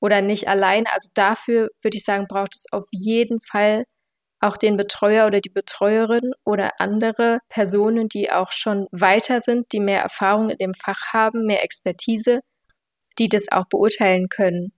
Oder 0.00 0.22
nicht 0.22 0.46
allein. 0.46 0.86
Also 0.86 1.10
dafür 1.14 1.70
würde 1.82 1.96
ich 1.96 2.04
sagen, 2.04 2.26
braucht 2.28 2.54
es 2.54 2.66
auf 2.70 2.86
jeden 2.92 3.40
Fall 3.42 3.82
auch 4.38 4.56
den 4.56 4.76
Betreuer 4.76 5.26
oder 5.26 5.40
die 5.40 5.50
Betreuerin 5.50 6.30
oder 6.44 6.70
andere 6.78 7.40
Personen, 7.48 8.08
die 8.08 8.30
auch 8.30 8.52
schon 8.52 8.86
weiter 8.92 9.40
sind, 9.40 9.72
die 9.72 9.80
mehr 9.80 10.02
Erfahrung 10.02 10.48
in 10.48 10.58
dem 10.58 10.72
Fach 10.72 11.12
haben, 11.12 11.44
mehr 11.46 11.64
Expertise, 11.64 12.38
die 13.18 13.28
das 13.28 13.50
auch 13.50 13.66
beurteilen 13.68 14.28
können. 14.28 14.72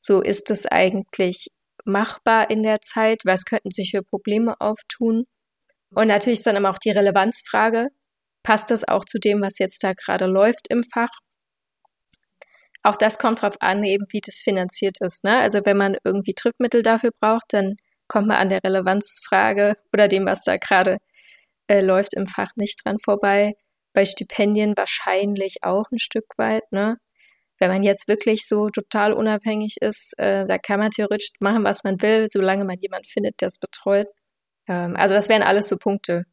So 0.00 0.22
ist 0.22 0.50
es 0.50 0.64
eigentlich 0.64 1.48
machbar 1.84 2.48
in 2.48 2.62
der 2.62 2.80
Zeit? 2.80 3.20
Was 3.24 3.44
könnten 3.44 3.70
sich 3.70 3.90
für 3.90 4.02
Probleme 4.02 4.54
auftun? 4.58 5.26
Und 5.94 6.08
natürlich 6.08 6.40
ist 6.40 6.46
dann 6.46 6.56
immer 6.56 6.70
auch 6.70 6.78
die 6.78 6.90
Relevanzfrage, 6.90 7.88
passt 8.42 8.70
das 8.70 8.86
auch 8.86 9.04
zu 9.04 9.18
dem, 9.18 9.40
was 9.40 9.58
jetzt 9.58 9.82
da 9.82 9.92
gerade 9.92 10.26
läuft 10.26 10.66
im 10.70 10.82
Fach? 10.82 11.10
Auch 12.82 12.96
das 12.96 13.18
kommt 13.18 13.42
darauf 13.42 13.56
an, 13.60 13.82
eben 13.82 14.04
wie 14.10 14.20
das 14.20 14.36
finanziert 14.36 14.98
ist. 15.00 15.24
Ne? 15.24 15.38
Also 15.38 15.60
wenn 15.64 15.78
man 15.78 15.96
irgendwie 16.04 16.34
Drittmittel 16.36 16.82
dafür 16.82 17.10
braucht, 17.18 17.46
dann 17.50 17.76
kommt 18.08 18.28
man 18.28 18.36
an 18.36 18.50
der 18.50 18.60
Relevanzfrage 18.62 19.74
oder 19.92 20.06
dem, 20.08 20.26
was 20.26 20.44
da 20.44 20.58
gerade 20.58 20.98
äh, 21.68 21.80
läuft 21.80 22.14
im 22.14 22.26
Fach 22.26 22.50
nicht 22.56 22.84
dran 22.84 22.98
vorbei. 23.02 23.54
Bei 23.94 24.04
Stipendien 24.04 24.76
wahrscheinlich 24.76 25.58
auch 25.62 25.86
ein 25.92 25.98
Stück 25.98 26.26
weit. 26.36 26.64
Ne? 26.72 26.96
Wenn 27.58 27.70
man 27.70 27.82
jetzt 27.82 28.08
wirklich 28.08 28.46
so 28.46 28.68
total 28.68 29.14
unabhängig 29.14 29.76
ist, 29.80 30.12
äh, 30.18 30.46
da 30.46 30.58
kann 30.58 30.80
man 30.80 30.90
theoretisch 30.90 31.30
machen, 31.40 31.64
was 31.64 31.84
man 31.84 32.02
will, 32.02 32.28
solange 32.30 32.64
man 32.64 32.76
jemanden 32.78 33.08
findet, 33.08 33.40
der 33.40 33.48
es 33.48 33.58
betreut. 33.58 34.08
Ähm, 34.68 34.96
also 34.96 35.14
das 35.14 35.28
wären 35.28 35.42
alles 35.42 35.68
so 35.68 35.76
Punkte, 35.76 36.24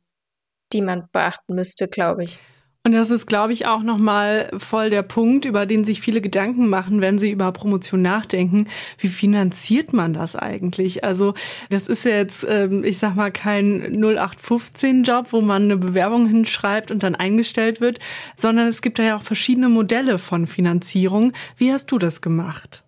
die 0.74 0.82
man 0.82 1.08
beachten 1.12 1.56
müsste, 1.56 1.88
glaube 1.88 2.24
ich. 2.24 2.39
Und 2.84 2.94
das 2.94 3.12
ist, 3.12 3.28
glaube 3.28 3.54
ich, 3.54 3.67
auch 3.67 3.84
nochmal 3.84 4.50
voll 4.58 4.89
der 4.89 5.04
Punkt, 5.04 5.46
über 5.46 5.67
den 5.67 5.84
sich 5.84 6.02
viele 6.02 6.20
Gedanken 6.20 6.67
machen, 6.67 7.00
wenn 7.00 7.20
sie 7.20 7.30
über 7.30 7.52
Promotion 7.52 8.02
nachdenken. 8.02 8.67
Wie 8.98 9.08
finanziert 9.08 9.94
man 9.94 10.13
das 10.13 10.36
eigentlich? 10.36 11.04
Also 11.04 11.36
das 11.70 11.88
ist 11.88 12.06
jetzt, 12.06 12.44
ähm, 12.50 12.84
ich 12.84 12.98
sag 12.98 13.15
mal, 13.15 13.32
kein 13.32 14.02
0815-Job, 14.04 15.28
wo 15.30 15.41
man 15.41 15.65
eine 15.65 15.78
Bewerbung 15.78 16.26
hinschreibt 16.26 16.89
und 16.89 17.04
dann 17.04 17.13
eingestellt 17.13 17.82
wird, 17.82 18.00
sondern 18.36 18.67
es 18.67 18.82
gibt 18.82 18.98
ja 18.98 19.15
auch 19.15 19.22
verschiedene 19.22 19.70
Modelle 19.70 20.17
von 20.17 20.48
Finanzierung. 20.48 21.34
Wie 21.58 21.72
hast 21.72 21.91
du 21.91 22.00
das 22.00 22.20
gemacht? 22.20 22.84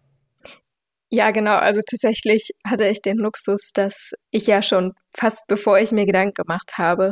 Ja, 1.16 1.30
genau. 1.30 1.58
Also 1.58 1.80
tatsächlich 1.88 2.56
hatte 2.66 2.88
ich 2.88 3.00
den 3.00 3.18
Luxus, 3.18 3.70
dass 3.72 4.14
ich 4.32 4.48
ja 4.48 4.64
schon 4.64 4.94
fast 5.16 5.46
bevor 5.46 5.78
ich 5.78 5.92
mir 5.92 6.08
Gedanken 6.08 6.34
gemacht 6.34 6.80
habe, 6.80 7.12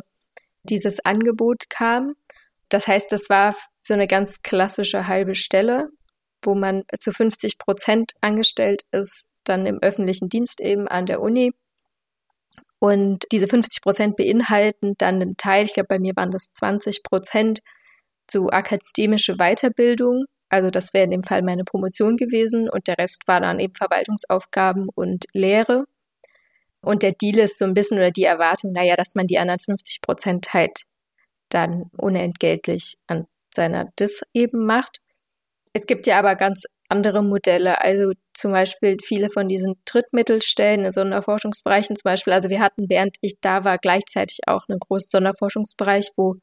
dieses 0.64 1.06
Angebot 1.06 1.70
kam. 1.70 2.16
Das 2.70 2.88
heißt, 2.88 3.12
das 3.12 3.30
war 3.30 3.56
so 3.84 3.94
eine 3.94 4.08
ganz 4.08 4.42
klassische 4.42 5.06
halbe 5.08 5.36
Stelle, 5.36 5.90
wo 6.42 6.56
man 6.56 6.84
zu 7.00 7.12
50 7.12 7.60
Prozent 7.60 8.14
angestellt 8.22 8.82
ist, 8.92 9.28
dann 9.44 9.68
im 9.68 9.78
öffentlichen 9.84 10.30
Dienst 10.30 10.62
eben 10.62 10.88
an 10.88 11.06
der 11.06 11.22
Uni. 11.22 11.52
Und 12.80 13.26
diese 13.32 13.48
50 13.48 13.84
Prozent 13.84 14.16
beinhalten 14.16 14.96
dann 14.98 15.22
einen 15.22 15.38
Teil, 15.38 15.66
ich 15.66 15.76
glaube, 15.76 15.90
bei 15.90 16.00
mir 16.00 16.14
waren 16.16 16.32
das 16.32 16.48
20 16.54 17.04
Prozent, 17.04 17.60
so 18.32 18.50
akademische 18.50 19.36
Weiterbildung 19.36 20.26
also 20.52 20.70
das 20.70 20.94
wäre 20.94 21.06
in 21.06 21.12
dem 21.12 21.24
Fall 21.24 21.42
meine 21.44 21.64
Promotion 21.64 22.18
gewesen 22.18 22.70
und 22.70 22.88
der 22.88 22.98
Rest 22.98 23.24
war 23.26 23.40
dann 23.40 23.60
eben 23.60 23.74
Verwaltungsaufgaben 23.74 24.90
und 24.94 25.26
Lehre. 25.34 25.86
Und 26.82 27.04
der 27.04 27.14
Deal 27.14 27.40
ist 27.40 27.58
so 27.58 27.64
ein 27.64 27.74
bisschen 27.74 27.98
oder 27.98 28.12
die 28.12 28.26
Erwartung, 28.26 28.74
naja, 28.74 28.98
dass 28.98 29.16
man 29.16 29.28
die 29.28 29.38
anderen 29.40 29.60
50 29.60 30.02
Prozent 30.02 30.54
halt 30.54 30.82
dann 31.48 31.86
unentgeltlich 31.98 32.98
an 33.08 33.28
seiner 33.54 33.86
Dis 33.98 34.24
eben 34.34 34.66
macht. 34.66 34.98
Es 35.74 35.86
gibt 35.86 36.06
ja 36.06 36.20
aber 36.20 36.36
ganz 36.36 36.66
andere 36.90 37.24
Modelle. 37.24 37.82
Also 37.82 38.12
zum 38.34 38.52
Beispiel 38.52 38.98
viele 39.02 39.30
von 39.30 39.48
diesen 39.48 39.76
Drittmittelstellen 39.86 40.84
in 40.84 40.92
Sonderforschungsbereichen 40.92 41.96
zum 41.96 42.04
Beispiel. 42.04 42.34
Also 42.34 42.50
wir 42.50 42.60
hatten, 42.60 42.90
während 42.90 43.16
ich 43.22 43.40
da 43.40 43.64
war, 43.64 43.78
gleichzeitig 43.78 44.40
auch 44.48 44.68
einen 44.68 44.80
großen 44.80 45.10
Sonderforschungsbereich, 45.10 46.12
wo, 46.18 46.36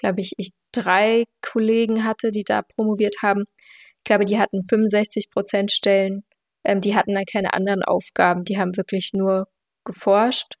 glaube 0.00 0.20
ich, 0.20 0.32
ich 0.38 0.50
drei 0.72 1.24
Kollegen 1.42 2.04
hatte, 2.04 2.30
die 2.30 2.44
da 2.44 2.62
promoviert 2.62 3.16
haben. 3.22 3.44
Ich 3.98 4.04
glaube, 4.04 4.24
die 4.24 4.38
hatten 4.38 4.66
65 4.68 5.30
Prozent 5.30 5.70
Stellen. 5.72 6.24
Ähm, 6.64 6.80
die 6.80 6.94
hatten 6.94 7.14
dann 7.14 7.24
keine 7.30 7.54
anderen 7.54 7.82
Aufgaben. 7.82 8.44
Die 8.44 8.58
haben 8.58 8.76
wirklich 8.76 9.10
nur 9.12 9.46
geforscht. 9.84 10.54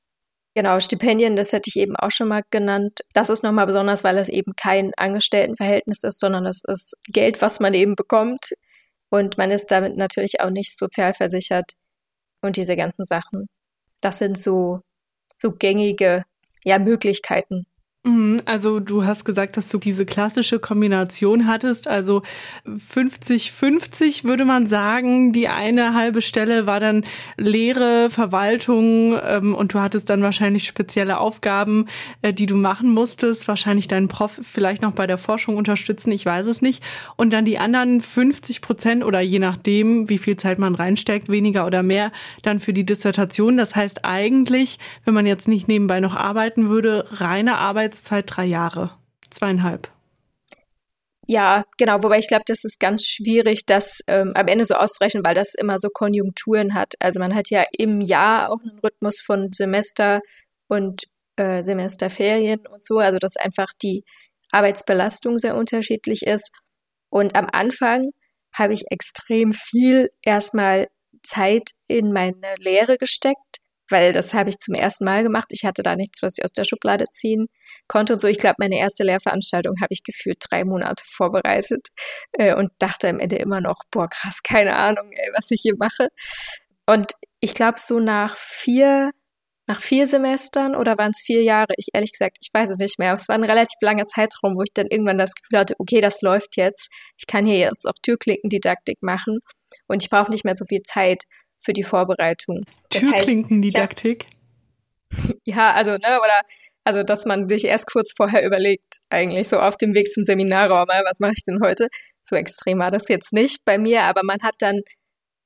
Genau, 0.54 0.80
Stipendien, 0.80 1.36
das 1.36 1.52
hätte 1.52 1.68
ich 1.68 1.76
eben 1.76 1.96
auch 1.96 2.10
schon 2.10 2.28
mal 2.28 2.42
genannt. 2.50 3.00
Das 3.14 3.30
ist 3.30 3.44
nochmal 3.44 3.66
besonders, 3.66 4.02
weil 4.02 4.18
es 4.18 4.28
eben 4.28 4.52
kein 4.56 4.92
Angestelltenverhältnis 4.96 6.02
ist, 6.02 6.18
sondern 6.18 6.44
es 6.46 6.62
ist 6.66 6.96
Geld, 7.12 7.40
was 7.40 7.60
man 7.60 7.72
eben 7.72 7.94
bekommt. 7.94 8.52
Und 9.10 9.38
man 9.38 9.50
ist 9.50 9.70
damit 9.70 9.96
natürlich 9.96 10.40
auch 10.40 10.50
nicht 10.50 10.76
sozialversichert 10.78 11.72
und 12.42 12.56
diese 12.56 12.76
ganzen 12.76 13.06
Sachen. 13.06 13.48
Das 14.00 14.18
sind 14.18 14.38
so, 14.38 14.80
so 15.36 15.52
gängige 15.52 16.24
ja, 16.64 16.78
Möglichkeiten, 16.78 17.66
also 18.46 18.80
du 18.80 19.04
hast 19.04 19.24
gesagt, 19.24 19.56
dass 19.56 19.68
du 19.68 19.78
diese 19.78 20.06
klassische 20.06 20.58
Kombination 20.58 21.46
hattest, 21.46 21.86
also 21.86 22.22
50-50 22.66 24.24
würde 24.24 24.44
man 24.44 24.66
sagen. 24.66 25.32
Die 25.32 25.48
eine 25.48 25.94
halbe 25.94 26.22
Stelle 26.22 26.66
war 26.66 26.80
dann 26.80 27.04
Lehre, 27.36 28.10
Verwaltung 28.10 29.18
ähm, 29.22 29.54
und 29.54 29.74
du 29.74 29.80
hattest 29.80 30.08
dann 30.10 30.22
wahrscheinlich 30.22 30.66
spezielle 30.66 31.18
Aufgaben, 31.18 31.86
äh, 32.22 32.32
die 32.32 32.46
du 32.46 32.56
machen 32.56 32.90
musstest, 32.90 33.48
wahrscheinlich 33.48 33.88
deinen 33.88 34.08
Prof 34.08 34.40
vielleicht 34.42 34.82
noch 34.82 34.92
bei 34.92 35.06
der 35.06 35.18
Forschung 35.18 35.56
unterstützen, 35.56 36.10
ich 36.12 36.24
weiß 36.24 36.46
es 36.46 36.62
nicht. 36.62 36.82
Und 37.16 37.32
dann 37.32 37.44
die 37.44 37.58
anderen 37.58 38.00
50 38.00 38.62
Prozent 38.62 39.04
oder 39.04 39.20
je 39.20 39.38
nachdem, 39.38 40.08
wie 40.08 40.18
viel 40.18 40.36
Zeit 40.36 40.58
man 40.58 40.74
reinsteckt, 40.74 41.28
weniger 41.28 41.66
oder 41.66 41.82
mehr, 41.82 42.12
dann 42.42 42.60
für 42.60 42.72
die 42.72 42.84
Dissertation. 42.84 43.56
Das 43.56 43.76
heißt 43.76 44.04
eigentlich, 44.04 44.78
wenn 45.04 45.14
man 45.14 45.26
jetzt 45.26 45.48
nicht 45.48 45.68
nebenbei 45.68 46.00
noch 46.00 46.16
arbeiten 46.16 46.68
würde, 46.68 47.06
reine 47.12 47.58
Arbeit 47.58 47.89
Arbeitszeit 47.90 48.24
drei 48.28 48.44
Jahre, 48.44 48.96
zweieinhalb. 49.30 49.90
Ja, 51.26 51.64
genau, 51.76 52.02
wobei 52.02 52.18
ich 52.18 52.28
glaube, 52.28 52.44
das 52.46 52.64
ist 52.64 52.78
ganz 52.78 53.04
schwierig, 53.04 53.66
das 53.66 54.00
ähm, 54.06 54.32
am 54.34 54.46
Ende 54.46 54.64
so 54.64 54.74
auszurechnen, 54.74 55.24
weil 55.24 55.34
das 55.34 55.54
immer 55.56 55.78
so 55.78 55.88
Konjunkturen 55.92 56.74
hat. 56.74 56.94
Also 57.00 57.18
man 57.18 57.34
hat 57.34 57.50
ja 57.50 57.64
im 57.76 58.00
Jahr 58.00 58.50
auch 58.50 58.60
einen 58.60 58.78
Rhythmus 58.78 59.20
von 59.20 59.48
Semester 59.52 60.20
und 60.68 61.04
äh, 61.36 61.62
Semesterferien 61.62 62.60
und 62.66 62.82
so, 62.82 62.98
also 62.98 63.18
dass 63.18 63.36
einfach 63.36 63.68
die 63.82 64.04
Arbeitsbelastung 64.52 65.38
sehr 65.38 65.56
unterschiedlich 65.56 66.22
ist. 66.22 66.50
Und 67.10 67.36
am 67.36 67.48
Anfang 67.50 68.10
habe 68.52 68.72
ich 68.72 68.84
extrem 68.90 69.52
viel 69.52 70.10
erstmal 70.22 70.88
Zeit 71.22 71.70
in 71.88 72.12
meine 72.12 72.54
Lehre 72.58 72.98
gesteckt 72.98 73.49
weil 73.90 74.12
das 74.12 74.34
habe 74.34 74.50
ich 74.50 74.58
zum 74.58 74.74
ersten 74.74 75.04
Mal 75.04 75.22
gemacht. 75.22 75.48
Ich 75.50 75.64
hatte 75.64 75.82
da 75.82 75.96
nichts, 75.96 76.22
was 76.22 76.38
ich 76.38 76.44
aus 76.44 76.52
der 76.52 76.64
Schublade 76.64 77.06
ziehen 77.12 77.46
konnte 77.88 78.14
und 78.14 78.20
so. 78.20 78.28
Ich 78.28 78.38
glaube, 78.38 78.56
meine 78.58 78.78
erste 78.78 79.04
Lehrveranstaltung 79.04 79.76
habe 79.80 79.88
ich 79.90 80.02
gefühlt 80.02 80.38
drei 80.50 80.64
Monate 80.64 81.04
vorbereitet 81.06 81.88
äh, 82.32 82.54
und 82.54 82.70
dachte 82.78 83.08
am 83.08 83.20
Ende 83.20 83.36
immer 83.36 83.60
noch, 83.60 83.80
boah, 83.90 84.08
krass, 84.08 84.42
keine 84.42 84.76
Ahnung, 84.76 85.10
ey, 85.12 85.30
was 85.36 85.50
ich 85.50 85.60
hier 85.62 85.74
mache. 85.78 86.08
Und 86.86 87.12
ich 87.40 87.54
glaube, 87.54 87.78
so 87.78 88.00
nach 88.00 88.36
vier, 88.36 89.10
nach 89.66 89.80
vier 89.80 90.06
Semestern 90.06 90.74
oder 90.74 90.98
waren 90.98 91.12
es 91.12 91.22
vier 91.24 91.42
Jahre, 91.42 91.74
ich 91.76 91.88
ehrlich 91.92 92.12
gesagt, 92.12 92.38
ich 92.40 92.50
weiß 92.52 92.70
es 92.70 92.78
nicht 92.78 92.98
mehr, 92.98 93.12
es 93.12 93.28
war 93.28 93.36
ein 93.36 93.44
relativ 93.44 93.76
langer 93.80 94.06
Zeitraum, 94.06 94.56
wo 94.56 94.62
ich 94.62 94.72
dann 94.74 94.88
irgendwann 94.88 95.18
das 95.18 95.34
Gefühl 95.34 95.60
hatte, 95.60 95.74
okay, 95.78 96.00
das 96.00 96.22
läuft 96.22 96.56
jetzt. 96.56 96.90
Ich 97.16 97.26
kann 97.26 97.46
hier 97.46 97.58
jetzt 97.58 97.86
auch 97.86 97.94
Türklinkendidaktik 98.02 98.98
machen 99.02 99.38
und 99.86 100.02
ich 100.02 100.10
brauche 100.10 100.30
nicht 100.30 100.44
mehr 100.44 100.56
so 100.56 100.64
viel 100.64 100.82
Zeit 100.82 101.22
für 101.60 101.72
die 101.72 101.84
Vorbereitung. 101.84 102.64
Türklinkendidaktik? 102.90 104.26
Ja, 105.12 105.18
ja, 105.44 105.72
also, 105.72 105.92
ne, 105.92 106.18
oder, 106.20 106.40
also, 106.84 107.02
dass 107.02 107.26
man 107.26 107.48
sich 107.48 107.64
erst 107.64 107.86
kurz 107.86 108.12
vorher 108.16 108.44
überlegt, 108.44 108.98
eigentlich 109.10 109.48
so 109.48 109.58
auf 109.60 109.76
dem 109.76 109.94
Weg 109.94 110.10
zum 110.10 110.24
Seminarraum, 110.24 110.88
äh, 110.88 111.02
was 111.04 111.20
mache 111.20 111.32
ich 111.36 111.44
denn 111.44 111.60
heute? 111.62 111.88
So 112.24 112.36
extrem 112.36 112.78
war 112.78 112.90
das 112.90 113.08
jetzt 113.08 113.32
nicht 113.32 113.64
bei 113.64 113.78
mir, 113.78 114.02
aber 114.02 114.22
man 114.24 114.38
hat 114.42 114.54
dann 114.58 114.80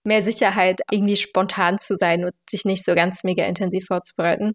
mehr 0.05 0.22
Sicherheit, 0.22 0.81
irgendwie 0.90 1.16
spontan 1.16 1.79
zu 1.79 1.96
sein 1.96 2.24
und 2.24 2.35
sich 2.48 2.64
nicht 2.64 2.85
so 2.85 2.94
ganz 2.94 3.24
mega 3.24 3.44
intensiv 3.44 3.87
vorzubereiten. 3.87 4.53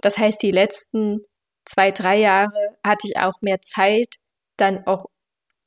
Das 0.00 0.18
heißt, 0.18 0.42
die 0.42 0.50
letzten 0.50 1.22
zwei, 1.64 1.90
drei 1.90 2.18
Jahre 2.18 2.76
hatte 2.84 3.08
ich 3.08 3.16
auch 3.16 3.40
mehr 3.40 3.60
Zeit, 3.62 4.16
dann 4.58 4.86
auch 4.86 5.06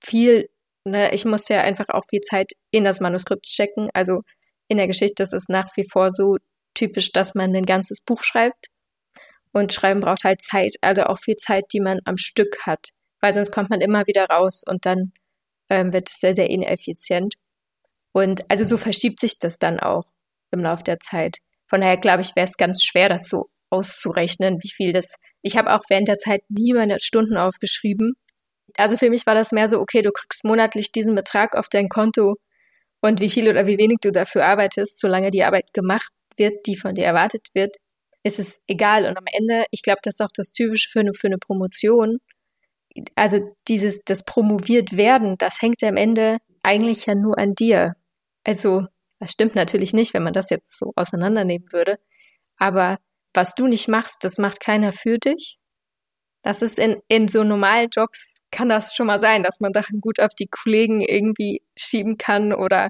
viel, 0.03 0.49
ne, 0.85 1.13
ich 1.13 1.25
musste 1.25 1.55
ja 1.55 1.61
einfach 1.61 1.89
auch 1.89 2.03
viel 2.09 2.21
Zeit 2.21 2.51
in 2.71 2.83
das 2.83 2.99
Manuskript 2.99 3.43
checken, 3.43 3.89
also 3.93 4.21
in 4.67 4.77
der 4.77 4.88
Geschichte 4.88 5.23
ist 5.23 5.34
es 5.34 5.47
nach 5.47 5.69
wie 5.75 5.88
vor 5.89 6.12
so 6.12 6.38
typisch, 6.73 7.12
dass 7.12 7.36
man 7.36 7.56
ein 7.56 7.65
ganzes 7.65 8.01
Buch 8.01 8.23
schreibt. 8.23 8.67
Und 9.51 9.73
Schreiben 9.73 10.01
braucht 10.01 10.23
halt 10.23 10.41
Zeit, 10.41 10.75
also 10.82 11.03
auch 11.03 11.19
viel 11.19 11.36
Zeit, 11.36 11.65
die 11.73 11.80
man 11.80 11.99
am 12.06 12.17
Stück 12.17 12.65
hat. 12.65 12.89
Weil 13.21 13.34
sonst 13.34 13.51
kommt 13.51 13.69
man 13.69 13.82
immer 13.82 14.06
wieder 14.06 14.25
raus 14.25 14.63
und 14.67 14.86
dann 14.86 15.12
ähm, 15.69 15.93
wird 15.93 16.10
es 16.10 16.19
sehr, 16.19 16.36
sehr 16.36 16.49
ineffizient. 16.49 17.36
Und 18.12 18.49
also 18.49 18.63
so 18.63 18.77
verschiebt 18.77 19.19
sich 19.19 19.39
das 19.39 19.58
dann 19.58 19.80
auch 19.80 20.06
im 20.51 20.62
Laufe 20.62 20.84
der 20.84 20.99
Zeit. 20.99 21.38
Von 21.67 21.82
daher 21.82 21.97
glaube 21.97 22.21
ich, 22.21 22.36
wäre 22.36 22.47
es 22.47 22.58
ganz 22.58 22.84
schwer, 22.84 23.10
das 23.10 23.30
so 23.30 23.49
auszurechnen, 23.69 24.60
wie 24.62 24.69
viel 24.69 24.93
das. 24.93 25.15
Ich 25.41 25.58
habe 25.58 25.73
auch 25.73 25.84
während 25.89 26.08
der 26.08 26.17
Zeit 26.17 26.41
nie 26.49 26.73
meine 26.73 26.99
Stunden 26.99 27.38
aufgeschrieben. 27.38 28.13
Also 28.75 28.97
für 28.97 29.10
mich 29.10 29.25
war 29.25 29.36
das 29.36 29.51
mehr 29.51 29.67
so, 29.67 29.80
okay, 29.80 30.01
du 30.01 30.12
kriegst 30.12 30.43
monatlich 30.43 30.91
diesen 30.91 31.15
Betrag 31.15 31.56
auf 31.56 31.67
dein 31.69 31.89
Konto 31.89 32.36
und 33.01 33.19
wie 33.19 33.29
viel 33.29 33.49
oder 33.49 33.67
wie 33.67 33.77
wenig 33.77 33.99
du 34.01 34.12
dafür 34.12 34.45
arbeitest, 34.45 34.99
solange 34.99 35.29
die 35.31 35.43
Arbeit 35.43 35.73
gemacht 35.73 36.12
wird, 36.38 36.65
die 36.65 36.77
von 36.77 36.95
dir 36.95 37.05
erwartet 37.05 37.47
wird, 37.53 37.77
ist 38.23 38.39
es 38.39 38.62
egal. 38.67 39.05
Und 39.05 39.17
am 39.17 39.25
Ende, 39.31 39.65
ich 39.71 39.81
glaube, 39.81 39.99
das 40.03 40.15
ist 40.15 40.21
auch 40.21 40.31
das 40.33 40.51
Typische 40.51 40.89
für 40.89 40.99
eine, 40.99 41.13
für 41.13 41.27
eine 41.27 41.38
Promotion. 41.38 42.17
Also 43.15 43.39
dieses, 43.67 44.01
das 44.05 44.23
promoviert 44.23 44.97
werden, 44.97 45.36
das 45.38 45.62
hängt 45.62 45.81
ja 45.81 45.89
am 45.89 45.97
Ende 45.97 46.38
eigentlich 46.63 47.05
ja 47.05 47.15
nur 47.15 47.38
an 47.38 47.53
dir. 47.53 47.95
Also, 48.43 48.86
das 49.19 49.31
stimmt 49.31 49.55
natürlich 49.55 49.93
nicht, 49.93 50.13
wenn 50.13 50.23
man 50.23 50.33
das 50.33 50.49
jetzt 50.49 50.77
so 50.77 50.93
auseinandernehmen 50.95 51.67
würde. 51.71 51.97
Aber 52.57 52.97
was 53.33 53.55
du 53.55 53.67
nicht 53.67 53.88
machst, 53.88 54.23
das 54.23 54.38
macht 54.38 54.60
keiner 54.60 54.91
für 54.93 55.17
dich. 55.19 55.57
Das 56.47 56.62
ist 56.62 56.79
in, 56.79 57.01
in 57.10 57.27
so 57.27 57.43
normalen 57.43 57.89
Jobs 57.91 58.39
kann 58.51 58.69
das 58.69 58.95
schon 58.95 59.07
mal 59.07 59.19
sein, 59.19 59.43
dass 59.43 59.60
man 59.60 59.73
Sachen 59.73 59.99
gut 59.99 60.21
auf 60.21 60.33
die 60.33 60.47
Kollegen 60.47 61.01
irgendwie 61.01 61.62
schieben 61.75 62.17
kann 62.17 62.53
oder 62.53 62.88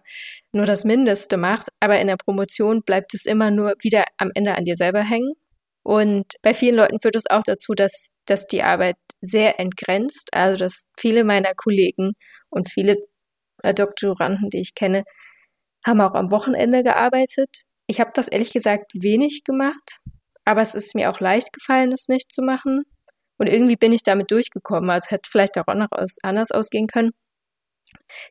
nur 0.52 0.67
das 0.67 0.84
Mindeste 0.84 1.38
macht. 1.38 1.70
Aber 1.80 2.00
in 2.00 2.06
der 2.06 2.17
Promotion 2.17 2.84
bleibt 2.84 3.15
es 3.15 3.26
immer 3.26 3.50
nur 3.50 3.74
wieder 3.82 4.04
am 4.17 4.30
Ende 4.36 4.54
an 4.54 4.65
dir 4.65 4.76
selber 4.76 5.02
hängen. 5.02 5.34
Und 5.82 6.36
bei 6.43 6.54
vielen 6.54 6.76
Leuten 6.76 7.00
führt 7.02 7.15
es 7.15 7.28
auch 7.28 7.41
dazu, 7.43 7.74
dass, 7.74 8.12
dass 8.28 8.46
die 8.46 8.62
Arbeit 8.62 8.98
sehr 9.22 9.60
entgrenzt. 9.60 10.30
Also, 10.34 10.58
dass 10.58 10.86
viele 10.96 11.24
meiner 11.24 11.56
Kollegen 11.56 12.12
und 12.52 12.70
viele 12.70 12.98
äh, 13.63 13.74
Doktoranden, 13.74 14.52
die 14.52 14.62
ich 14.62 14.76
kenne, 14.76 15.04
haben 15.84 16.02
auch 16.02 16.13
am 16.13 16.30
Wochenende 16.30 16.84
gearbeitet. 16.84 17.50
Ich 17.88 18.00
habe 18.00 18.12
das 18.13 18.28
ehrlich 18.28 18.54
gesagt 18.54 18.91
wenig 18.93 19.43
gemacht, 19.46 19.98
aber 20.46 20.62
es 20.62 20.76
ist 20.76 20.93
mir 20.93 21.10
auch 21.10 21.20
leicht 21.20 21.54
gefallen, 21.54 21.91
es 21.91 22.08
nicht 22.08 22.32
zu 22.32 22.43
machen. 22.43 22.84
Und 23.38 23.47
irgendwie 23.47 23.76
bin 23.76 23.93
ich 23.93 24.04
damit 24.04 24.32
durchgekommen. 24.32 24.89
Also 24.89 25.10
hätte 25.10 25.30
vielleicht 25.30 25.58
auch 25.58 25.73
noch 25.73 25.91
aus, 25.91 26.17
anders 26.23 26.52
ausgehen 26.52 26.88
können. 26.88 27.12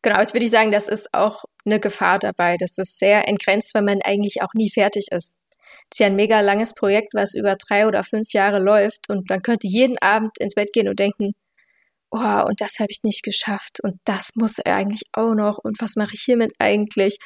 Genau, 0.02 0.18
jetzt 0.18 0.34
würde 0.34 0.44
ich 0.44 0.50
sagen, 0.50 0.70
das 0.72 0.88
ist 0.88 1.12
auch 1.12 1.44
eine 1.64 1.80
Gefahr 1.80 2.18
dabei. 2.18 2.56
Das 2.58 2.78
ist 2.78 2.98
sehr 2.98 3.28
entgrenzt, 3.28 3.74
weil 3.74 3.82
man 3.82 4.02
eigentlich 4.02 4.42
auch 4.42 4.54
nie 4.54 4.70
fertig 4.70 5.06
ist. 5.10 5.36
Das 5.90 5.96
ist 5.96 6.00
ja 6.00 6.06
ein 6.06 6.16
mega 6.16 6.40
langes 6.40 6.74
Projekt, 6.74 7.14
was 7.14 7.34
über 7.34 7.56
drei 7.56 7.86
oder 7.86 8.02
fünf 8.04 8.32
Jahre 8.32 8.58
läuft 8.58 9.08
und 9.08 9.28
man 9.28 9.42
könnte 9.42 9.68
jeden 9.68 9.98
Abend 9.98 10.32
ins 10.38 10.54
Bett 10.54 10.72
gehen 10.72 10.88
und 10.88 10.98
denken, 10.98 11.34
oh, 12.10 12.42
und 12.46 12.60
das 12.60 12.78
habe 12.80 12.90
ich 12.90 13.02
nicht 13.02 13.22
geschafft 13.22 13.80
und 13.82 14.00
das 14.04 14.30
muss 14.34 14.58
er 14.58 14.74
eigentlich 14.74 15.02
auch 15.12 15.34
noch 15.34 15.58
und 15.58 15.80
was 15.80 15.96
mache 15.96 16.14
ich 16.14 16.22
hiermit 16.22 16.52
eigentlich? 16.58 17.18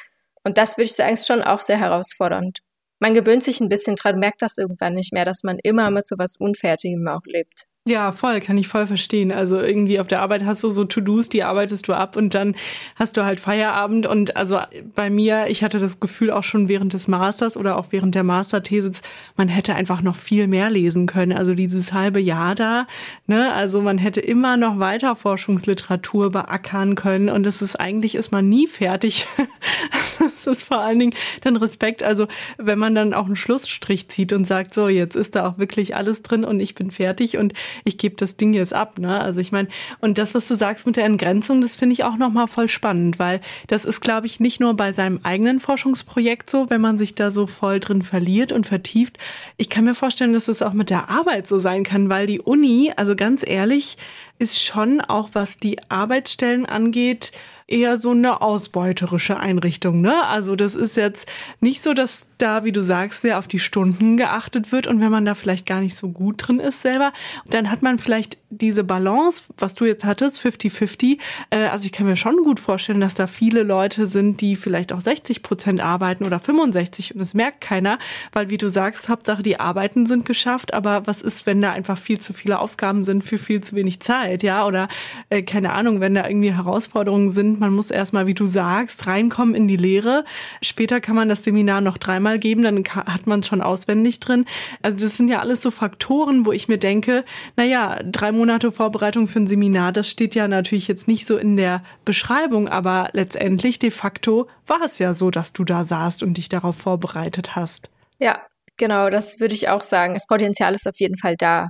Und 0.43 0.57
das 0.57 0.77
würde 0.77 0.85
ich 0.85 0.93
sagen, 0.93 1.13
ist 1.13 1.27
schon 1.27 1.41
auch 1.43 1.61
sehr 1.61 1.79
herausfordernd. 1.79 2.59
Man 2.99 3.13
gewöhnt 3.13 3.43
sich 3.43 3.59
ein 3.61 3.69
bisschen 3.69 3.95
dran, 3.95 4.19
merkt 4.19 4.41
das 4.41 4.57
irgendwann 4.57 4.93
nicht 4.93 5.13
mehr, 5.13 5.25
dass 5.25 5.43
man 5.43 5.57
immer 5.63 5.89
mit 5.91 6.07
so 6.07 6.15
was 6.17 6.37
Unfertigem 6.37 7.07
auch 7.07 7.25
lebt. 7.25 7.65
Ja, 7.87 8.11
voll, 8.11 8.41
kann 8.41 8.59
ich 8.59 8.67
voll 8.67 8.85
verstehen. 8.85 9.31
Also 9.31 9.59
irgendwie 9.59 9.99
auf 9.99 10.05
der 10.05 10.21
Arbeit 10.21 10.45
hast 10.45 10.63
du 10.63 10.69
so 10.69 10.85
To-Dos, 10.85 11.29
die 11.29 11.41
arbeitest 11.41 11.87
du 11.87 11.93
ab 11.93 12.15
und 12.15 12.35
dann 12.35 12.53
hast 12.95 13.17
du 13.17 13.25
halt 13.25 13.39
Feierabend 13.39 14.05
und 14.05 14.35
also 14.35 14.59
bei 14.93 15.09
mir, 15.09 15.47
ich 15.47 15.63
hatte 15.63 15.79
das 15.79 15.99
Gefühl 15.99 16.29
auch 16.29 16.43
schon 16.43 16.69
während 16.69 16.93
des 16.93 17.07
Masters 17.07 17.57
oder 17.57 17.79
auch 17.79 17.87
während 17.89 18.13
der 18.13 18.21
Masterthesis, 18.21 19.01
man 19.35 19.49
hätte 19.49 19.73
einfach 19.73 20.03
noch 20.03 20.15
viel 20.15 20.45
mehr 20.45 20.69
lesen 20.69 21.07
können. 21.07 21.31
Also 21.31 21.55
dieses 21.55 21.91
halbe 21.91 22.19
Jahr 22.19 22.53
da, 22.53 22.85
ne, 23.25 23.51
also 23.51 23.81
man 23.81 23.97
hätte 23.97 24.21
immer 24.21 24.57
noch 24.57 24.77
weiter 24.77 25.15
Forschungsliteratur 25.15 26.29
beackern 26.29 26.93
können 26.93 27.29
und 27.29 27.47
es 27.47 27.63
ist 27.63 27.79
eigentlich 27.79 28.13
ist 28.13 28.31
man 28.31 28.47
nie 28.47 28.67
fertig. 28.67 29.25
das 30.19 30.45
ist 30.45 30.67
vor 30.67 30.81
allen 30.81 30.99
Dingen 30.99 31.15
dann 31.41 31.55
Respekt. 31.55 32.03
Also 32.03 32.27
wenn 32.59 32.77
man 32.77 32.93
dann 32.93 33.15
auch 33.15 33.25
einen 33.25 33.35
Schlussstrich 33.35 34.07
zieht 34.09 34.33
und 34.33 34.45
sagt, 34.45 34.75
so 34.75 34.87
jetzt 34.87 35.15
ist 35.15 35.33
da 35.33 35.47
auch 35.47 35.57
wirklich 35.57 35.95
alles 35.95 36.21
drin 36.21 36.43
und 36.43 36.59
ich 36.59 36.75
bin 36.75 36.91
fertig 36.91 37.37
und 37.37 37.53
ich 37.83 37.97
gebe 37.97 38.15
das 38.15 38.37
Ding 38.37 38.53
jetzt 38.53 38.73
ab. 38.73 38.97
Ne? 38.99 39.19
Also 39.19 39.39
ich 39.39 39.51
meine, 39.51 39.67
und 39.99 40.17
das, 40.17 40.33
was 40.35 40.47
du 40.47 40.55
sagst 40.55 40.85
mit 40.85 40.97
der 40.97 41.05
Entgrenzung, 41.05 41.61
das 41.61 41.75
finde 41.75 41.93
ich 41.93 42.03
auch 42.03 42.17
nochmal 42.17 42.47
voll 42.47 42.67
spannend, 42.67 43.19
weil 43.19 43.41
das 43.67 43.85
ist, 43.85 44.01
glaube 44.01 44.27
ich, 44.27 44.39
nicht 44.39 44.59
nur 44.59 44.75
bei 44.75 44.93
seinem 44.93 45.19
eigenen 45.23 45.59
Forschungsprojekt 45.59 46.49
so, 46.49 46.69
wenn 46.69 46.81
man 46.81 46.97
sich 46.97 47.15
da 47.15 47.31
so 47.31 47.47
voll 47.47 47.79
drin 47.79 48.01
verliert 48.01 48.51
und 48.51 48.67
vertieft. 48.67 49.17
Ich 49.57 49.69
kann 49.69 49.85
mir 49.85 49.95
vorstellen, 49.95 50.33
dass 50.33 50.47
es 50.47 50.61
auch 50.61 50.73
mit 50.73 50.89
der 50.89 51.09
Arbeit 51.09 51.47
so 51.47 51.59
sein 51.59 51.83
kann, 51.83 52.09
weil 52.09 52.27
die 52.27 52.39
Uni, 52.39 52.91
also 52.95 53.15
ganz 53.15 53.43
ehrlich, 53.45 53.97
ist 54.39 54.61
schon 54.61 55.01
auch 55.01 55.29
was 55.33 55.57
die 55.57 55.77
Arbeitsstellen 55.89 56.65
angeht, 56.65 57.31
eher 57.71 57.97
so 57.97 58.11
eine 58.11 58.41
ausbeuterische 58.41 59.37
Einrichtung. 59.37 60.01
Ne? 60.01 60.25
Also 60.25 60.55
das 60.55 60.75
ist 60.75 60.97
jetzt 60.97 61.27
nicht 61.59 61.81
so, 61.81 61.93
dass 61.93 62.27
da, 62.37 62.63
wie 62.63 62.71
du 62.71 62.81
sagst, 62.81 63.21
sehr 63.21 63.37
auf 63.37 63.47
die 63.47 63.59
Stunden 63.59 64.17
geachtet 64.17 64.71
wird 64.71 64.87
und 64.87 64.99
wenn 64.99 65.11
man 65.11 65.25
da 65.25 65.35
vielleicht 65.35 65.65
gar 65.65 65.79
nicht 65.79 65.95
so 65.95 66.09
gut 66.09 66.35
drin 66.39 66.59
ist 66.59 66.81
selber, 66.81 67.13
dann 67.49 67.69
hat 67.69 67.81
man 67.81 67.99
vielleicht 67.99 68.37
diese 68.49 68.83
Balance, 68.83 69.43
was 69.57 69.75
du 69.75 69.85
jetzt 69.85 70.03
hattest, 70.03 70.43
50-50. 70.43 71.19
Äh, 71.49 71.67
also 71.67 71.85
ich 71.85 71.91
kann 71.91 72.07
mir 72.07 72.17
schon 72.17 72.37
gut 72.43 72.59
vorstellen, 72.59 72.99
dass 72.99 73.13
da 73.13 73.27
viele 73.27 73.63
Leute 73.63 74.07
sind, 74.07 74.41
die 74.41 74.55
vielleicht 74.55 74.91
auch 74.91 75.01
60 75.01 75.43
Prozent 75.43 75.81
arbeiten 75.81 76.25
oder 76.25 76.39
65 76.39 77.15
und 77.15 77.21
es 77.21 77.33
merkt 77.33 77.61
keiner, 77.61 77.99
weil 78.33 78.49
wie 78.49 78.57
du 78.57 78.69
sagst, 78.69 79.07
Hauptsache 79.07 79.43
die 79.43 79.59
Arbeiten 79.59 80.05
sind 80.05 80.25
geschafft, 80.25 80.73
aber 80.73 81.07
was 81.07 81.21
ist, 81.21 81.45
wenn 81.45 81.61
da 81.61 81.71
einfach 81.71 81.97
viel 81.97 82.19
zu 82.19 82.33
viele 82.33 82.59
Aufgaben 82.59 83.03
sind 83.05 83.23
für 83.23 83.37
viel 83.37 83.61
zu 83.61 83.75
wenig 83.75 83.99
Zeit, 84.01 84.43
ja? 84.43 84.65
Oder 84.65 84.89
äh, 85.29 85.43
keine 85.43 85.73
Ahnung, 85.73 85.99
wenn 86.01 86.15
da 86.15 86.27
irgendwie 86.27 86.53
Herausforderungen 86.53 87.29
sind, 87.29 87.60
man 87.61 87.73
muss 87.73 87.91
erstmal, 87.91 88.27
wie 88.27 88.33
du 88.33 88.45
sagst, 88.45 89.07
reinkommen 89.07 89.55
in 89.55 89.67
die 89.67 89.77
Lehre. 89.77 90.25
Später 90.61 90.99
kann 90.99 91.15
man 91.15 91.29
das 91.29 91.43
Seminar 91.43 91.79
noch 91.79 91.97
dreimal 91.97 92.39
geben, 92.39 92.63
dann 92.63 92.83
hat 92.83 93.27
man 93.27 93.43
schon 93.43 93.61
auswendig 93.61 94.19
drin. 94.19 94.45
Also 94.81 94.97
das 94.97 95.15
sind 95.15 95.29
ja 95.29 95.39
alles 95.39 95.61
so 95.61 95.71
Faktoren, 95.71 96.45
wo 96.45 96.51
ich 96.51 96.67
mir 96.67 96.77
denke, 96.77 97.23
naja, 97.55 97.99
drei 98.03 98.31
Monate 98.33 98.71
Vorbereitung 98.71 99.27
für 99.27 99.39
ein 99.39 99.47
Seminar, 99.47 99.93
das 99.93 100.09
steht 100.09 100.35
ja 100.35 100.47
natürlich 100.47 100.87
jetzt 100.89 101.07
nicht 101.07 101.25
so 101.25 101.37
in 101.37 101.55
der 101.55 101.83
Beschreibung, 102.03 102.67
aber 102.67 103.09
letztendlich 103.13 103.79
de 103.79 103.91
facto 103.91 104.49
war 104.67 104.81
es 104.83 104.99
ja 104.99 105.13
so, 105.13 105.31
dass 105.31 105.53
du 105.53 105.63
da 105.63 105.85
saßt 105.85 106.23
und 106.23 106.37
dich 106.37 106.49
darauf 106.49 106.75
vorbereitet 106.75 107.55
hast. 107.55 107.89
Ja, 108.19 108.41
genau, 108.77 109.09
das 109.09 109.39
würde 109.39 109.53
ich 109.53 109.69
auch 109.69 109.81
sagen. 109.81 110.13
Das 110.13 110.27
Potenzial 110.27 110.75
ist 110.75 110.87
auf 110.87 110.99
jeden 110.99 111.17
Fall 111.17 111.35
da. 111.37 111.69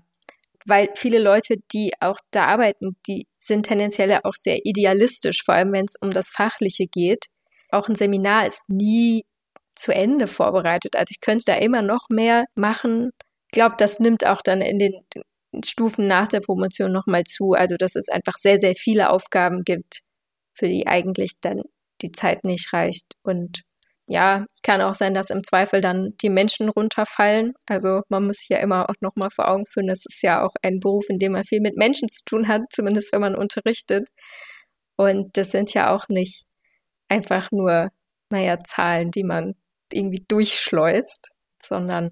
Weil 0.66 0.90
viele 0.96 1.20
Leute, 1.20 1.56
die 1.74 1.92
auch 2.00 2.18
da 2.32 2.46
arbeiten, 2.46 2.96
die 3.08 3.28
sind 3.38 3.66
tendenziell 3.66 4.20
auch 4.24 4.36
sehr 4.36 4.60
idealistisch, 4.64 5.44
vor 5.44 5.56
allem 5.56 5.74
wenn 5.74 5.86
es 5.86 5.96
um 6.00 6.12
das 6.12 6.30
Fachliche 6.30 6.86
geht. 6.86 7.26
Auch 7.72 7.90
ein 7.90 7.96
Seminar 7.96 8.48
ist 8.48 8.62
nie 8.68 9.24
zu 9.76 9.94
Ende 9.94 10.28
vorbereitet. 10.28 10.96
Also 10.96 11.12
ich 11.12 11.22
könnte 11.22 11.46
da 11.48 11.56
immer 11.56 11.82
noch 11.82 12.08
mehr 12.10 12.46
machen. 12.56 13.12
Ich 13.48 13.54
glaube, 13.54 13.76
das 13.78 14.00
nimmt 14.00 14.26
auch 14.26 14.42
dann 14.44 14.62
in 14.62 14.78
den 14.78 14.94
Stufen 15.66 16.08
nach 16.08 16.28
der 16.28 16.42
Promotion 16.42 16.92
nochmal 16.92 17.24
zu. 17.24 17.54
Also 17.54 17.78
dass 17.78 17.96
es 17.96 18.10
einfach 18.10 18.36
sehr, 18.38 18.58
sehr 18.58 18.76
viele 18.76 19.10
Aufgaben 19.10 19.64
gibt, 19.64 20.02
für 20.54 20.68
die 20.68 20.88
eigentlich 20.88 21.32
dann 21.42 21.64
die 22.02 22.12
Zeit 22.12 22.44
nicht 22.44 22.72
reicht. 22.74 23.14
Und 23.24 23.62
ja, 24.12 24.46
es 24.52 24.62
kann 24.62 24.82
auch 24.82 24.96
sein, 24.96 25.14
dass 25.14 25.30
im 25.30 25.42
Zweifel 25.42 25.80
dann 25.80 26.16
die 26.22 26.30
Menschen 26.30 26.68
runterfallen. 26.68 27.54
Also 27.66 28.02
man 28.10 28.28
muss 28.28 28.46
ja 28.50 28.58
immer 28.58 28.90
auch 28.90 28.96
nochmal 29.00 29.30
vor 29.32 29.50
Augen 29.50 29.66
führen, 29.68 29.88
das 29.88 30.04
ist 30.06 30.22
ja 30.22 30.44
auch 30.44 30.54
ein 30.62 30.82
Beruf, 30.82 31.06
in 31.10 31.18
dem 31.18 31.32
man 31.32 31.46
viel 31.46 31.62
mit 31.62 31.78
Menschen 31.78 32.10
zu 32.10 32.22
tun 32.26 32.50
hat, 32.50 32.64
zumindest 32.72 33.14
wenn 33.14 33.22
man 33.22 33.36
unterrichtet. 33.36 34.10
Und 34.98 35.38
das 35.38 35.52
sind 35.52 35.74
ja 35.74 35.96
auch 35.96 36.10
nicht 36.10 36.44
einfach 37.08 37.52
nur, 37.52 37.90
naja, 38.30 38.60
Zahlen, 38.60 39.12
die 39.12 39.24
man 39.24 39.56
irgendwie 39.94 40.26
durchschleust, 40.28 41.30
sondern 41.64 42.12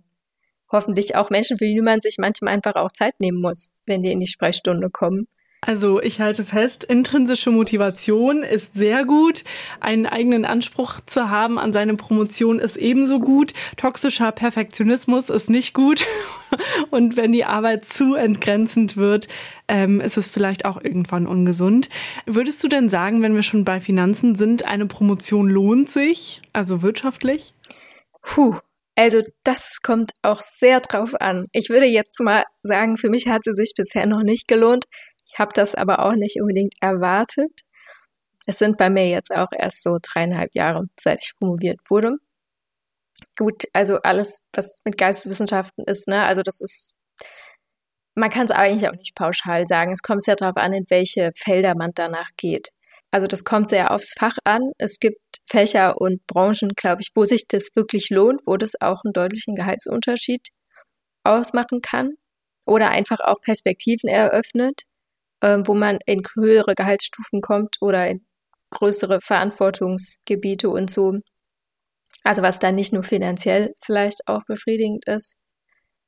hoffentlich 0.71 1.15
auch 1.15 1.29
Menschen, 1.29 1.57
für 1.57 1.65
die 1.65 1.81
man 1.81 1.99
sich 1.99 2.15
manchmal 2.17 2.53
einfach 2.53 2.75
auch 2.75 2.93
Zeit 2.93 3.19
nehmen 3.19 3.41
muss, 3.41 3.71
wenn 3.85 4.03
die 4.03 4.13
in 4.13 4.21
die 4.21 4.27
Sprechstunde 4.27 4.89
kommen. 4.89 5.27
Also 5.61 6.01
ich 6.01 6.21
halte 6.21 6.45
fest, 6.45 6.85
intrinsische 6.85 7.51
Motivation 7.51 8.43
ist 8.43 8.75
sehr 8.75 9.03
gut. 9.03 9.43
Einen 9.81 10.05
eigenen 10.05 10.45
Anspruch 10.45 11.01
zu 11.05 11.29
haben 11.29 11.59
an 11.59 11.73
seine 11.73 11.95
Promotion 11.95 12.59
ist 12.59 12.77
ebenso 12.77 13.19
gut. 13.19 13.53
Toxischer 13.75 14.31
Perfektionismus 14.31 15.29
ist 15.29 15.49
nicht 15.49 15.73
gut. 15.73 16.05
Und 16.91 17.17
wenn 17.17 17.33
die 17.33 17.43
Arbeit 17.43 17.85
zu 17.85 18.15
entgrenzend 18.15 18.95
wird, 18.95 19.27
ähm, 19.67 19.99
ist 19.99 20.17
es 20.17 20.27
vielleicht 20.27 20.63
auch 20.63 20.81
irgendwann 20.81 21.27
ungesund. 21.27 21.89
Würdest 22.25 22.63
du 22.63 22.69
denn 22.69 22.87
sagen, 22.87 23.21
wenn 23.21 23.35
wir 23.35 23.43
schon 23.43 23.65
bei 23.65 23.81
Finanzen 23.81 24.35
sind, 24.35 24.65
eine 24.65 24.85
Promotion 24.85 25.49
lohnt 25.49 25.89
sich, 25.89 26.41
also 26.53 26.81
wirtschaftlich? 26.81 27.53
Puh, 28.21 28.55
also 28.95 29.21
das 29.43 29.77
kommt 29.81 30.11
auch 30.23 30.41
sehr 30.41 30.79
drauf 30.79 31.15
an. 31.19 31.47
Ich 31.51 31.69
würde 31.69 31.85
jetzt 31.85 32.19
mal 32.21 32.43
sagen, 32.63 32.97
für 32.97 33.09
mich 33.09 33.27
hat 33.27 33.43
sie 33.43 33.53
sich 33.55 33.73
bisher 33.75 34.05
noch 34.05 34.23
nicht 34.23 34.47
gelohnt. 34.47 34.85
Ich 35.31 35.39
habe 35.39 35.51
das 35.53 35.75
aber 35.75 36.05
auch 36.05 36.15
nicht 36.15 36.41
unbedingt 36.41 36.73
erwartet. 36.81 37.61
Es 38.45 38.57
sind 38.57 38.77
bei 38.77 38.89
mir 38.89 39.07
jetzt 39.09 39.31
auch 39.31 39.51
erst 39.55 39.83
so 39.83 39.99
dreieinhalb 40.01 40.55
Jahre, 40.55 40.85
seit 40.99 41.23
ich 41.23 41.33
promoviert 41.37 41.79
wurde. 41.89 42.17
Gut, 43.37 43.65
also 43.73 43.97
alles, 44.01 44.41
was 44.53 44.79
mit 44.85 44.97
Geisteswissenschaften 44.97 45.83
ist, 45.85 46.07
ne, 46.07 46.23
also 46.23 46.41
das 46.41 46.61
ist, 46.61 46.93
man 48.15 48.29
kann 48.29 48.45
es 48.45 48.51
eigentlich 48.51 48.89
auch 48.89 48.95
nicht 48.95 49.15
pauschal 49.15 49.67
sagen. 49.67 49.91
Es 49.91 50.01
kommt 50.01 50.23
sehr 50.23 50.35
darauf 50.35 50.57
an, 50.57 50.73
in 50.73 50.85
welche 50.89 51.31
Felder 51.35 51.75
man 51.75 51.91
danach 51.93 52.29
geht. 52.37 52.69
Also 53.11 53.27
das 53.27 53.43
kommt 53.43 53.69
sehr 53.69 53.91
aufs 53.91 54.13
Fach 54.17 54.37
an. 54.45 54.71
Es 54.77 54.99
gibt 54.99 55.19
Fächer 55.47 55.99
und 55.99 56.25
Branchen, 56.27 56.69
glaube 56.75 57.01
ich, 57.01 57.09
wo 57.15 57.25
sich 57.25 57.47
das 57.47 57.69
wirklich 57.75 58.09
lohnt, 58.09 58.41
wo 58.45 58.57
das 58.57 58.73
auch 58.81 59.03
einen 59.03 59.13
deutlichen 59.13 59.55
Gehaltsunterschied 59.55 60.47
ausmachen 61.23 61.81
kann 61.81 62.11
oder 62.65 62.89
einfach 62.91 63.19
auch 63.19 63.41
Perspektiven 63.41 64.09
eröffnet, 64.09 64.83
ähm, 65.41 65.67
wo 65.67 65.73
man 65.73 65.99
in 66.05 66.21
höhere 66.35 66.75
Gehaltsstufen 66.75 67.41
kommt 67.41 67.75
oder 67.81 68.07
in 68.07 68.25
größere 68.71 69.19
Verantwortungsgebiete 69.21 70.69
und 70.69 70.91
so. 70.91 71.19
Also 72.23 72.41
was 72.41 72.59
dann 72.59 72.75
nicht 72.75 72.93
nur 72.93 73.03
finanziell 73.03 73.73
vielleicht 73.83 74.27
auch 74.27 74.43
befriedigend 74.45 75.07
ist. 75.07 75.35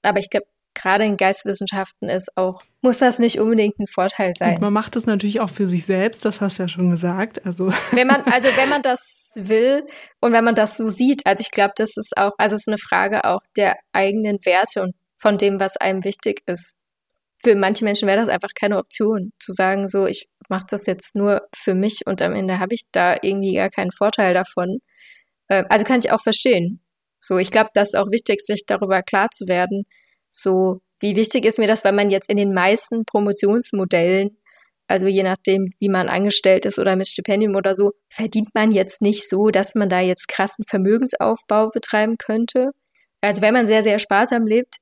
Aber 0.03 0.19
ich 0.19 0.29
glaube, 0.29 0.47
gerade 0.73 1.05
in 1.05 1.17
Geistwissenschaften 1.17 2.09
ist 2.09 2.35
auch, 2.35 2.63
muss 2.81 2.99
das 2.99 3.19
nicht 3.19 3.39
unbedingt 3.39 3.79
ein 3.79 3.87
Vorteil 3.87 4.33
sein. 4.37 4.55
Und 4.55 4.61
man 4.61 4.73
macht 4.73 4.95
das 4.95 5.05
natürlich 5.05 5.39
auch 5.39 5.49
für 5.49 5.67
sich 5.67 5.85
selbst, 5.85 6.25
das 6.25 6.41
hast 6.41 6.57
du 6.57 6.63
ja 6.63 6.69
schon 6.69 6.89
gesagt. 6.89 7.45
Also. 7.45 7.71
Wenn 7.91 8.07
man, 8.07 8.23
also 8.23 8.49
wenn 8.55 8.69
man 8.69 8.81
das 8.83 9.31
will 9.35 9.85
und 10.19 10.33
wenn 10.33 10.43
man 10.43 10.55
das 10.55 10.77
so 10.77 10.87
sieht, 10.87 11.25
also 11.25 11.41
ich 11.41 11.51
glaube, 11.51 11.73
das 11.75 11.95
ist 11.97 12.13
auch, 12.17 12.31
also 12.37 12.55
es 12.55 12.63
ist 12.63 12.67
eine 12.67 12.77
Frage 12.77 13.25
auch 13.25 13.41
der 13.55 13.77
eigenen 13.93 14.39
Werte 14.45 14.81
und 14.81 14.95
von 15.17 15.37
dem, 15.37 15.59
was 15.59 15.77
einem 15.77 16.03
wichtig 16.03 16.41
ist. 16.47 16.75
Für 17.43 17.55
manche 17.55 17.83
Menschen 17.83 18.07
wäre 18.07 18.19
das 18.19 18.29
einfach 18.29 18.51
keine 18.53 18.77
Option, 18.77 19.31
zu 19.39 19.51
sagen, 19.51 19.87
so, 19.87 20.05
ich 20.05 20.27
mache 20.49 20.65
das 20.69 20.85
jetzt 20.85 21.15
nur 21.15 21.47
für 21.55 21.73
mich 21.73 22.01
und 22.05 22.21
am 22.21 22.33
Ende 22.33 22.59
habe 22.59 22.75
ich 22.75 22.81
da 22.91 23.17
irgendwie 23.21 23.55
gar 23.55 23.69
keinen 23.69 23.91
Vorteil 23.91 24.33
davon. 24.33 24.79
Ähm, 25.49 25.65
also 25.69 25.85
kann 25.85 25.99
ich 25.99 26.11
auch 26.11 26.21
verstehen. 26.21 26.81
So, 27.19 27.37
ich 27.37 27.51
glaube, 27.51 27.69
das 27.73 27.89
ist 27.89 27.95
auch 27.95 28.11
wichtig, 28.11 28.41
sich 28.41 28.65
darüber 28.65 29.03
klar 29.03 29.29
zu 29.31 29.47
werden, 29.47 29.85
so, 30.29 30.81
wie 30.99 31.15
wichtig 31.15 31.45
ist 31.45 31.59
mir 31.59 31.67
das, 31.67 31.83
weil 31.83 31.93
man 31.93 32.09
jetzt 32.09 32.29
in 32.29 32.37
den 32.37 32.53
meisten 32.53 33.05
Promotionsmodellen, 33.05 34.37
also 34.87 35.07
je 35.07 35.23
nachdem, 35.23 35.67
wie 35.79 35.89
man 35.89 36.09
angestellt 36.09 36.65
ist 36.65 36.79
oder 36.79 36.95
mit 36.95 37.07
Stipendium 37.07 37.55
oder 37.55 37.75
so, 37.75 37.91
verdient 38.09 38.49
man 38.53 38.71
jetzt 38.71 39.01
nicht 39.01 39.29
so, 39.29 39.49
dass 39.49 39.75
man 39.75 39.89
da 39.89 39.99
jetzt 39.99 40.27
krassen 40.27 40.65
Vermögensaufbau 40.67 41.69
betreiben 41.69 42.17
könnte. 42.17 42.71
Also 43.21 43.41
wenn 43.41 43.53
man 43.53 43.67
sehr, 43.67 43.83
sehr 43.83 43.99
sparsam 43.99 44.45
lebt, 44.45 44.77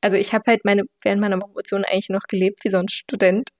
also 0.00 0.16
ich 0.16 0.32
habe 0.32 0.44
halt 0.46 0.64
meine, 0.64 0.82
während 1.02 1.20
meiner 1.20 1.38
Promotion 1.38 1.84
eigentlich 1.84 2.08
noch 2.08 2.22
gelebt 2.28 2.60
wie 2.64 2.70
so 2.70 2.78
ein 2.78 2.88
Student, 2.88 3.50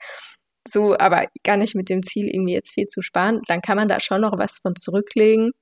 so, 0.68 0.96
aber 0.96 1.26
gar 1.44 1.56
nicht 1.56 1.74
mit 1.74 1.88
dem 1.88 2.02
Ziel, 2.02 2.28
irgendwie 2.28 2.54
jetzt 2.54 2.72
viel 2.72 2.86
zu 2.86 3.02
sparen, 3.02 3.40
dann 3.48 3.60
kann 3.60 3.76
man 3.76 3.88
da 3.88 4.00
schon 4.00 4.20
noch 4.22 4.38
was 4.38 4.58
von 4.62 4.76
zurücklegen 4.76 5.52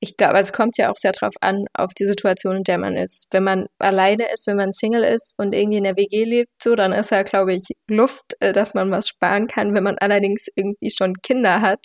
ich 0.00 0.16
glaube, 0.16 0.38
es 0.38 0.52
kommt 0.52 0.78
ja 0.78 0.90
auch 0.90 0.96
sehr 0.96 1.12
drauf 1.12 1.34
an, 1.40 1.64
auf 1.74 1.92
die 1.92 2.06
Situation, 2.06 2.58
in 2.58 2.62
der 2.62 2.78
man 2.78 2.96
ist. 2.96 3.26
Wenn 3.32 3.42
man 3.44 3.66
alleine 3.78 4.30
ist, 4.32 4.46
wenn 4.46 4.56
man 4.56 4.70
Single 4.70 5.02
ist 5.02 5.34
und 5.38 5.54
irgendwie 5.54 5.78
in 5.78 5.84
der 5.84 5.96
WG 5.96 6.24
lebt, 6.24 6.50
so, 6.62 6.76
dann 6.76 6.92
ist 6.92 7.10
ja, 7.10 7.22
glaube 7.24 7.54
ich, 7.54 7.62
Luft, 7.88 8.34
äh, 8.40 8.52
dass 8.52 8.74
man 8.74 8.90
was 8.90 9.08
sparen 9.08 9.48
kann. 9.48 9.74
Wenn 9.74 9.82
man 9.82 9.98
allerdings 9.98 10.46
irgendwie 10.54 10.90
schon 10.90 11.14
Kinder 11.22 11.60
hat, 11.62 11.80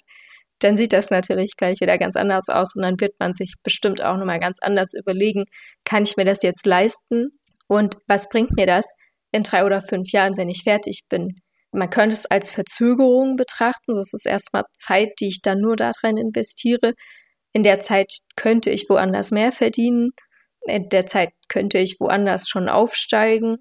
dann 0.63 0.77
sieht 0.77 0.93
das 0.93 1.09
natürlich 1.09 1.55
gleich 1.57 1.79
wieder 1.79 1.97
ganz 1.97 2.15
anders 2.15 2.49
aus 2.49 2.75
und 2.75 2.83
dann 2.83 2.99
wird 2.99 3.13
man 3.19 3.33
sich 3.33 3.53
bestimmt 3.63 4.03
auch 4.03 4.17
nochmal 4.17 4.39
ganz 4.39 4.59
anders 4.61 4.93
überlegen, 4.93 5.43
kann 5.85 6.03
ich 6.03 6.17
mir 6.17 6.25
das 6.25 6.43
jetzt 6.43 6.65
leisten 6.65 7.39
und 7.67 7.97
was 8.07 8.29
bringt 8.29 8.55
mir 8.55 8.65
das 8.65 8.85
in 9.31 9.43
drei 9.43 9.65
oder 9.65 9.81
fünf 9.81 10.11
Jahren, 10.11 10.37
wenn 10.37 10.49
ich 10.49 10.63
fertig 10.63 11.01
bin? 11.09 11.35
Man 11.71 11.89
könnte 11.89 12.15
es 12.15 12.27
als 12.27 12.51
Verzögerung 12.51 13.35
betrachten. 13.35 13.95
Das 13.95 14.13
ist 14.13 14.27
erstmal 14.27 14.61
Zeit, 14.77 15.09
die 15.19 15.29
ich 15.29 15.41
dann 15.41 15.59
nur 15.59 15.75
darin 15.75 16.17
investiere 16.17 16.93
in 17.53 17.63
der 17.63 17.79
Zeit 17.79 18.11
könnte 18.35 18.71
ich 18.71 18.89
woanders 18.89 19.31
mehr 19.31 19.51
verdienen, 19.51 20.11
in 20.61 20.89
der 20.89 21.05
Zeit 21.05 21.29
könnte 21.47 21.77
ich 21.77 21.97
woanders 21.99 22.49
schon 22.49 22.67
aufsteigen. 22.67 23.57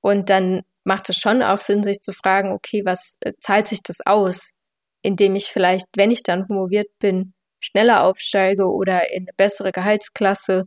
Und 0.00 0.30
dann 0.30 0.62
macht 0.84 1.10
es 1.10 1.16
schon 1.16 1.42
auch 1.42 1.58
Sinn, 1.58 1.82
sich 1.82 2.00
zu 2.00 2.12
fragen, 2.12 2.52
okay, 2.52 2.82
was 2.84 3.16
äh, 3.20 3.34
zahlt 3.40 3.68
sich 3.68 3.82
das 3.82 3.98
aus, 4.06 4.50
indem 5.02 5.34
ich 5.36 5.46
vielleicht, 5.46 5.86
wenn 5.96 6.10
ich 6.10 6.22
dann 6.22 6.46
promoviert 6.46 6.88
bin, 6.98 7.34
schneller 7.60 8.04
aufsteige 8.04 8.64
oder 8.66 9.10
in 9.12 9.24
eine 9.24 9.32
bessere 9.36 9.72
Gehaltsklasse. 9.72 10.64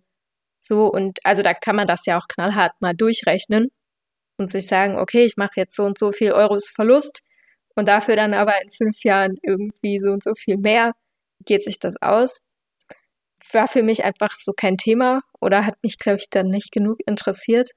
So, 0.60 0.88
und 0.88 1.20
also 1.24 1.44
da 1.44 1.54
kann 1.54 1.76
man 1.76 1.88
das 1.88 2.06
ja 2.06 2.18
auch 2.18 2.28
knallhart 2.28 2.74
mal 2.80 2.94
durchrechnen 2.94 3.70
und 4.38 4.52
sich 4.52 4.68
sagen, 4.68 4.98
okay, 4.98 5.26
ich 5.26 5.38
mache 5.38 5.54
jetzt 5.58 5.76
so 5.76 5.84
und 5.84 5.98
so 5.98 6.12
viel 6.12 6.32
Euros 6.32 6.70
Verlust 6.70 7.22
und 7.76 7.88
dafür 7.88 8.16
dann 8.16 8.34
aber 8.34 8.62
in 8.62 8.70
fünf 8.70 9.04
Jahren 9.04 9.38
irgendwie 9.44 10.00
so 10.00 10.10
und 10.10 10.24
so 10.24 10.34
viel 10.36 10.58
mehr, 10.58 10.94
geht 11.46 11.64
sich 11.64 11.80
das 11.80 12.02
aus? 12.02 12.40
War 13.52 13.68
für 13.68 13.84
mich 13.84 14.04
einfach 14.06 14.32
so 14.32 14.54
kein 14.54 14.78
Thema 14.78 15.22
oder 15.42 15.66
hat 15.66 15.76
mich, 15.84 15.98
glaube 15.98 16.20
ich, 16.20 16.30
dann 16.30 16.48
nicht 16.48 16.72
genug 16.72 17.00
interessiert. 17.06 17.72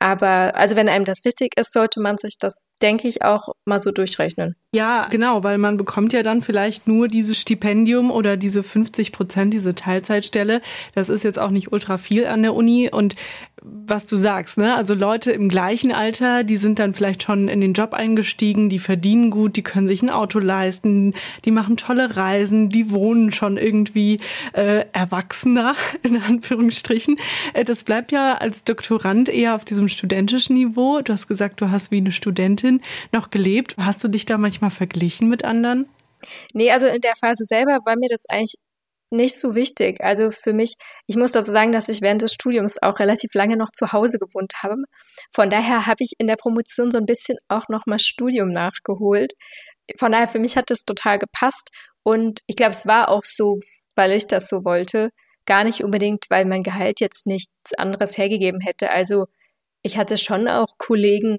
Aber 0.00 0.54
also 0.54 0.76
wenn 0.76 0.88
einem 0.88 1.04
das 1.04 1.24
wichtig 1.24 1.54
ist, 1.56 1.72
sollte 1.72 2.00
man 2.00 2.18
sich 2.18 2.34
das, 2.38 2.66
denke 2.80 3.08
ich, 3.08 3.24
auch 3.24 3.48
mal 3.64 3.80
so 3.80 3.90
durchrechnen. 3.90 4.54
Ja, 4.72 5.08
genau, 5.08 5.42
weil 5.42 5.58
man 5.58 5.76
bekommt 5.76 6.12
ja 6.12 6.22
dann 6.22 6.40
vielleicht 6.40 6.86
nur 6.86 7.08
dieses 7.08 7.38
Stipendium 7.38 8.10
oder 8.10 8.36
diese 8.36 8.62
50 8.62 9.12
Prozent, 9.12 9.54
diese 9.54 9.74
Teilzeitstelle. 9.74 10.60
Das 10.94 11.08
ist 11.08 11.24
jetzt 11.24 11.38
auch 11.38 11.50
nicht 11.50 11.72
ultra 11.72 11.98
viel 11.98 12.26
an 12.26 12.42
der 12.42 12.54
Uni. 12.54 12.90
Und 12.92 13.16
was 13.62 14.06
du 14.06 14.16
sagst, 14.16 14.58
ne? 14.58 14.74
Also 14.74 14.94
Leute 14.94 15.32
im 15.32 15.48
gleichen 15.48 15.92
Alter, 15.92 16.44
die 16.44 16.56
sind 16.56 16.78
dann 16.78 16.94
vielleicht 16.94 17.22
schon 17.22 17.48
in 17.48 17.60
den 17.60 17.72
Job 17.72 17.94
eingestiegen, 17.94 18.68
die 18.68 18.78
verdienen 18.78 19.30
gut, 19.30 19.56
die 19.56 19.62
können 19.62 19.86
sich 19.86 20.02
ein 20.02 20.10
Auto 20.10 20.38
leisten, 20.38 21.14
die 21.44 21.50
machen 21.50 21.76
tolle 21.76 22.16
Reisen, 22.16 22.68
die 22.68 22.90
wohnen 22.90 23.32
schon 23.32 23.56
irgendwie 23.56 24.20
äh, 24.52 24.84
erwachsener, 24.92 25.74
in 26.02 26.20
Anführungsstrichen. 26.20 27.16
Äh, 27.54 27.64
das 27.64 27.84
bleibt 27.84 28.12
ja 28.12 28.34
als 28.34 28.64
Doktorand 28.64 29.28
eher 29.28 29.54
auf 29.54 29.64
diesem 29.64 29.88
studentischen 29.88 30.54
Niveau. 30.56 31.00
Du 31.00 31.12
hast 31.12 31.26
gesagt, 31.26 31.60
du 31.60 31.70
hast 31.70 31.90
wie 31.90 31.98
eine 31.98 32.12
Studentin 32.12 32.80
noch 33.12 33.30
gelebt. 33.30 33.74
Hast 33.78 34.02
du 34.04 34.08
dich 34.08 34.26
da 34.26 34.38
manchmal 34.38 34.70
verglichen 34.70 35.28
mit 35.28 35.44
anderen? 35.44 35.86
Nee, 36.52 36.70
also 36.70 36.86
in 36.86 37.00
der 37.00 37.14
Phase 37.20 37.44
selber 37.44 37.78
war 37.84 37.96
mir 37.96 38.08
das 38.08 38.24
eigentlich 38.28 38.54
nicht 39.10 39.38
so 39.38 39.54
wichtig. 39.54 40.00
Also 40.00 40.30
für 40.30 40.52
mich, 40.52 40.74
ich 41.06 41.16
muss 41.16 41.32
dazu 41.32 41.50
sagen, 41.50 41.72
dass 41.72 41.88
ich 41.88 42.02
während 42.02 42.22
des 42.22 42.32
Studiums 42.32 42.80
auch 42.82 42.98
relativ 42.98 43.32
lange 43.34 43.56
noch 43.56 43.72
zu 43.72 43.92
Hause 43.92 44.18
gewohnt 44.18 44.52
habe. 44.62 44.82
Von 45.32 45.50
daher 45.50 45.86
habe 45.86 46.04
ich 46.04 46.12
in 46.18 46.26
der 46.26 46.36
Promotion 46.36 46.90
so 46.90 46.98
ein 46.98 47.06
bisschen 47.06 47.38
auch 47.48 47.68
nochmal 47.68 48.00
Studium 48.00 48.52
nachgeholt. 48.52 49.32
Von 49.96 50.12
daher 50.12 50.28
für 50.28 50.38
mich 50.38 50.56
hat 50.56 50.70
das 50.70 50.84
total 50.84 51.18
gepasst 51.18 51.70
und 52.02 52.40
ich 52.46 52.56
glaube, 52.56 52.72
es 52.72 52.86
war 52.86 53.08
auch 53.08 53.24
so, 53.24 53.58
weil 53.94 54.12
ich 54.12 54.26
das 54.26 54.48
so 54.48 54.64
wollte, 54.64 55.10
gar 55.46 55.64
nicht 55.64 55.82
unbedingt, 55.82 56.26
weil 56.28 56.44
mein 56.44 56.62
Gehalt 56.62 57.00
jetzt 57.00 57.26
nichts 57.26 57.74
anderes 57.76 58.18
hergegeben 58.18 58.60
hätte. 58.60 58.90
Also 58.90 59.26
ich 59.82 59.96
hatte 59.96 60.18
schon 60.18 60.48
auch 60.48 60.76
Kollegen, 60.78 61.38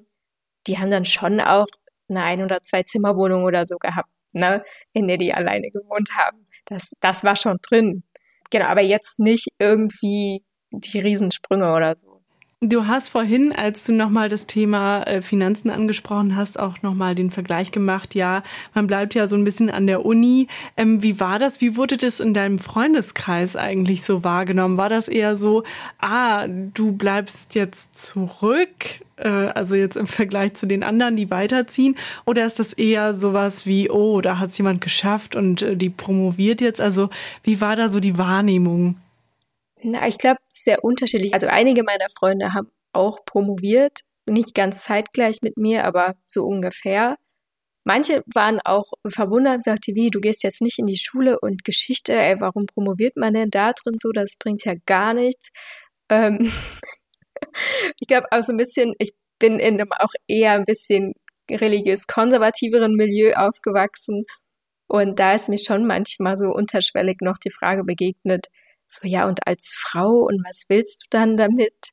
die 0.68 0.80
haben 0.80 0.92
dann 0.92 1.06
schon 1.06 1.40
auch 1.40 1.68
eine 2.10 2.24
ein 2.24 2.44
oder 2.44 2.62
zwei 2.62 2.84
Zimmerwohnung 2.84 3.44
oder 3.44 3.68
so 3.68 3.78
gehabt, 3.78 4.10
ne, 4.34 4.64
in 4.94 5.08
der 5.08 5.18
die 5.18 5.34
alleine 5.34 5.70
gewohnt 5.70 6.10
haben. 6.16 6.46
Das, 6.70 6.92
das 7.00 7.24
war 7.24 7.36
schon 7.36 7.58
drin. 7.68 8.04
Genau, 8.52 8.66
aber 8.66 8.82
jetzt 8.82 9.20
nicht 9.20 9.50
irgendwie 9.60 10.44
die 10.72 11.00
Riesensprünge 11.00 11.74
oder 11.74 11.96
so. 11.96 12.19
Du 12.62 12.88
hast 12.88 13.08
vorhin, 13.08 13.54
als 13.54 13.86
du 13.86 13.94
nochmal 13.94 14.28
das 14.28 14.46
Thema 14.46 15.04
äh, 15.04 15.22
Finanzen 15.22 15.70
angesprochen 15.70 16.36
hast, 16.36 16.60
auch 16.60 16.82
nochmal 16.82 17.16
den 17.16 17.30
Vergleich 17.30 17.72
gemacht. 17.72 18.16
Ja, 18.16 18.44
man 18.74 18.86
bleibt 18.86 19.16
ja 19.16 19.28
so 19.28 19.38
ein 19.38 19.46
bisschen 19.46 19.70
an 19.70 19.88
der 19.88 20.06
Uni. 20.06 20.48
Ähm, 20.76 21.02
wie 21.02 21.22
war 21.22 21.40
das? 21.40 21.62
Wie 21.62 21.78
wurde 21.78 21.96
das 21.96 22.20
in 22.20 22.34
deinem 22.34 22.60
Freundeskreis 22.60 23.56
eigentlich 23.56 24.04
so 24.04 24.26
wahrgenommen? 24.26 24.76
War 24.76 24.90
das 24.90 25.08
eher 25.08 25.38
so, 25.38 25.64
ah, 26.00 26.50
du 26.50 26.92
bleibst 26.92 27.56
jetzt 27.56 27.96
zurück, 27.96 29.06
äh, 29.16 29.30
also 29.30 29.76
jetzt 29.76 29.96
im 29.96 30.08
Vergleich 30.08 30.56
zu 30.56 30.66
den 30.66 30.84
anderen, 30.84 31.16
die 31.16 31.32
weiterziehen? 31.32 31.96
Oder 32.26 32.46
ist 32.46 32.60
das 32.60 32.74
eher 32.74 33.14
sowas 33.14 33.68
wie, 33.68 33.90
oh, 33.90 34.20
da 34.20 34.38
hat 34.38 34.50
es 34.50 34.58
jemand 34.58 34.82
geschafft 34.82 35.34
und 35.34 35.62
äh, 35.62 35.78
die 35.78 35.90
promoviert 35.90 36.60
jetzt? 36.60 36.82
Also 36.82 37.10
wie 37.42 37.62
war 37.62 37.78
da 37.78 37.88
so 37.88 38.02
die 38.02 38.18
Wahrnehmung? 38.18 38.98
Na, 39.82 40.08
ich 40.08 40.18
glaube, 40.18 40.40
sehr 40.50 40.84
unterschiedlich. 40.84 41.34
Also 41.34 41.48
einige 41.48 41.84
meiner 41.84 42.08
Freunde 42.18 42.54
haben 42.54 42.72
auch 42.94 43.24
promoviert, 43.26 44.02
nicht 44.28 44.54
ganz 44.54 44.84
zeitgleich 44.84 45.38
mit 45.42 45.58
mir, 45.58 45.86
aber 45.86 46.16
so 46.28 46.44
ungefähr. 46.46 47.18
Manche 47.86 48.24
waren 48.34 48.60
auch 48.64 48.92
verwundert 49.08 49.58
und 49.58 49.64
sagten, 49.64 49.96
wie, 49.96 50.10
du 50.10 50.20
gehst 50.20 50.44
jetzt 50.44 50.62
nicht 50.62 50.80
in 50.80 50.86
die 50.86 50.98
Schule 50.98 51.40
und 51.40 51.64
Geschichte, 51.64 52.14
ey, 52.14 52.40
warum 52.40 52.66
promoviert 52.66 53.16
man 53.16 53.34
denn 53.34 53.50
da 53.50 53.72
drin 53.72 53.96
so? 54.00 54.12
Das 54.12 54.36
bringt 54.38 54.66
ja 54.66 54.76
gar 54.86 55.14
nichts. 55.14 55.50
Ähm 56.10 56.52
ich 58.00 58.08
glaube 58.08 58.28
auch 58.32 58.42
so 58.42 58.54
ein 58.54 58.58
bisschen, 58.58 58.94
ich 59.00 59.14
bin 59.40 59.60
in 59.60 59.76
einem 59.76 59.92
auch 59.94 60.12
eher 60.28 60.54
ein 60.54 60.66
bisschen 60.66 61.14
religiös 61.50 62.06
konservativeren 62.06 62.96
Milieu 62.96 63.34
aufgewachsen. 63.34 64.26
Und 64.88 65.20
da 65.20 65.34
ist 65.36 65.50
mir 65.50 65.58
schon 65.58 65.88
manchmal 65.88 66.38
so 66.38 66.48
unterschwellig 66.48 67.18
noch 67.22 67.38
die 67.38 67.52
Frage 67.52 67.84
begegnet, 67.84 68.48
so, 68.90 69.08
ja, 69.08 69.28
und 69.28 69.46
als 69.46 69.74
Frau, 69.76 70.26
und 70.28 70.42
was 70.46 70.64
willst 70.68 71.04
du 71.04 71.08
dann 71.10 71.38
damit? 71.38 71.90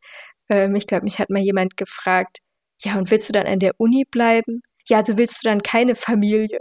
Ähm, 0.48 0.74
ich 0.76 0.86
glaube, 0.86 1.04
mich 1.04 1.18
hat 1.18 1.30
mal 1.30 1.42
jemand 1.42 1.76
gefragt, 1.76 2.38
ja, 2.82 2.98
und 2.98 3.10
willst 3.10 3.28
du 3.28 3.32
dann 3.32 3.46
an 3.46 3.58
der 3.58 3.72
Uni 3.78 4.04
bleiben? 4.10 4.62
Ja, 4.88 4.98
also 4.98 5.16
willst 5.16 5.44
du 5.44 5.48
dann 5.48 5.62
keine 5.62 5.94
Familie? 5.94 6.58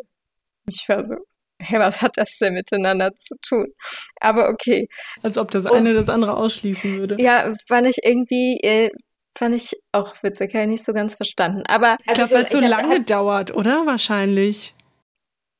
Ich 0.70 0.88
war 0.90 1.06
so, 1.06 1.16
hä, 1.62 1.80
was 1.80 2.02
hat 2.02 2.18
das 2.18 2.38
denn 2.40 2.54
miteinander 2.54 3.16
zu 3.18 3.36
tun? 3.42 3.68
Aber 4.20 4.50
okay. 4.50 4.88
Als 5.22 5.38
ob 5.38 5.52
das 5.52 5.66
eine 5.66 5.90
und, 5.90 5.96
das 5.96 6.10
andere 6.10 6.38
ausschließen 6.38 6.98
würde. 6.98 7.18
Ja, 7.20 7.54
fand 7.68 7.88
ich 7.88 7.98
irgendwie, 8.04 8.60
äh, 8.62 8.90
fand 9.38 9.56
ich 9.56 9.76
auch 9.92 10.16
witzig, 10.24 10.54
habe 10.54 10.64
ich 10.64 10.70
nicht 10.70 10.86
so 10.86 10.94
ganz 10.94 11.16
verstanden. 11.16 11.64
Aber 11.68 11.98
ich 12.06 12.14
glaube, 12.14 12.32
weil 12.32 12.46
es 12.46 12.52
so 12.52 12.60
lange 12.60 12.96
hab, 12.96 13.06
dauert, 13.06 13.56
oder? 13.56 13.86
Wahrscheinlich. 13.86 14.75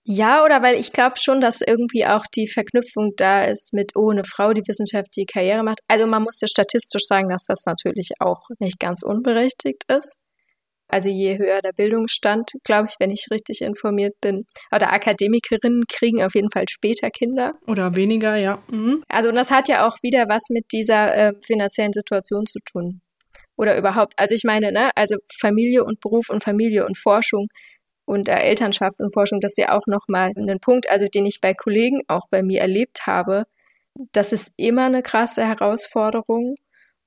Ja, 0.08 0.46
oder 0.46 0.62
weil 0.62 0.80
ich 0.80 0.92
glaube 0.92 1.16
schon, 1.18 1.42
dass 1.42 1.62
irgendwie 1.62 2.06
auch 2.06 2.26
die 2.36 2.48
Verknüpfung 2.48 3.14
da 3.18 3.46
ist 3.46 3.74
mit, 3.74 3.94
oh, 3.96 4.12
eine 4.12 4.24
Frau, 4.24 4.54
die 4.54 4.62
Wissenschaft, 4.68 5.08
die 5.18 5.26
Karriere 5.26 5.64
macht. 5.64 5.80
Also 5.88 6.06
man 6.06 6.22
muss 6.22 6.40
ja 6.42 6.48
statistisch 6.48 7.06
sagen, 7.08 7.28
dass 7.30 7.46
das 7.46 7.66
natürlich 7.66 8.12
auch 8.20 8.42
nicht 8.60 8.80
ganz 8.80 9.02
unberechtigt 9.04 9.84
ist. 9.88 10.18
Also 10.88 11.10
je 11.10 11.40
höher 11.40 11.62
der 11.62 11.72
Bildungsstand, 11.72 12.52
glaube 12.64 12.88
ich, 12.90 12.96
wenn 13.00 13.10
ich 13.10 13.26
richtig 13.32 13.62
informiert 13.62 14.14
bin. 14.22 14.46
Oder 14.72 14.94
Akademikerinnen 14.94 15.86
kriegen 15.90 16.22
auf 16.22 16.36
jeden 16.36 16.52
Fall 16.52 16.66
später 16.70 17.10
Kinder. 17.10 17.54
Oder 17.66 17.96
weniger, 17.96 18.36
ja. 18.36 18.62
Mhm. 18.70 19.02
Also 19.10 19.30
und 19.30 19.36
das 19.36 19.50
hat 19.50 19.68
ja 19.68 19.88
auch 19.88 19.98
wieder 20.04 20.26
was 20.30 20.44
mit 20.52 20.66
dieser 20.72 21.16
äh, 21.16 21.34
finanziellen 21.44 21.94
Situation 21.94 22.46
zu 22.46 22.60
tun. 22.72 23.02
Oder 23.58 23.78
überhaupt. 23.78 24.14
Also 24.18 24.36
ich 24.36 24.44
meine, 24.44 24.72
ne, 24.72 24.92
also 24.96 25.16
Familie 25.40 25.84
und 25.84 26.00
Beruf 26.02 26.30
und 26.30 26.44
Familie 26.44 26.86
und 26.86 26.98
Forschung 27.00 27.48
und 28.06 28.30
äh, 28.30 28.36
Elternschaft 28.36 29.00
und 29.00 29.14
Forschung, 29.14 29.42
das 29.42 29.52
ist 29.54 29.58
ja 29.58 29.78
auch 29.78 29.88
nochmal 29.88 30.32
ein 30.36 30.60
Punkt, 30.60 30.90
also 30.90 31.08
den 31.08 31.26
ich 31.26 31.42
bei 31.42 31.54
Kollegen 31.54 32.02
auch 32.08 32.28
bei 32.30 32.44
mir 32.44 32.62
erlebt 32.62 33.08
habe. 33.08 33.46
Das 34.12 34.32
ist 34.34 34.54
immer 34.58 34.86
eine 34.86 35.04
krasse 35.04 35.46
Herausforderung. 35.46 36.56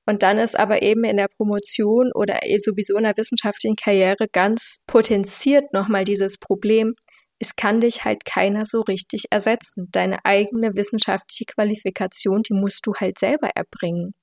Und 0.07 0.23
dann 0.23 0.39
ist 0.39 0.59
aber 0.59 0.83
eben 0.83 1.05
in 1.05 1.19
der 1.19 1.29
Promotion 1.29 2.11
oder 2.15 2.41
sowieso 2.65 2.97
in 2.97 3.05
der 3.05 3.17
wissenschaftlichen 3.17 3.77
Karriere 3.77 4.27
ganz 4.33 4.79
potenziert 4.87 5.75
nochmal 5.75 6.05
dieses 6.05 6.39
Problem, 6.39 6.95
es 7.39 7.57
kann 7.57 7.81
dich 7.81 8.05
halt 8.05 8.25
keiner 8.25 8.65
so 8.65 8.81
richtig 8.81 9.27
ersetzen. 9.31 9.89
Deine 9.93 10.25
eigene 10.25 10.75
wissenschaftliche 10.75 11.45
Qualifikation, 11.45 12.43
die 12.43 12.55
musst 12.55 12.87
du 12.87 12.95
halt 12.95 13.19
selber 13.19 13.51
erbringen. 13.55 14.15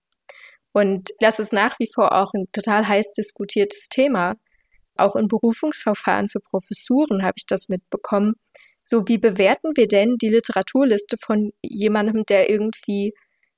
Und 0.74 1.12
das 1.20 1.40
ist 1.40 1.54
nach 1.54 1.80
wie 1.80 1.90
vor 1.94 2.12
auch 2.12 2.34
ein 2.34 2.48
total 2.52 2.88
heiß 2.88 3.14
diskutiertes 3.14 3.88
Thema. 3.90 4.36
Auch 4.98 5.16
in 5.16 5.28
Berufungsverfahren 5.28 6.30
für 6.30 6.40
Professuren 6.40 7.24
habe 7.24 7.36
ich 7.38 7.46
das 7.46 7.70
mitbekommen. 7.70 8.36
So, 8.84 9.08
wie 9.08 9.18
bewerten 9.18 9.72
wir 9.76 9.88
denn 9.88 10.16
die 10.22 10.30
Literaturliste 10.30 11.18
von 11.20 11.52
jemandem, 11.62 12.24
der 12.28 12.50
irgendwie, 12.50 13.14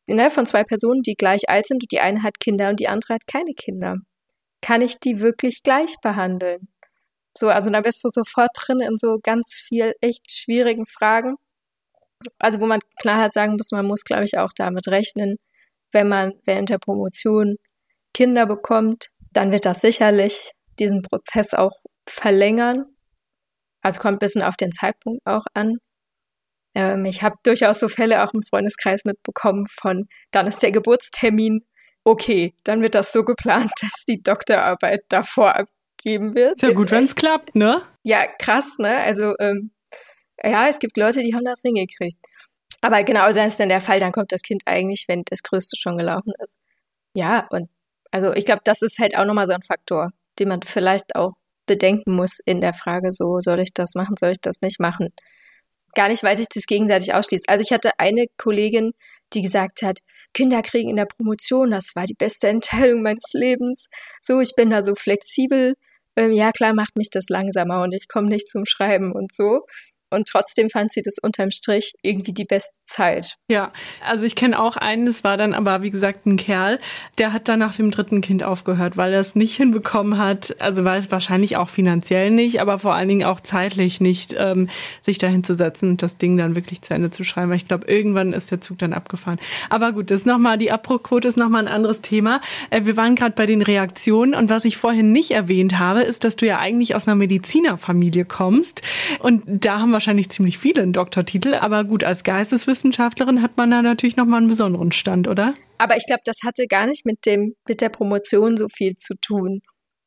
ne, 0.07 0.29
von 0.31 0.45
zwei 0.45 0.63
Personen, 0.63 1.01
die 1.03 1.15
gleich 1.15 1.49
alt 1.49 1.67
sind 1.67 1.83
und 1.83 1.91
die 1.91 1.99
eine 1.99 2.23
hat 2.23 2.39
Kinder 2.39 2.69
und 2.69 2.79
die 2.79 2.87
andere 2.87 3.15
hat 3.15 3.27
keine 3.27 3.53
Kinder? 3.53 3.97
Kann 4.61 4.81
ich 4.81 4.99
die 4.99 5.21
wirklich 5.21 5.63
gleich 5.63 5.95
behandeln? 6.01 6.69
So, 7.37 7.49
also 7.49 7.69
da 7.69 7.81
bist 7.81 8.03
du 8.03 8.09
sofort 8.09 8.49
drin 8.55 8.79
in 8.79 8.97
so 8.97 9.19
ganz 9.21 9.55
viel 9.55 9.93
echt 10.01 10.31
schwierigen 10.31 10.85
Fragen. 10.87 11.35
Also, 12.39 12.59
wo 12.59 12.65
man 12.65 12.79
knallhart 13.01 13.33
sagen 13.33 13.53
muss, 13.57 13.71
man 13.71 13.85
muss, 13.85 14.03
glaube 14.03 14.25
ich, 14.25 14.37
auch 14.39 14.51
damit 14.55 14.87
rechnen, 14.87 15.37
wenn 15.91 16.09
man 16.09 16.33
während 16.45 16.69
der 16.69 16.79
Promotion 16.79 17.57
Kinder 18.13 18.47
bekommt, 18.47 19.09
dann 19.33 19.51
wird 19.51 19.65
das 19.65 19.81
sicherlich 19.81 20.53
diesen 20.79 21.01
Prozess 21.01 21.53
auch 21.53 21.73
verlängern. 22.07 22.85
Also 23.81 23.99
kommt 23.99 24.15
ein 24.15 24.19
bisschen 24.19 24.41
auf 24.41 24.57
den 24.57 24.71
Zeitpunkt 24.71 25.21
auch 25.25 25.45
an. 25.53 25.77
Ähm, 26.75 27.05
ich 27.05 27.21
habe 27.23 27.35
durchaus 27.43 27.79
so 27.79 27.89
Fälle 27.89 28.23
auch 28.23 28.33
im 28.33 28.43
Freundeskreis 28.43 29.05
mitbekommen 29.05 29.67
von, 29.67 30.07
dann 30.31 30.47
ist 30.47 30.61
der 30.63 30.71
Geburtstermin, 30.71 31.65
okay, 32.03 32.53
dann 32.63 32.81
wird 32.81 32.95
das 32.95 33.11
so 33.11 33.23
geplant, 33.23 33.71
dass 33.81 34.03
die 34.07 34.21
Doktorarbeit 34.21 35.01
davor 35.09 35.55
abgeben 35.55 36.35
wird. 36.35 36.57
Ist 36.57 36.61
ja 36.67 36.73
gut, 36.73 36.91
wenn 36.91 37.03
es 37.05 37.15
klappt, 37.15 37.55
ne? 37.55 37.81
Ja, 38.03 38.27
krass, 38.27 38.77
ne? 38.79 38.97
Also, 38.97 39.33
ähm, 39.39 39.71
ja, 40.43 40.67
es 40.67 40.79
gibt 40.79 40.97
Leute, 40.97 41.21
die 41.21 41.33
haben 41.33 41.45
das 41.45 41.61
hingekriegt. 41.63 42.17
Aber 42.81 43.03
genau, 43.03 43.21
also 43.21 43.39
dann 43.39 43.47
ist 43.47 43.59
dann 43.59 43.69
der 43.69 43.81
Fall, 43.81 43.99
dann 43.99 44.11
kommt 44.11 44.31
das 44.31 44.43
Kind 44.43 44.61
eigentlich, 44.65 45.05
wenn 45.07 45.23
das 45.25 45.41
Größte 45.41 45.77
schon 45.77 45.97
gelaufen 45.97 46.31
ist. 46.43 46.57
Ja, 47.15 47.47
und 47.49 47.69
also 48.11 48.33
ich 48.33 48.45
glaube, 48.45 48.61
das 48.63 48.81
ist 48.81 48.99
halt 48.99 49.17
auch 49.17 49.25
nochmal 49.25 49.47
so 49.47 49.53
ein 49.53 49.63
Faktor 49.63 50.11
die 50.39 50.45
man 50.45 50.61
vielleicht 50.63 51.15
auch 51.15 51.33
bedenken 51.67 52.15
muss 52.15 52.39
in 52.45 52.61
der 52.61 52.73
Frage, 52.73 53.11
so 53.11 53.39
soll 53.41 53.59
ich 53.59 53.73
das 53.73 53.93
machen, 53.95 54.13
soll 54.19 54.31
ich 54.31 54.41
das 54.41 54.61
nicht 54.61 54.79
machen. 54.79 55.09
Gar 55.95 56.09
nicht, 56.09 56.23
weil 56.23 56.37
sich 56.37 56.47
das 56.53 56.65
gegenseitig 56.65 57.13
ausschließt. 57.13 57.49
Also 57.49 57.63
ich 57.65 57.73
hatte 57.73 57.91
eine 57.97 58.25
Kollegin, 58.37 58.91
die 59.33 59.41
gesagt 59.41 59.81
hat, 59.83 59.99
Kinder 60.33 60.61
kriegen 60.61 60.89
in 60.89 60.95
der 60.95 61.05
Promotion, 61.07 61.71
das 61.71 61.91
war 61.95 62.05
die 62.05 62.15
beste 62.17 62.47
Entscheidung 62.47 63.01
meines 63.01 63.33
Lebens. 63.33 63.87
So, 64.21 64.39
ich 64.39 64.53
bin 64.55 64.69
da 64.69 64.83
so 64.83 64.93
flexibel. 64.95 65.75
Ähm, 66.15 66.31
ja, 66.31 66.51
klar 66.51 66.73
macht 66.73 66.97
mich 66.97 67.09
das 67.11 67.29
langsamer 67.29 67.83
und 67.83 67.93
ich 67.93 68.07
komme 68.07 68.29
nicht 68.29 68.47
zum 68.47 68.65
Schreiben 68.65 69.11
und 69.11 69.33
so. 69.33 69.61
Und 70.09 70.27
trotzdem 70.27 70.69
fand 70.69 70.91
sie 70.91 71.01
das 71.01 71.17
unterm 71.21 71.51
Strich 71.51 71.93
irgendwie 72.01 72.33
die 72.33 72.45
beste 72.45 72.79
Zeit. 72.85 73.35
Ja, 73.49 73.71
also 74.05 74.25
ich 74.25 74.35
kenne 74.35 74.59
auch 74.59 74.77
einen, 74.77 75.05
das 75.05 75.23
war 75.23 75.37
dann 75.37 75.53
aber, 75.53 75.81
wie 75.81 75.91
gesagt, 75.91 76.25
ein 76.25 76.37
Kerl, 76.37 76.79
der 77.17 77.33
hat 77.33 77.47
dann 77.47 77.59
nach 77.59 77.75
dem 77.75 77.91
dritten 77.91 78.21
Kind 78.21 78.43
aufgehört, 78.43 78.97
weil 78.97 79.13
er 79.13 79.19
es 79.19 79.35
nicht 79.35 79.55
hinbekommen 79.57 80.17
hat, 80.17 80.55
also 80.59 80.83
weil 80.85 80.99
es 80.99 81.11
wahrscheinlich 81.11 81.57
auch 81.57 81.69
finanziell 81.69 82.31
nicht, 82.31 82.61
aber 82.61 82.79
vor 82.79 82.93
allen 82.93 83.09
Dingen 83.09 83.25
auch 83.25 83.41
zeitlich 83.41 83.99
nicht, 83.99 84.35
ähm, 84.37 84.69
sich 85.01 85.17
dahin 85.17 85.43
zu 85.43 85.53
setzen 85.53 85.89
und 85.91 86.03
das 86.03 86.17
Ding 86.17 86.37
dann 86.37 86.55
wirklich 86.55 86.81
zu 86.81 86.93
Ende 86.93 87.11
zu 87.11 87.23
schreiben. 87.23 87.49
Weil 87.49 87.57
ich 87.57 87.67
glaube, 87.67 87.87
irgendwann 87.87 88.33
ist 88.33 88.51
der 88.51 88.61
Zug 88.61 88.77
dann 88.77 88.93
abgefahren. 88.93 89.39
Aber 89.69 89.91
gut, 89.91 90.11
das 90.11 90.19
ist 90.19 90.25
nochmal, 90.25 90.57
die 90.57 90.71
Abbruchquote 90.71 91.27
ist 91.27 91.37
nochmal 91.37 91.67
ein 91.67 91.73
anderes 91.73 92.01
Thema. 92.01 92.41
Äh, 92.69 92.85
wir 92.85 92.97
waren 92.97 93.15
gerade 93.15 93.35
bei 93.35 93.45
den 93.45 93.61
Reaktionen 93.61 94.33
und 94.33 94.49
was 94.49 94.65
ich 94.65 94.77
vorhin 94.77 95.11
nicht 95.11 95.31
erwähnt 95.31 95.79
habe, 95.79 96.01
ist, 96.01 96.23
dass 96.23 96.35
du 96.35 96.45
ja 96.45 96.59
eigentlich 96.59 96.95
aus 96.95 97.07
einer 97.07 97.15
Medizinerfamilie 97.15 98.25
kommst 98.25 98.81
und 99.19 99.43
da 99.45 99.79
haben 99.79 99.91
wir 99.91 99.96
wahrscheinlich 99.97 100.29
ziemlich 100.29 100.59
viele 100.59 100.83
einen 100.83 100.93
Doktortitel, 100.93 101.55
aber 101.55 101.83
gut, 101.83 102.03
als 102.03 102.23
Geisteswissenschaftlerin 102.23 103.41
hat 103.41 103.57
man 103.57 103.71
da 103.71 103.81
natürlich 103.81 104.15
nochmal 104.15 104.37
einen 104.37 104.47
besonderen 104.47 104.91
Stand, 104.91 105.27
oder? 105.27 105.55
Aber 105.79 105.97
ich 105.97 106.05
glaube, 106.05 106.21
das 106.23 106.37
hatte 106.45 106.67
gar 106.67 106.85
nicht 106.85 107.03
mit 107.03 107.25
dem, 107.25 107.55
mit 107.67 107.81
der 107.81 107.89
Promotion 107.89 108.57
so 108.57 108.67
viel 108.69 108.95
zu 108.97 109.15
tun. 109.19 109.61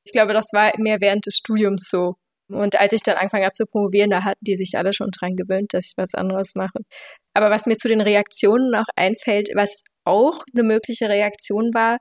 Ich 0.05 0.13
glaube, 0.13 0.33
das 0.33 0.47
war 0.53 0.71
mehr 0.79 1.01
während 1.01 1.27
des 1.27 1.35
Studiums 1.35 1.89
so. 1.91 2.15
Und 2.49 2.79
als 2.79 2.93
ich 2.93 3.03
dann 3.03 3.17
angefangen 3.17 3.45
habe 3.45 3.53
zu 3.53 3.67
promovieren, 3.67 4.11
da 4.11 4.23
hatten 4.23 4.45
die 4.45 4.57
sich 4.57 4.77
alle 4.77 4.93
schon 4.93 5.11
dran 5.11 5.35
gewöhnt, 5.35 5.75
dass 5.75 5.87
ich 5.87 5.93
was 5.97 6.15
anderes 6.15 6.55
mache. 6.55 6.79
Aber 7.35 7.51
was 7.51 7.67
mir 7.67 7.77
zu 7.77 7.89
den 7.89 8.01
Reaktionen 8.01 8.71
noch 8.71 8.87
einfällt, 8.95 9.51
was 9.55 9.83
auch 10.05 10.45
eine 10.55 10.63
mögliche 10.63 11.09
Reaktion 11.09 11.75
war, 11.75 11.99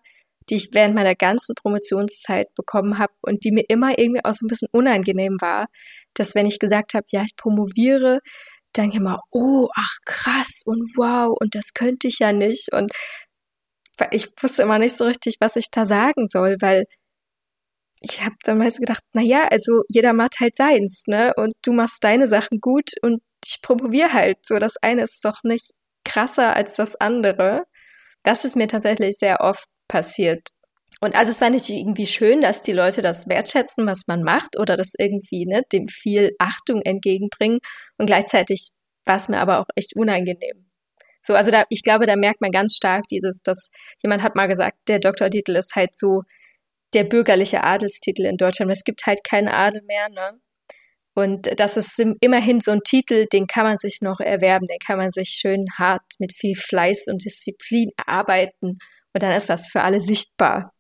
die 0.50 0.56
ich 0.56 0.70
während 0.74 0.96
meiner 0.96 1.16
ganzen 1.16 1.56
Promotionszeit 1.56 2.48
bekommen 2.56 2.98
habe 2.98 3.14
und 3.22 3.44
die 3.44 3.52
mir 3.52 3.66
immer 3.68 3.98
irgendwie 3.98 4.24
auch 4.24 4.34
so 4.34 4.46
ein 4.46 4.48
bisschen 4.48 4.70
unangenehm 4.72 5.38
war, 5.40 5.68
dass 6.20 6.36
wenn 6.36 6.46
ich 6.46 6.60
gesagt 6.60 6.94
habe, 6.94 7.06
ja, 7.12 7.24
ich 7.24 7.36
promoviere, 7.36 8.20
dann 8.74 8.92
immer, 8.92 9.22
oh, 9.32 9.70
ach 9.76 9.96
krass 10.06 10.62
und 10.66 10.92
wow 10.96 11.36
und 11.40 11.56
das 11.56 11.74
könnte 11.74 12.08
ich 12.08 12.20
ja 12.20 12.34
nicht 12.34 12.72
und 12.74 12.92
ich 14.12 14.30
wusste 14.42 14.64
immer 14.64 14.80
nicht 14.80 14.96
so 14.96 15.06
richtig, 15.06 15.36
was 15.40 15.56
ich 15.56 15.72
da 15.72 15.86
sagen 15.86 16.28
soll, 16.30 16.56
weil 16.62 16.86
ich 18.02 18.22
habe 18.24 18.36
dann 18.44 18.58
meist 18.58 18.80
gedacht, 18.80 19.04
na 19.14 19.22
ja, 19.22 19.48
also 19.50 19.84
jeder 19.90 20.14
macht 20.14 20.40
halt 20.40 20.56
seins, 20.56 21.04
ne? 21.08 21.34
Und 21.36 21.54
du 21.64 21.74
machst 21.74 22.04
deine 22.04 22.28
Sachen 22.28 22.60
gut 22.62 22.92
und 23.02 23.22
ich 23.46 23.62
promoviere 23.62 24.14
halt. 24.14 24.38
So, 24.46 24.60
das 24.60 24.78
eine 24.78 25.04
ist 25.04 25.24
doch 25.24 25.44
nicht 25.44 25.72
krasser 26.06 26.56
als 26.56 26.76
das 26.76 26.96
andere. 26.96 27.64
Das 28.24 28.46
ist 28.46 28.56
mir 28.56 28.68
tatsächlich 28.68 29.18
sehr 29.18 29.42
oft 29.42 29.66
passiert. 29.88 30.50
Und 31.02 31.16
also 31.16 31.32
es 31.32 31.40
war 31.40 31.50
nicht 31.50 31.70
irgendwie 31.70 32.06
schön, 32.06 32.42
dass 32.42 32.62
die 32.62 32.74
Leute 32.74 33.02
das 33.02 33.28
wertschätzen, 33.28 33.86
was 33.86 34.04
man 34.08 34.24
macht 34.24 34.60
oder 34.60 34.76
das 34.76 34.94
irgendwie 34.98 35.46
ne, 35.46 35.64
dem 35.72 35.88
viel 35.88 36.32
Achtung 36.40 36.82
entgegenbringen. 36.82 37.60
Und 37.98 38.08
gleichzeitig 38.08 38.70
war 39.06 39.18
es 39.18 39.30
mir 39.30 39.38
aber 39.38 39.60
auch 39.60 39.68
echt 39.76 39.96
unangenehm. 39.96 40.70
So, 41.22 41.36
also 41.36 41.52
da, 41.52 41.64
ich 41.70 41.84
glaube, 41.84 42.06
da 42.06 42.16
merkt 42.16 42.42
man 42.42 42.52
ganz 42.52 42.76
stark 42.76 43.06
dieses, 43.10 43.42
dass 43.44 43.70
jemand 44.04 44.24
hat 44.24 44.36
mal 44.36 44.48
gesagt, 44.48 44.78
der 44.88 45.00
Doktortitel 45.00 45.56
ist 45.56 45.76
halt 45.76 45.98
so 45.98 46.24
der 46.94 47.04
bürgerliche 47.04 47.64
Adelstitel 47.64 48.26
in 48.26 48.38
Deutschland. 48.38 48.72
Es 48.72 48.84
gibt 48.84 49.06
halt 49.06 49.24
keinen 49.24 49.48
Adel 49.48 49.82
mehr, 49.86 50.10
ne? 50.10 50.40
Und 51.16 51.50
das 51.60 51.76
ist 51.76 52.02
immerhin 52.22 52.62
so 52.62 52.72
ein 52.72 52.82
Titel, 52.82 53.26
den 53.34 53.48
kann 53.48 53.66
man 53.66 53.78
sich 53.78 54.00
noch 54.02 54.22
erwerben, 54.22 54.68
den 54.68 54.80
kann 54.80 54.98
man 54.98 55.12
sich 55.12 55.30
schön 55.30 55.66
hart 55.78 56.04
mit 56.20 56.34
viel 56.34 56.56
Fleiß 56.56 57.08
und 57.08 57.26
Disziplin 57.26 57.90
erarbeiten. 57.98 58.78
Und 59.14 59.24
dann 59.24 59.34
ist 59.34 59.50
das 59.50 59.68
für 59.68 59.82
alle 59.82 60.00
sichtbar. 60.00 60.72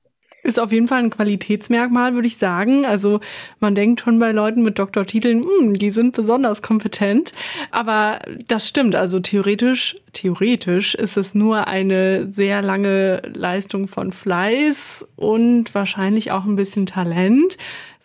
Ist 0.41 0.59
auf 0.59 0.71
jeden 0.71 0.87
Fall 0.87 0.99
ein 0.99 1.09
Qualitätsmerkmal, 1.09 2.13
würde 2.13 2.27
ich 2.27 2.37
sagen. 2.37 2.85
Also 2.85 3.19
man 3.59 3.75
denkt 3.75 4.01
schon 4.01 4.19
bei 4.19 4.31
Leuten 4.31 4.61
mit 4.61 4.79
Doktortiteln, 4.79 5.43
hm, 5.43 5.73
die 5.73 5.91
sind 5.91 6.15
besonders 6.15 6.61
kompetent. 6.61 7.33
Aber 7.71 8.19
das 8.47 8.67
stimmt. 8.67 8.95
Also 8.95 9.19
theoretisch, 9.19 9.97
theoretisch 10.13 10.95
ist 10.95 11.17
es 11.17 11.35
nur 11.35 11.67
eine 11.67 12.31
sehr 12.31 12.61
lange 12.61 13.21
Leistung 13.33 13.87
von 13.87 14.11
Fleiß 14.11 15.05
und 15.15 15.73
wahrscheinlich 15.75 16.31
auch 16.31 16.45
ein 16.45 16.55
bisschen 16.55 16.85
Talent 16.85 17.57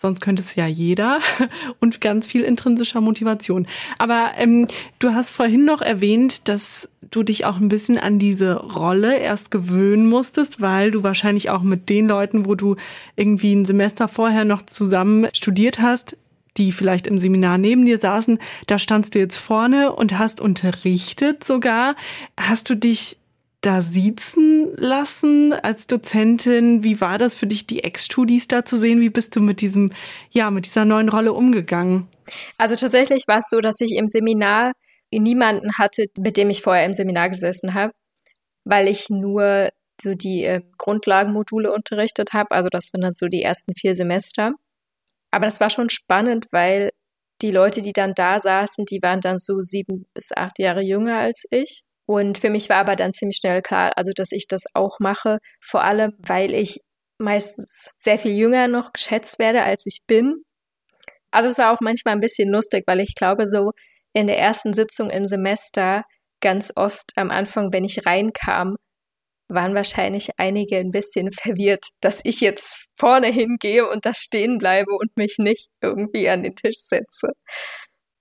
sonst 0.05 0.21
könnte 0.21 0.43
es 0.43 0.55
ja 0.55 0.67
jeder 0.67 1.21
und 1.81 2.03
ganz 2.03 2.27
viel 2.27 2.43
intrinsischer 2.43 3.01
Motivation. 3.01 3.67
Aber 3.99 4.33
ähm, 4.37 4.69
du 4.99 5.15
hast 5.15 5.31
vorhin 5.31 5.65
noch 5.65 5.81
erwähnt, 5.81 6.47
dass 6.49 6.91
du 7.11 7.23
dich 7.23 7.47
auch 7.47 7.57
ein 7.57 7.71
bisschen 7.71 7.97
an 7.97 8.19
diese 8.19 8.55
Rolle 8.57 9.17
erst 9.17 9.51
gewöhnen 9.51 10.07
musstest, 10.07 10.61
weil 10.61 10.91
du 10.91 11.03
wahrscheinlich 11.03 11.49
auch 11.49 11.63
mit 11.63 11.89
den 11.89 12.07
Leuten, 12.07 12.45
wo 12.45 12.55
du 12.55 12.77
irgendwie 13.17 13.55
ein 13.55 13.65
Semester 13.65 14.07
vorher 14.07 14.45
noch 14.45 14.67
zusammen 14.67 15.29
studiert 15.33 15.79
hast, 15.79 16.19
die 16.59 16.71
vielleicht 16.71 17.07
im 17.07 17.19
Seminar 17.19 17.57
neben 17.57 17.87
dir 17.87 17.99
saßen, 17.99 18.39
da 18.67 18.79
standst 18.79 19.15
du 19.15 19.19
jetzt 19.19 19.39
vorne 19.39 19.93
und 19.93 20.19
hast 20.19 20.39
unterrichtet 20.39 21.45
sogar. 21.45 21.97
Hast 22.39 22.69
du 22.69 22.75
dich 22.75 23.17
da 23.65 23.83
siezen 23.83 24.77
lassen 24.77 25.53
als 25.53 25.87
Dozentin? 25.87 26.83
Wie 26.83 27.01
war 27.01 27.19
das 27.19 27.35
für 27.35 27.47
dich, 27.47 27.67
die 27.67 27.83
Ex-Studis 27.83 28.49
da 28.49 28.65
zu 28.65 28.79
sehen? 28.79 29.01
Wie 29.01 29.11
bist 29.11 29.37
du 29.37 29.41
mit 29.41 29.61
diesem, 29.61 29.93
ja, 30.31 30.51
mit 30.51 30.67
dieser 30.67 30.85
neuen 30.85 31.09
Rolle 31.09 31.33
umgegangen? 31.33 32.09
Also 32.59 32.77
tatsächlich 32.77 33.25
war 33.27 33.39
es 33.39 33.49
so, 33.49 33.61
dass 33.61 33.81
ich 33.81 33.97
im 33.97 34.07
Seminar 34.07 34.73
niemanden 35.11 35.73
hatte, 35.79 36.07
mit 36.19 36.37
dem 36.37 36.51
ich 36.51 36.63
vorher 36.63 36.85
im 36.85 36.95
Seminar 36.95 37.31
gesessen 37.31 37.75
habe, 37.75 37.93
weil 38.65 38.89
ich 38.89 39.09
nur 39.11 39.71
so 40.01 40.15
die 40.15 40.45
äh, 40.45 40.63
Grundlagenmodule 40.77 41.73
unterrichtet 41.73 42.33
habe. 42.33 42.51
Also 42.51 42.69
das 42.71 42.89
waren 42.93 43.03
dann 43.03 43.15
so 43.15 43.29
die 43.29 43.43
ersten 43.43 43.75
vier 43.75 43.95
Semester. 43.95 44.53
Aber 45.31 45.47
das 45.47 45.61
war 45.61 45.71
schon 45.71 45.89
spannend, 45.89 46.47
weil 46.51 46.91
die 47.43 47.51
Leute, 47.51 47.83
die 47.83 47.93
dann 47.93 48.15
da 48.15 48.41
saßen, 48.41 48.85
die 48.87 49.01
waren 49.03 49.21
dann 49.21 49.39
so 49.39 49.61
sieben 49.61 50.07
bis 50.15 50.31
acht 50.35 50.59
Jahre 50.59 50.83
jünger 50.83 51.19
als 51.19 51.45
ich. 51.51 51.83
Und 52.07 52.39
für 52.39 52.51
mich 52.51 52.69
war 52.69 52.77
aber 52.77 52.97
dann 52.97 53.13
ziemlich 53.13 53.39
schnell 53.39 53.63
klar, 53.63 53.93
also 53.97 54.13
dass 54.15 54.33
ich 54.33 54.47
das 54.47 54.65
auch 54.75 54.99
mache, 55.01 55.39
vor 55.61 55.83
allem 55.83 56.13
weil 56.19 56.53
ich 56.55 56.81
meistens 57.19 57.91
sehr 57.99 58.19
viel 58.19 58.33
jünger 58.33 58.69
noch 58.69 58.93
geschätzt 58.93 59.39
werde, 59.39 59.63
als 59.63 59.87
ich 59.87 60.01
bin. 60.07 60.43
Also 61.31 61.51
es 61.51 61.59
war 61.59 61.73
auch 61.73 61.81
manchmal 61.81 62.15
ein 62.15 62.21
bisschen 62.21 62.51
lustig, 62.51 62.85
weil 62.87 63.01
ich 63.01 63.15
glaube, 63.15 63.47
so 63.47 63.73
in 64.13 64.27
der 64.27 64.39
ersten 64.39 64.75
Sitzung 64.75 65.11
im 65.11 65.27
Semester 65.27 66.05
ganz 66.41 66.73
oft 66.77 67.13
am 67.17 67.31
Anfang, 67.31 67.73
wenn 67.73 67.85
ich 67.85 68.07
reinkam, 68.07 68.77
waren 69.49 69.75
wahrscheinlich 69.75 70.31
einige 70.37 70.77
ein 70.79 70.91
bisschen 70.91 71.33
verwirrt, 71.33 71.87
dass 72.01 72.21
ich 72.25 72.41
jetzt 72.41 72.89
vorne 72.97 73.29
hingehe 73.29 73.89
und 73.89 74.07
da 74.07 74.15
stehen 74.15 74.59
bleibe 74.59 74.93
und 74.93 75.17
mich 75.17 75.37
nicht 75.39 75.69
irgendwie 75.81 76.29
an 76.29 76.43
den 76.43 76.55
Tisch 76.55 76.79
setze. 76.79 77.29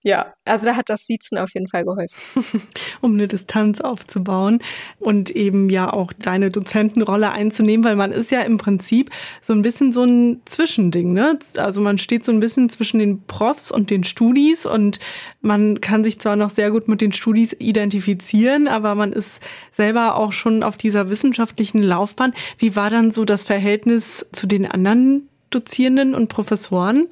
Ja, 0.06 0.34
also 0.44 0.66
da 0.66 0.76
hat 0.76 0.90
das 0.90 1.06
Siezen 1.06 1.38
auf 1.38 1.54
jeden 1.54 1.70
Fall 1.70 1.86
geholfen. 1.86 2.18
um 3.02 3.14
eine 3.14 3.30
Distanz 3.30 3.80
aufzubauen 3.80 4.60
und 5.00 5.30
eben 5.30 5.70
ja 5.70 5.92
auch 5.92 6.12
deine 6.12 6.52
Dozentenrolle 6.52 7.32
einzunehmen, 7.32 7.86
weil 7.86 7.96
man 7.96 8.12
ist 8.12 8.30
ja 8.30 8.42
im 8.42 8.58
Prinzip 8.58 9.10
so 9.42 9.54
ein 9.54 9.62
bisschen 9.62 9.94
so 9.94 10.04
ein 10.04 10.42
Zwischending, 10.44 11.14
ne? 11.14 11.40
Also 11.56 11.80
man 11.80 12.00
steht 12.00 12.26
so 12.26 12.34
ein 12.34 12.42
bisschen 12.42 12.70
zwischen 12.70 13.00
den 13.00 13.24
Profs 13.28 13.72
und 13.72 13.90
den 13.90 14.04
Studis 14.04 14.66
und 14.66 15.00
man 15.40 15.80
kann 15.80 16.04
sich 16.04 16.20
zwar 16.20 16.36
noch 16.36 16.50
sehr 16.50 16.70
gut 16.72 16.90
mit 16.90 17.00
den 17.00 17.14
Studis 17.14 17.56
identifizieren, 17.58 18.68
aber 18.68 18.96
man 18.96 19.14
ist 19.14 19.42
selber 19.72 20.18
auch 20.18 20.34
schon 20.34 20.64
auf 20.64 20.76
dieser 20.76 21.10
wissenschaftlichen 21.10 21.82
Laufbahn. 21.82 22.34
Wie 22.58 22.76
war 22.76 22.90
dann 22.90 23.12
so 23.12 23.24
das 23.24 23.46
Verhältnis 23.46 24.26
zu 24.34 24.48
den 24.48 24.70
anderen 24.70 25.30
Dozierenden 25.50 26.14
und 26.14 26.28
Professoren? 26.28 27.08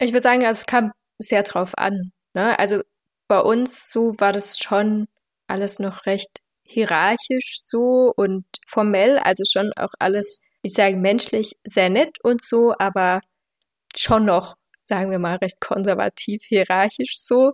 Ich 0.00 0.12
würde 0.12 0.22
sagen, 0.22 0.44
also 0.44 0.58
es 0.58 0.66
kam 0.66 0.90
sehr 1.18 1.42
drauf 1.42 1.76
an. 1.76 2.12
Ne? 2.34 2.58
Also 2.58 2.82
bei 3.28 3.40
uns 3.40 3.90
so 3.90 4.14
war 4.18 4.32
das 4.32 4.58
schon 4.58 5.06
alles 5.46 5.78
noch 5.78 6.06
recht 6.06 6.40
hierarchisch 6.62 7.60
so 7.64 8.12
und 8.16 8.44
formell, 8.66 9.18
also 9.18 9.44
schon 9.50 9.72
auch 9.76 9.92
alles, 9.98 10.40
ich 10.62 10.74
sage 10.74 10.96
menschlich 10.96 11.52
sehr 11.64 11.90
nett 11.90 12.18
und 12.22 12.42
so, 12.42 12.74
aber 12.78 13.20
schon 13.94 14.24
noch, 14.24 14.56
sagen 14.84 15.10
wir 15.10 15.18
mal, 15.18 15.36
recht 15.36 15.60
konservativ 15.60 16.42
hierarchisch 16.44 17.14
so 17.16 17.52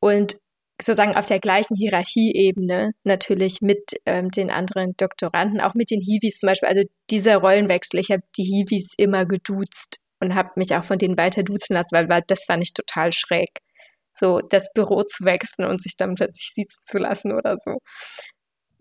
und 0.00 0.38
sozusagen 0.80 1.16
auf 1.16 1.24
der 1.24 1.40
gleichen 1.40 1.74
Hierarchieebene 1.74 2.92
natürlich 3.02 3.60
mit 3.60 3.94
ähm, 4.06 4.30
den 4.30 4.50
anderen 4.50 4.94
Doktoranden, 4.96 5.60
auch 5.60 5.74
mit 5.74 5.90
den 5.90 6.00
Hiwis 6.00 6.38
zum 6.38 6.48
Beispiel. 6.48 6.68
Also 6.68 6.82
dieser 7.10 7.38
Rollenwechsel, 7.38 7.98
ich 7.98 8.10
habe 8.10 8.22
die 8.36 8.44
Hiwis 8.44 8.94
immer 8.96 9.26
geduzt 9.26 9.98
und 10.20 10.34
habe 10.34 10.50
mich 10.56 10.74
auch 10.74 10.84
von 10.84 10.98
denen 10.98 11.16
weiter 11.16 11.42
duzen 11.42 11.74
lassen, 11.74 11.94
weil, 11.94 12.08
weil 12.08 12.22
das 12.26 12.44
fand 12.44 12.62
ich 12.62 12.72
total 12.72 13.12
schräg. 13.12 13.48
So 14.14 14.40
das 14.40 14.72
Büro 14.74 15.02
zu 15.02 15.24
wechseln 15.24 15.68
und 15.68 15.82
sich 15.82 15.96
dann 15.96 16.14
plötzlich 16.16 16.52
sitzen 16.54 16.80
zu 16.82 16.98
lassen 16.98 17.32
oder 17.32 17.56
so. 17.58 17.78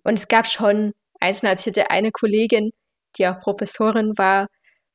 Und 0.03 0.19
es 0.19 0.27
gab 0.27 0.47
schon 0.47 0.93
einzelne, 1.19 1.51
also 1.51 1.69
ich 1.69 1.77
hatte 1.77 1.91
eine 1.91 2.11
Kollegin, 2.11 2.71
die 3.17 3.27
auch 3.27 3.39
Professorin 3.39 4.13
war, 4.17 4.47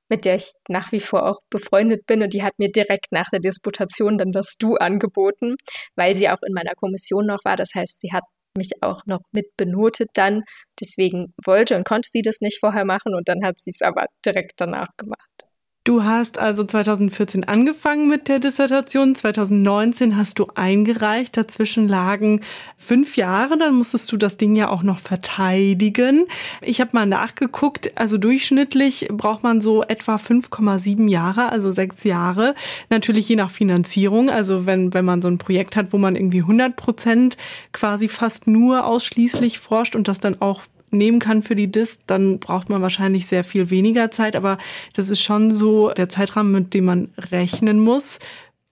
mit 0.08 0.24
der 0.24 0.36
ich 0.36 0.52
nach 0.68 0.92
wie 0.92 1.00
vor 1.00 1.26
auch 1.28 1.40
befreundet 1.50 2.06
bin 2.06 2.22
und 2.22 2.34
die 2.34 2.42
hat 2.42 2.54
mir 2.58 2.70
direkt 2.70 3.12
nach 3.12 3.30
der 3.30 3.40
Disputation 3.40 4.18
dann 4.18 4.32
das 4.32 4.56
Du 4.58 4.76
angeboten, 4.76 5.56
weil 5.96 6.14
sie 6.14 6.28
auch 6.28 6.42
in 6.46 6.54
meiner 6.54 6.74
Kommission 6.74 7.26
noch 7.26 7.44
war. 7.44 7.56
Das 7.56 7.70
heißt, 7.74 8.00
sie 8.00 8.12
hat 8.12 8.24
mich 8.56 8.82
auch 8.82 9.06
noch 9.06 9.20
mit 9.32 9.56
benotet 9.56 10.10
dann. 10.14 10.42
Deswegen 10.80 11.32
wollte 11.44 11.76
und 11.76 11.86
konnte 11.86 12.10
sie 12.10 12.22
das 12.22 12.40
nicht 12.40 12.58
vorher 12.60 12.84
machen 12.84 13.14
und 13.14 13.28
dann 13.28 13.44
hat 13.44 13.60
sie 13.60 13.70
es 13.70 13.82
aber 13.82 14.06
direkt 14.24 14.54
danach 14.56 14.88
gemacht. 14.98 15.51
Du 15.84 16.04
hast 16.04 16.38
also 16.38 16.62
2014 16.62 17.42
angefangen 17.42 18.08
mit 18.08 18.28
der 18.28 18.38
Dissertation, 18.38 19.16
2019 19.16 20.16
hast 20.16 20.38
du 20.38 20.46
eingereicht, 20.54 21.36
dazwischen 21.36 21.88
lagen 21.88 22.42
fünf 22.76 23.16
Jahre, 23.16 23.58
dann 23.58 23.74
musstest 23.74 24.12
du 24.12 24.16
das 24.16 24.36
Ding 24.36 24.54
ja 24.54 24.68
auch 24.68 24.84
noch 24.84 25.00
verteidigen. 25.00 26.26
Ich 26.60 26.80
habe 26.80 26.90
mal 26.92 27.06
nachgeguckt, 27.06 27.90
also 27.98 28.16
durchschnittlich 28.16 29.08
braucht 29.10 29.42
man 29.42 29.60
so 29.60 29.82
etwa 29.82 30.14
5,7 30.14 31.08
Jahre, 31.08 31.48
also 31.48 31.72
sechs 31.72 32.04
Jahre. 32.04 32.54
Natürlich 32.88 33.28
je 33.28 33.34
nach 33.34 33.50
Finanzierung, 33.50 34.30
also 34.30 34.66
wenn, 34.66 34.94
wenn 34.94 35.04
man 35.04 35.20
so 35.20 35.26
ein 35.26 35.38
Projekt 35.38 35.74
hat, 35.74 35.92
wo 35.92 35.98
man 35.98 36.14
irgendwie 36.14 36.42
100 36.42 36.76
Prozent 36.76 37.36
quasi 37.72 38.06
fast 38.06 38.46
nur 38.46 38.86
ausschließlich 38.86 39.58
forscht 39.58 39.96
und 39.96 40.06
das 40.06 40.20
dann 40.20 40.40
auch 40.40 40.62
nehmen 40.92 41.18
kann 41.18 41.42
für 41.42 41.56
die 41.56 41.70
Dis, 41.70 41.98
dann 42.06 42.38
braucht 42.38 42.68
man 42.68 42.82
wahrscheinlich 42.82 43.26
sehr 43.26 43.44
viel 43.44 43.70
weniger 43.70 44.10
Zeit. 44.10 44.36
Aber 44.36 44.58
das 44.94 45.10
ist 45.10 45.22
schon 45.22 45.50
so 45.50 45.90
der 45.90 46.08
Zeitrahmen, 46.08 46.52
mit 46.52 46.74
dem 46.74 46.84
man 46.84 47.10
rechnen 47.30 47.80
muss, 47.80 48.18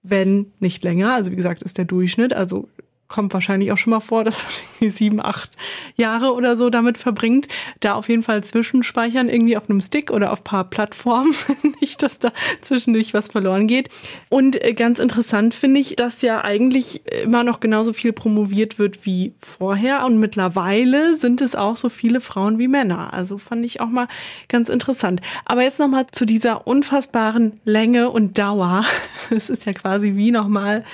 wenn 0.02 0.52
nicht 0.60 0.84
länger. 0.84 1.14
Also 1.14 1.32
wie 1.32 1.36
gesagt, 1.36 1.62
ist 1.62 1.78
der 1.78 1.84
Durchschnitt. 1.86 2.32
Also 2.32 2.68
kommt 3.10 3.34
wahrscheinlich 3.34 3.72
auch 3.72 3.76
schon 3.76 3.90
mal 3.90 4.00
vor, 4.00 4.24
dass 4.30 4.44
man 4.44 4.52
irgendwie 4.80 4.96
sieben, 4.96 5.20
acht 5.20 5.50
Jahre 5.96 6.32
oder 6.32 6.56
so 6.56 6.70
damit 6.70 6.96
verbringt. 6.96 7.48
Da 7.80 7.94
auf 7.94 8.08
jeden 8.08 8.22
Fall 8.22 8.42
zwischenspeichern, 8.42 9.28
irgendwie 9.28 9.56
auf 9.56 9.68
einem 9.68 9.82
Stick 9.82 10.10
oder 10.10 10.32
auf 10.32 10.42
paar 10.42 10.64
Plattformen. 10.64 11.34
Nicht, 11.80 12.02
dass 12.02 12.18
da 12.18 12.32
zwischendurch 12.62 13.12
was 13.12 13.28
verloren 13.28 13.66
geht. 13.66 13.90
Und 14.30 14.62
äh, 14.64 14.72
ganz 14.72 14.98
interessant 14.98 15.52
finde 15.52 15.80
ich, 15.80 15.96
dass 15.96 16.22
ja 16.22 16.42
eigentlich 16.42 17.02
immer 17.22 17.44
noch 17.44 17.60
genauso 17.60 17.92
viel 17.92 18.12
promoviert 18.12 18.78
wird 18.78 19.04
wie 19.04 19.34
vorher. 19.40 20.04
Und 20.06 20.18
mittlerweile 20.18 21.16
sind 21.16 21.40
es 21.40 21.54
auch 21.54 21.76
so 21.76 21.88
viele 21.88 22.20
Frauen 22.20 22.58
wie 22.58 22.68
Männer. 22.68 23.12
Also 23.12 23.38
fand 23.38 23.66
ich 23.66 23.80
auch 23.80 23.88
mal 23.88 24.08
ganz 24.48 24.68
interessant. 24.68 25.20
Aber 25.44 25.62
jetzt 25.62 25.78
nochmal 25.78 26.06
zu 26.12 26.24
dieser 26.24 26.66
unfassbaren 26.66 27.60
Länge 27.64 28.10
und 28.10 28.38
Dauer. 28.38 28.84
Es 29.30 29.48
ist 29.48 29.64
ja 29.64 29.72
quasi 29.72 30.16
wie 30.16 30.30
nochmal 30.30 30.84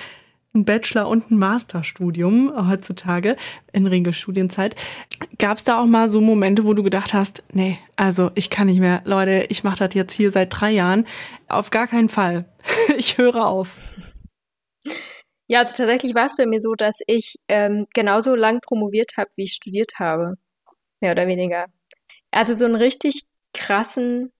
ein 0.56 0.64
Bachelor- 0.64 1.08
und 1.08 1.30
ein 1.30 1.38
Masterstudium 1.38 2.68
heutzutage 2.68 3.36
in 3.72 3.86
Regelstudienzeit. 3.86 4.74
Gab 5.38 5.58
es 5.58 5.64
da 5.64 5.80
auch 5.80 5.86
mal 5.86 6.08
so 6.08 6.20
Momente, 6.20 6.64
wo 6.64 6.74
du 6.74 6.82
gedacht 6.82 7.14
hast, 7.14 7.44
nee, 7.52 7.78
also 7.94 8.30
ich 8.34 8.50
kann 8.50 8.66
nicht 8.66 8.80
mehr, 8.80 9.02
Leute, 9.04 9.46
ich 9.50 9.62
mache 9.62 9.86
das 9.86 9.94
jetzt 9.94 10.12
hier 10.12 10.30
seit 10.30 10.48
drei 10.50 10.70
Jahren. 10.70 11.06
Auf 11.48 11.70
gar 11.70 11.86
keinen 11.86 12.08
Fall. 12.08 12.46
ich 12.96 13.18
höre 13.18 13.46
auf. 13.46 13.78
Ja, 15.48 15.60
also 15.60 15.76
tatsächlich 15.76 16.14
war 16.14 16.26
es 16.26 16.36
bei 16.36 16.46
mir 16.46 16.60
so, 16.60 16.74
dass 16.74 17.00
ich 17.06 17.36
ähm, 17.48 17.86
genauso 17.94 18.34
lang 18.34 18.60
promoviert 18.60 19.12
habe, 19.16 19.30
wie 19.36 19.44
ich 19.44 19.52
studiert 19.52 19.92
habe. 19.98 20.34
Mehr 21.00 21.12
oder 21.12 21.28
weniger. 21.28 21.66
Also 22.32 22.52
so 22.52 22.64
einen 22.64 22.74
richtig 22.74 23.22
krassen, 23.54 24.32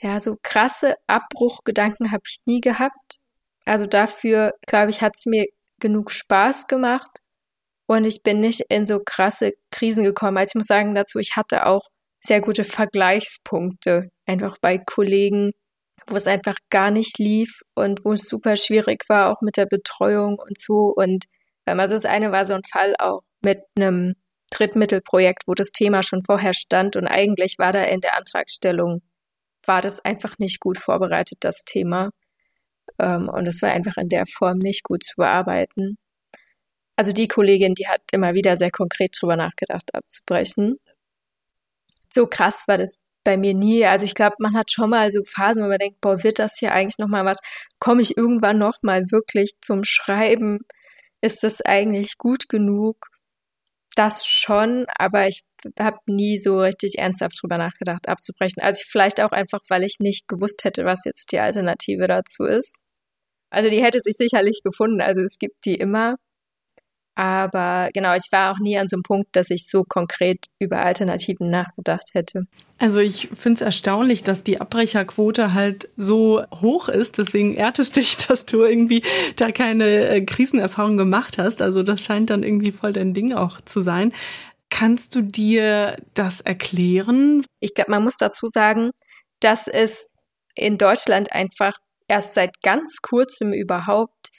ja, 0.00 0.20
so 0.20 0.36
krasse 0.42 0.96
Abbruchgedanken 1.06 2.12
habe 2.12 2.22
ich 2.26 2.38
nie 2.46 2.60
gehabt. 2.60 3.18
Also 3.66 3.86
dafür, 3.86 4.54
glaube 4.66 4.90
ich, 4.90 5.02
hat 5.02 5.16
es 5.16 5.26
mir 5.26 5.46
genug 5.84 6.10
Spaß 6.10 6.66
gemacht 6.66 7.18
und 7.86 8.06
ich 8.06 8.22
bin 8.22 8.40
nicht 8.40 8.62
in 8.70 8.86
so 8.86 9.00
krasse 9.04 9.52
Krisen 9.70 10.02
gekommen. 10.02 10.38
Also 10.38 10.52
ich 10.52 10.54
muss 10.54 10.66
sagen 10.66 10.94
dazu, 10.94 11.18
ich 11.18 11.32
hatte 11.36 11.66
auch 11.66 11.82
sehr 12.22 12.40
gute 12.40 12.64
Vergleichspunkte 12.64 14.08
einfach 14.24 14.56
bei 14.62 14.78
Kollegen, 14.78 15.52
wo 16.06 16.16
es 16.16 16.26
einfach 16.26 16.56
gar 16.70 16.90
nicht 16.90 17.18
lief 17.18 17.60
und 17.74 18.02
wo 18.06 18.14
es 18.14 18.22
super 18.22 18.56
schwierig 18.56 19.04
war, 19.08 19.30
auch 19.30 19.42
mit 19.42 19.58
der 19.58 19.66
Betreuung 19.66 20.38
und 20.38 20.58
so. 20.58 20.94
Und 20.96 21.26
ähm, 21.66 21.78
also 21.80 21.94
das 21.94 22.06
eine 22.06 22.32
war 22.32 22.46
so 22.46 22.54
ein 22.54 22.64
Fall 22.72 22.94
auch 22.98 23.20
mit 23.42 23.60
einem 23.76 24.14
Drittmittelprojekt, 24.50 25.42
wo 25.46 25.52
das 25.52 25.70
Thema 25.70 26.02
schon 26.02 26.22
vorher 26.22 26.54
stand 26.54 26.96
und 26.96 27.06
eigentlich 27.06 27.56
war 27.58 27.72
da 27.72 27.84
in 27.84 28.00
der 28.00 28.16
Antragstellung, 28.16 29.02
war 29.66 29.82
das 29.82 30.02
einfach 30.02 30.38
nicht 30.38 30.60
gut 30.60 30.78
vorbereitet, 30.78 31.38
das 31.40 31.64
Thema. 31.66 32.10
Ähm, 32.98 33.28
und 33.28 33.46
es 33.46 33.62
war 33.62 33.70
einfach 33.72 33.96
in 33.96 34.08
der 34.08 34.26
Form 34.26 34.58
nicht 34.58 34.84
gut 34.84 35.04
zu 35.04 35.14
bearbeiten. 35.16 35.96
Also 36.96 37.12
die 37.12 37.28
Kollegin, 37.28 37.74
die 37.74 37.88
hat 37.88 38.02
immer 38.12 38.34
wieder 38.34 38.56
sehr 38.56 38.70
konkret 38.70 39.16
drüber 39.20 39.36
nachgedacht, 39.36 39.94
abzubrechen. 39.94 40.78
So 42.10 42.26
krass 42.26 42.64
war 42.68 42.78
das 42.78 42.96
bei 43.24 43.36
mir 43.36 43.54
nie. 43.54 43.84
Also 43.86 44.06
ich 44.06 44.14
glaube, 44.14 44.36
man 44.38 44.54
hat 44.54 44.70
schon 44.70 44.90
mal 44.90 45.10
so 45.10 45.22
Phasen, 45.26 45.64
wo 45.64 45.68
man 45.68 45.78
denkt, 45.78 46.00
boah, 46.00 46.22
wird 46.22 46.38
das 46.38 46.58
hier 46.58 46.72
eigentlich 46.72 46.98
noch 46.98 47.08
mal 47.08 47.24
was? 47.24 47.38
Komme 47.80 48.02
ich 48.02 48.16
irgendwann 48.16 48.58
noch 48.58 48.78
mal 48.82 49.10
wirklich 49.10 49.52
zum 49.60 49.82
Schreiben? 49.84 50.60
Ist 51.20 51.42
das 51.42 51.62
eigentlich 51.62 52.18
gut 52.18 52.48
genug? 52.48 53.08
Das 53.96 54.26
schon, 54.26 54.86
aber 54.96 55.28
ich 55.28 55.42
habe 55.78 55.98
nie 56.06 56.38
so 56.38 56.60
richtig 56.60 56.98
ernsthaft 56.98 57.40
drüber 57.40 57.58
nachgedacht, 57.58 58.08
abzubrechen. 58.08 58.62
Also 58.62 58.84
vielleicht 58.86 59.20
auch 59.20 59.32
einfach, 59.32 59.60
weil 59.68 59.84
ich 59.84 59.96
nicht 60.00 60.28
gewusst 60.28 60.64
hätte, 60.64 60.84
was 60.84 61.04
jetzt 61.04 61.32
die 61.32 61.38
Alternative 61.38 62.06
dazu 62.08 62.44
ist. 62.44 62.83
Also 63.54 63.70
die 63.70 63.82
hätte 63.82 64.00
sich 64.00 64.16
sicherlich 64.16 64.60
gefunden. 64.64 65.00
Also 65.00 65.22
es 65.22 65.38
gibt 65.38 65.64
die 65.64 65.74
immer. 65.74 66.16
Aber 67.16 67.90
genau, 67.94 68.14
ich 68.14 68.26
war 68.32 68.52
auch 68.52 68.58
nie 68.58 68.76
an 68.76 68.88
so 68.88 68.96
einem 68.96 69.04
Punkt, 69.04 69.36
dass 69.36 69.48
ich 69.50 69.68
so 69.68 69.84
konkret 69.84 70.46
über 70.58 70.84
Alternativen 70.84 71.48
nachgedacht 71.48 72.10
hätte. 72.12 72.46
Also 72.78 72.98
ich 72.98 73.28
finde 73.34 73.58
es 73.58 73.60
erstaunlich, 73.60 74.24
dass 74.24 74.42
die 74.42 74.60
Abbrecherquote 74.60 75.54
halt 75.54 75.88
so 75.96 76.42
hoch 76.60 76.88
ist. 76.88 77.18
Deswegen 77.18 77.54
ehrt 77.54 77.78
es 77.78 77.92
dich, 77.92 78.16
dass 78.26 78.46
du 78.46 78.64
irgendwie 78.64 79.04
da 79.36 79.52
keine 79.52 80.08
äh, 80.08 80.20
Krisenerfahrung 80.22 80.96
gemacht 80.96 81.38
hast. 81.38 81.62
Also 81.62 81.84
das 81.84 82.02
scheint 82.02 82.30
dann 82.30 82.42
irgendwie 82.42 82.72
voll 82.72 82.92
dein 82.92 83.14
Ding 83.14 83.32
auch 83.32 83.60
zu 83.60 83.82
sein. 83.82 84.12
Kannst 84.70 85.14
du 85.14 85.22
dir 85.22 85.98
das 86.14 86.40
erklären? 86.40 87.44
Ich 87.60 87.74
glaube, 87.74 87.92
man 87.92 88.02
muss 88.02 88.16
dazu 88.16 88.48
sagen, 88.48 88.90
dass 89.38 89.68
es 89.68 90.08
in 90.56 90.78
Deutschland 90.78 91.30
einfach 91.32 91.78
erst 92.08 92.34
seit 92.34 92.60
ganz 92.62 92.98
kurzem 93.02 93.52
überhaupt 93.52 94.30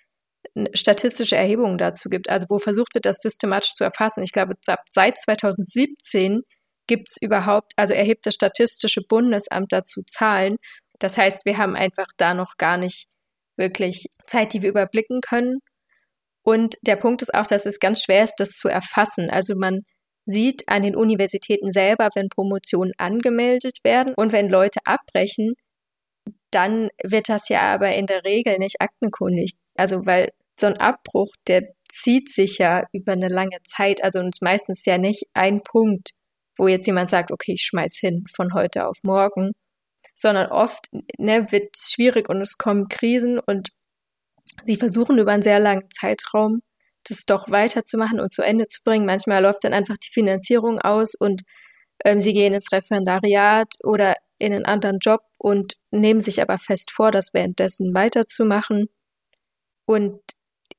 statistische 0.74 1.36
Erhebungen 1.36 1.78
dazu 1.78 2.10
gibt, 2.10 2.30
also 2.30 2.46
wo 2.50 2.60
versucht 2.60 2.94
wird, 2.94 3.06
das 3.06 3.18
systematisch 3.20 3.74
zu 3.76 3.84
erfassen. 3.84 4.24
Ich 4.24 4.32
glaube, 4.32 4.54
seit 4.92 5.18
2017 5.20 6.42
gibt 6.88 7.10
es 7.10 7.18
überhaupt, 7.22 7.74
also 7.76 7.94
erhebt 7.94 8.26
das 8.26 8.36
Statistische 8.36 9.02
Bundesamt 9.08 9.72
dazu 9.72 10.02
Zahlen. 10.08 10.58
Das 11.00 11.18
heißt, 11.18 11.46
wir 11.46 11.58
haben 11.58 11.76
einfach 11.76 12.08
da 12.18 12.34
noch 12.34 12.54
gar 12.58 12.78
nicht 12.78 13.08
wirklich 13.58 14.06
Zeit, 14.26 14.54
die 14.54 14.62
wir 14.62 14.70
überblicken 14.70 15.20
können. 15.22 15.60
Und 16.44 16.76
der 16.84 16.96
Punkt 16.96 17.22
ist 17.22 17.34
auch, 17.34 17.48
dass 17.48 17.66
es 17.66 17.80
ganz 17.80 18.04
schwer 18.04 18.24
ist, 18.24 18.36
das 18.38 18.52
zu 18.52 18.68
erfassen. 18.68 19.30
Also 19.30 19.56
man 19.58 19.82
sieht 20.26 20.64
an 20.68 20.84
den 20.84 20.96
Universitäten 20.96 21.72
selber, 21.72 22.10
wenn 22.16 22.30
Promotionen 22.30 22.94
angemeldet 22.98 23.78
werden 23.84 24.14
und 24.16 24.32
wenn 24.32 24.50
Leute 24.50 24.80
abbrechen, 24.86 25.54
dann 26.56 26.90
wird 27.04 27.30
das 27.30 27.50
ja 27.50 27.62
aber 27.74 27.94
in 27.96 28.08
der 28.08 28.24
Regel 28.24 28.58
nicht 28.58 28.82
aktenkundig. 28.82 29.54
Also 29.76 30.06
weil 30.06 30.32
so 30.60 30.68
ein 30.68 30.78
Abbruch, 30.78 31.30
der 31.48 31.74
zieht 31.90 32.32
sich 32.32 32.58
ja 32.60 32.86
über 32.94 33.14
eine 33.14 33.30
lange 33.30 33.58
Zeit, 33.66 34.04
also 34.04 34.20
und 34.20 34.38
meistens 34.42 34.86
ja 34.86 34.98
nicht 34.98 35.26
ein 35.34 35.62
Punkt, 35.62 36.12
wo 36.58 36.68
jetzt 36.68 36.88
jemand 36.88 37.10
sagt, 37.10 37.32
okay, 37.32 37.54
ich 37.54 37.64
schmeiß 37.64 37.98
hin 37.98 38.26
von 38.34 38.54
heute 38.54 38.88
auf 38.88 38.98
morgen, 39.04 39.52
sondern 40.16 40.52
oft 40.52 40.88
ne, 41.18 41.52
wird 41.52 41.76
es 41.76 41.92
schwierig 41.92 42.30
und 42.30 42.42
es 42.42 42.58
kommen 42.58 42.88
Krisen 42.90 43.40
und 43.40 43.70
sie 44.64 44.78
versuchen 44.78 45.20
über 45.20 45.32
einen 45.34 45.42
sehr 45.42 45.60
langen 45.60 45.90
Zeitraum 45.92 46.62
das 47.10 47.26
doch 47.26 47.50
weiterzumachen 47.50 48.20
und 48.20 48.34
zu 48.34 48.42
Ende 48.42 48.68
zu 48.68 48.82
bringen. 48.84 49.06
Manchmal 49.06 49.44
läuft 49.44 49.64
dann 49.64 49.74
einfach 49.74 49.98
die 49.98 50.12
Finanzierung 50.12 50.80
aus 50.80 51.16
und 51.16 51.44
ähm, 52.04 52.20
sie 52.20 52.34
gehen 52.34 52.54
ins 52.54 52.72
Referendariat 52.72 53.68
oder 53.84 54.16
in 54.38 54.54
einen 54.54 54.66
anderen 54.66 55.00
Job 55.00 55.22
und 55.38 55.76
nehmen 55.92 56.22
sich 56.22 56.42
aber 56.42 56.58
fest 56.58 56.92
vor, 56.92 57.12
das 57.12 57.34
währenddessen 57.34 57.94
weiterzumachen. 57.94 58.88
Und 59.86 60.20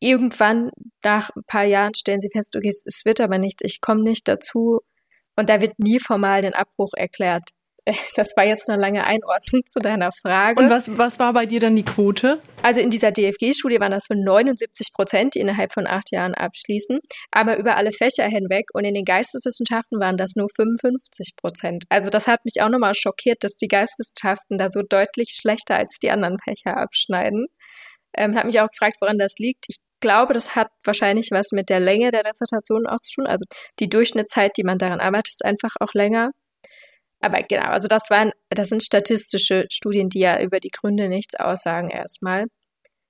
irgendwann, 0.01 0.71
nach 1.03 1.31
ein 1.35 1.45
paar 1.47 1.65
Jahren, 1.65 1.95
stellen 1.95 2.21
sie 2.21 2.31
fest, 2.31 2.57
okay, 2.57 2.69
es, 2.69 2.83
es 2.87 3.05
wird 3.05 3.21
aber 3.21 3.39
nichts, 3.39 3.63
ich 3.65 3.81
komme 3.81 4.03
nicht 4.03 4.29
dazu. 4.29 4.81
Und 5.37 5.49
da 5.49 5.61
wird 5.61 5.79
nie 5.79 6.01
formal 6.01 6.43
den 6.43 6.55
Abbruch 6.55 6.93
erklärt. 6.97 7.51
Das 8.17 8.33
war 8.37 8.45
jetzt 8.45 8.69
eine 8.69 8.81
lange 8.81 9.07
Einordnung 9.07 9.63
zu 9.67 9.79
deiner 9.79 10.11
Frage. 10.13 10.61
Und 10.61 10.71
was, 10.71 10.97
was 10.99 11.19
war 11.19 11.33
bei 11.33 11.47
dir 11.47 11.61
dann 11.61 11.77
die 11.77 11.85
Quote? 11.85 12.41
Also 12.63 12.81
in 12.81 12.91
dieser 12.91 13.13
DFG-Studie 13.13 13.81
waren 13.81 13.93
das 13.93 14.07
für 14.07 14.17
79 14.17 14.93
Prozent, 14.93 15.35
die 15.35 15.41
innerhalb 15.41 15.73
von 15.73 15.87
acht 15.87 16.11
Jahren 16.13 16.35
abschließen, 16.35 16.99
aber 17.31 17.59
über 17.59 17.77
alle 17.77 17.93
Fächer 17.93 18.25
hinweg. 18.25 18.67
Und 18.73 18.85
in 18.85 18.95
den 18.95 19.05
Geisteswissenschaften 19.05 20.01
waren 20.01 20.17
das 20.17 20.35
nur 20.35 20.49
55 20.55 21.37
Prozent. 21.37 21.85
Also 21.89 22.11
das 22.11 22.27
hat 22.27 22.45
mich 22.45 22.61
auch 22.61 22.69
nochmal 22.69 22.95
schockiert, 22.95 23.45
dass 23.45 23.57
die 23.57 23.69
Geisteswissenschaften 23.69 24.59
da 24.59 24.71
so 24.71 24.83
deutlich 24.83 25.37
schlechter 25.41 25.77
als 25.77 25.99
die 26.03 26.11
anderen 26.11 26.39
Fächer 26.39 26.77
abschneiden. 26.77 27.47
Ähm, 28.17 28.35
hat 28.35 28.47
mich 28.47 28.61
auch 28.61 28.69
gefragt, 28.69 28.97
woran 29.01 29.19
das 29.19 29.35
liegt. 29.39 29.67
Ich 29.69 29.77
glaube, 30.01 30.35
das 30.35 30.57
hat 30.57 30.69
wahrscheinlich 30.85 31.31
was 31.31 31.53
mit 31.53 31.69
der 31.69 31.81
Länge 31.81 32.11
der 32.11 32.23
Dissertation 32.23 32.87
auch 32.87 33.01
zu 33.01 33.15
tun. 33.15 33.27
Also 33.27 33.45
die 33.79 33.89
Durchschnittszeit, 33.89 34.53
die 34.57 34.65
man 34.65 34.79
daran 34.79 35.01
arbeitet, 35.01 35.35
ist 35.35 35.45
einfach 35.45 35.75
auch 35.81 35.95
länger. 35.95 36.31
Aber 37.27 37.43
genau, 37.43 37.71
also 37.71 37.89
das 37.89 38.09
waren, 38.09 38.31
das 38.51 38.69
sind 38.69 38.85
statistische 38.85 39.67
Studien, 39.69 40.09
die 40.09 40.21
ja 40.21 40.41
über 40.41 40.61
die 40.61 40.71
Gründe 40.71 41.09
nichts 41.09 41.35
aussagen 41.35 41.91
erstmal. 41.91 42.45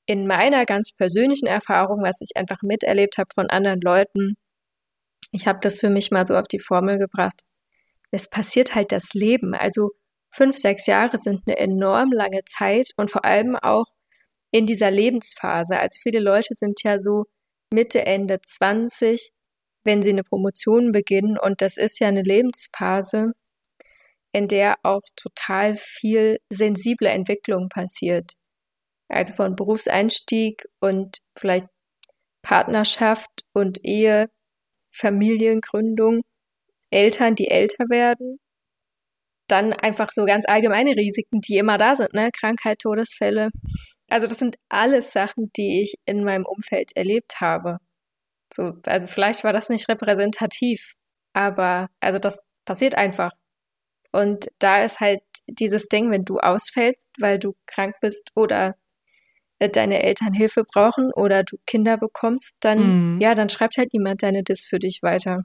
In 0.07 0.27
meiner 0.27 0.65
ganz 0.65 0.93
persönlichen 0.93 1.47
Erfahrung, 1.47 2.03
was 2.03 2.17
ich 2.23 2.31
einfach 2.35 2.63
miterlebt 2.63 3.19
habe 3.19 3.29
von 3.35 3.51
anderen 3.51 3.81
Leuten, 3.83 4.37
Ich 5.33 5.47
habe 5.47 5.59
das 5.61 5.81
für 5.81 5.91
mich 5.91 6.11
mal 6.11 6.27
so 6.27 6.35
auf 6.35 6.49
die 6.49 6.61
Formel 6.61 6.99
gebracht. 6.99 7.43
Es 8.11 8.31
passiert 8.31 8.75
halt 8.75 8.91
das 8.91 9.13
Leben. 9.13 9.55
Also 9.55 9.91
fünf, 10.31 10.57
sechs 10.57 10.87
Jahre 10.87 11.19
sind 11.19 11.43
eine 11.47 11.59
enorm 11.59 12.13
lange 12.13 12.43
Zeit 12.47 12.93
und 12.97 13.11
vor 13.11 13.25
allem 13.27 13.57
auch 13.57 13.87
in 14.51 14.65
dieser 14.67 14.91
Lebensphase. 14.91 15.79
Also 15.79 15.99
viele 16.03 16.21
Leute 16.21 16.55
sind 16.55 16.83
ja 16.85 16.99
so 16.99 17.25
Mitte, 17.71 18.07
Ende 18.07 18.39
20, 18.41 19.33
wenn 19.85 20.01
sie 20.03 20.11
eine 20.11 20.25
Promotion 20.25 20.93
beginnen 20.93 21.39
und 21.39 21.61
das 21.61 21.77
ist 21.77 22.01
ja 22.01 22.09
eine 22.09 22.23
Lebensphase, 22.23 23.33
in 24.37 24.49
der 24.49 24.77
auch 24.83 25.01
total 25.17 25.79
viel 25.79 26.39
sensible 26.51 27.09
Entwicklung 27.09 27.71
passiert. 27.71 28.33
Also 29.09 29.33
von 29.35 29.57
Berufseinstieg 29.57 30.67
und 30.79 31.23
vielleicht 31.39 31.65
Partnerschaft 32.43 33.31
und 33.55 33.83
Ehe, 33.83 34.29
Familiengründung, 34.93 36.21
Eltern, 36.91 37.35
die 37.35 37.49
älter 37.49 37.85
werden. 37.89 38.39
Dann 39.49 39.73
einfach 39.73 40.11
so 40.11 40.27
ganz 40.27 40.45
allgemeine 40.47 40.97
Risiken, 40.97 41.41
die 41.41 41.57
immer 41.57 41.79
da 41.79 41.97
sind, 41.97 42.13
ne? 42.13 42.31
Krankheit, 42.31 42.81
Todesfälle. 42.81 43.49
Also 44.11 44.27
das 44.27 44.39
sind 44.39 44.57
alles 44.69 45.13
Sachen, 45.13 45.51
die 45.57 45.83
ich 45.83 45.95
in 46.05 46.25
meinem 46.25 46.45
Umfeld 46.45 46.95
erlebt 46.95 47.41
habe. 47.41 47.79
So, 48.53 48.75
also 48.85 49.07
vielleicht 49.07 49.45
war 49.45 49.55
das 49.55 49.71
nicht 49.71 49.89
repräsentativ, 49.89 50.93
aber 51.33 51.89
also 52.01 52.19
das 52.19 52.41
passiert 52.67 52.97
einfach. 52.97 53.33
Und 54.17 54.49
da 54.59 54.83
ist 54.83 55.01
halt 55.01 55.21
dieses 55.47 55.89
Ding, 55.89 56.11
wenn 56.11 56.25
du 56.25 56.39
ausfällst, 56.39 57.09
weil 57.19 57.39
du 57.39 57.55
krank 57.67 57.97
bist 58.01 58.31
oder 58.35 58.77
äh, 59.59 59.69
deine 59.69 60.03
Eltern 60.03 60.33
Hilfe 60.33 60.65
brauchen 60.65 61.13
oder 61.13 61.45
du 61.45 61.57
Kinder 61.67 61.99
bekommst, 61.99 62.57
dann, 62.61 63.15
mhm. 63.15 63.21
ja, 63.21 63.35
dann 63.35 63.51
schreibt 63.51 63.77
halt 63.77 63.93
niemand 63.93 64.23
deine 64.23 64.43
Diss 64.43 64.65
für 64.65 64.79
dich 64.79 65.01
weiter. 65.03 65.45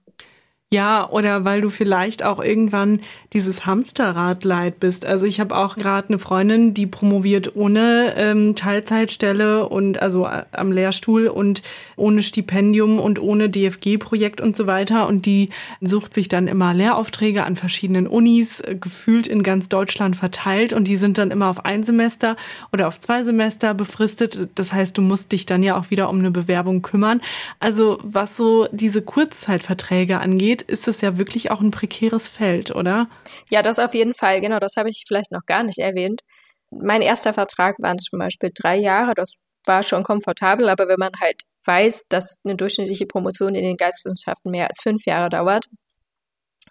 Ja, 0.74 1.10
oder 1.10 1.44
weil 1.44 1.60
du 1.60 1.70
vielleicht 1.70 2.24
auch 2.24 2.42
irgendwann 2.42 3.02
dieses 3.34 3.66
Hamsterrad 3.66 4.46
leid 4.46 4.80
bist. 4.80 5.06
Also 5.06 5.26
ich 5.26 5.42
habe 5.42 5.54
auch 5.58 5.76
gerade 5.76 6.08
eine 6.08 6.18
Freundin, 6.18 6.74
die 6.74 6.88
promoviert 6.88 7.58
ohne 7.58 8.14
ähm, 8.16 8.56
Teilzeitstelle 8.56 9.68
und 9.68 10.02
also 10.02 10.26
äh, 10.28 10.44
am 10.54 10.72
Lehrstuhl 10.72 11.28
und 11.28 11.62
ohne 11.98 12.22
Stipendium 12.22 13.00
und 13.00 13.20
ohne 13.22 13.50
DFG-Projekt 13.50 14.40
und 14.40 14.56
so 14.56 14.66
weiter. 14.66 15.08
Und 15.08 15.26
die 15.26 15.50
sucht 15.82 16.14
sich 16.14 16.30
dann 16.30 16.48
immer 16.48 16.74
Lehraufträge 16.74 17.44
an 17.44 17.58
verschiedenen 17.58 18.08
Unis, 18.08 18.62
äh, 18.62 18.78
gefühlt 18.80 19.28
in 19.28 19.44
ganz 19.44 19.68
Deutschland 19.68 20.16
verteilt. 20.16 20.72
Und 20.72 20.88
die 20.88 20.96
sind 20.96 21.18
dann 21.18 21.32
immer 21.32 21.50
auf 21.50 21.66
ein 21.66 21.84
Semester 21.84 22.38
oder 22.72 22.88
auf 22.88 22.98
zwei 22.98 23.24
Semester 23.24 23.74
befristet. 23.74 24.48
Das 24.56 24.72
heißt, 24.72 24.98
du 24.98 25.02
musst 25.02 25.34
dich 25.34 25.46
dann 25.46 25.64
ja 25.64 25.78
auch 25.78 25.90
wieder 25.90 26.10
um 26.10 26.20
eine 26.20 26.32
Bewerbung 26.32 26.82
kümmern. 26.82 27.20
Also 27.60 28.00
was 28.04 28.38
so 28.38 28.70
diese 28.72 29.02
Kurzzeitverträge 29.02 30.20
angeht, 30.20 30.61
ist 30.62 30.88
es 30.88 31.02
ja 31.02 31.18
wirklich 31.18 31.52
auch 31.52 31.62
ein 31.62 31.72
prekäres 31.72 32.28
Feld, 32.30 32.76
oder? 32.76 33.10
Ja, 33.50 33.62
das 33.62 33.80
auf 33.80 33.94
jeden 33.94 34.14
Fall. 34.14 34.42
Genau, 34.42 34.60
das 34.60 34.76
habe 34.78 34.90
ich 34.90 35.04
vielleicht 35.08 35.32
noch 35.32 35.46
gar 35.46 35.64
nicht 35.64 35.80
erwähnt. 35.80 36.22
Mein 36.70 37.02
erster 37.02 37.34
Vertrag 37.34 37.76
waren 37.80 37.98
zum 38.00 38.20
Beispiel 38.20 38.52
drei 38.54 38.78
Jahre. 38.78 39.14
Das 39.16 39.38
war 39.66 39.84
schon 39.84 40.04
komfortabel, 40.04 40.70
aber 40.70 40.88
wenn 40.88 41.00
man 41.00 41.12
halt 41.20 41.42
weiß, 41.66 42.06
dass 42.10 42.36
eine 42.44 42.56
durchschnittliche 42.56 43.06
Promotion 43.06 43.56
in 43.56 43.64
den 43.64 43.78
Geisteswissenschaften 43.78 44.52
mehr 44.52 44.68
als 44.68 44.80
fünf 44.82 45.06
Jahre 45.06 45.30
dauert. 45.30 45.66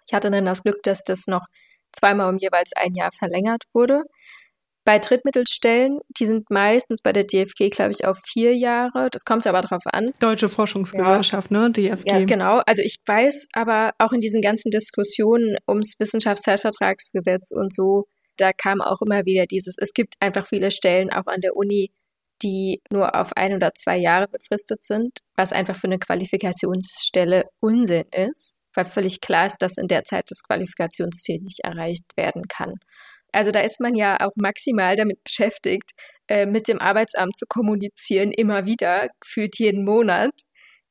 Ich 0.07 0.13
hatte 0.13 0.31
dann 0.31 0.45
das 0.45 0.63
Glück, 0.63 0.83
dass 0.83 1.03
das 1.03 1.27
noch 1.27 1.45
zweimal 1.93 2.29
um 2.29 2.37
jeweils 2.37 2.73
ein 2.73 2.95
Jahr 2.95 3.11
verlängert 3.17 3.63
wurde. 3.73 4.03
Bei 4.83 4.97
Drittmittelstellen, 4.97 5.99
die 6.17 6.25
sind 6.25 6.49
meistens 6.49 7.01
bei 7.03 7.13
der 7.13 7.23
DFG, 7.23 7.69
glaube 7.69 7.91
ich, 7.91 8.05
auf 8.05 8.17
vier 8.25 8.55
Jahre. 8.55 9.09
Das 9.11 9.23
kommt 9.25 9.45
aber 9.45 9.61
drauf 9.61 9.83
an. 9.85 10.11
Deutsche 10.19 10.49
Forschungsgesellschaft, 10.49 11.51
ja. 11.51 11.59
ne? 11.59 11.71
DFG. 11.71 12.07
Ja, 12.09 12.25
genau. 12.25 12.61
Also 12.65 12.81
ich 12.81 12.95
weiß 13.05 13.47
aber 13.53 13.91
auch 13.99 14.11
in 14.11 14.21
diesen 14.21 14.41
ganzen 14.41 14.71
Diskussionen 14.71 15.57
ums 15.67 15.95
Wissenschaftszeitvertragsgesetz 15.99 17.51
und 17.51 17.73
so, 17.73 18.07
da 18.37 18.53
kam 18.53 18.81
auch 18.81 19.01
immer 19.01 19.25
wieder 19.25 19.45
dieses, 19.45 19.75
es 19.77 19.93
gibt 19.93 20.15
einfach 20.19 20.47
viele 20.47 20.71
Stellen 20.71 21.11
auch 21.11 21.27
an 21.27 21.41
der 21.41 21.55
Uni, 21.55 21.91
die 22.41 22.81
nur 22.89 23.15
auf 23.15 23.35
ein 23.37 23.53
oder 23.53 23.71
zwei 23.75 23.97
Jahre 23.97 24.27
befristet 24.27 24.83
sind, 24.83 25.19
was 25.35 25.53
einfach 25.53 25.75
für 25.75 25.87
eine 25.87 25.99
Qualifikationsstelle 25.99 27.45
Unsinn 27.59 28.05
ist, 28.11 28.55
weil 28.73 28.85
völlig 28.85 29.21
klar 29.21 29.47
ist, 29.47 29.57
dass 29.61 29.77
in 29.77 29.87
der 29.87 30.03
Zeit 30.05 30.25
das 30.29 30.41
Qualifikationsziel 30.43 31.39
nicht 31.41 31.59
erreicht 31.63 32.05
werden 32.15 32.43
kann. 32.47 32.75
Also 33.31 33.51
da 33.51 33.61
ist 33.61 33.79
man 33.79 33.95
ja 33.95 34.17
auch 34.21 34.33
maximal 34.35 34.95
damit 34.95 35.23
beschäftigt, 35.23 35.91
äh, 36.27 36.45
mit 36.45 36.67
dem 36.67 36.79
Arbeitsamt 36.79 37.37
zu 37.37 37.45
kommunizieren, 37.47 38.31
immer 38.31 38.65
wieder, 38.65 39.09
gefühlt 39.19 39.57
jeden 39.59 39.85
Monat. 39.85 40.31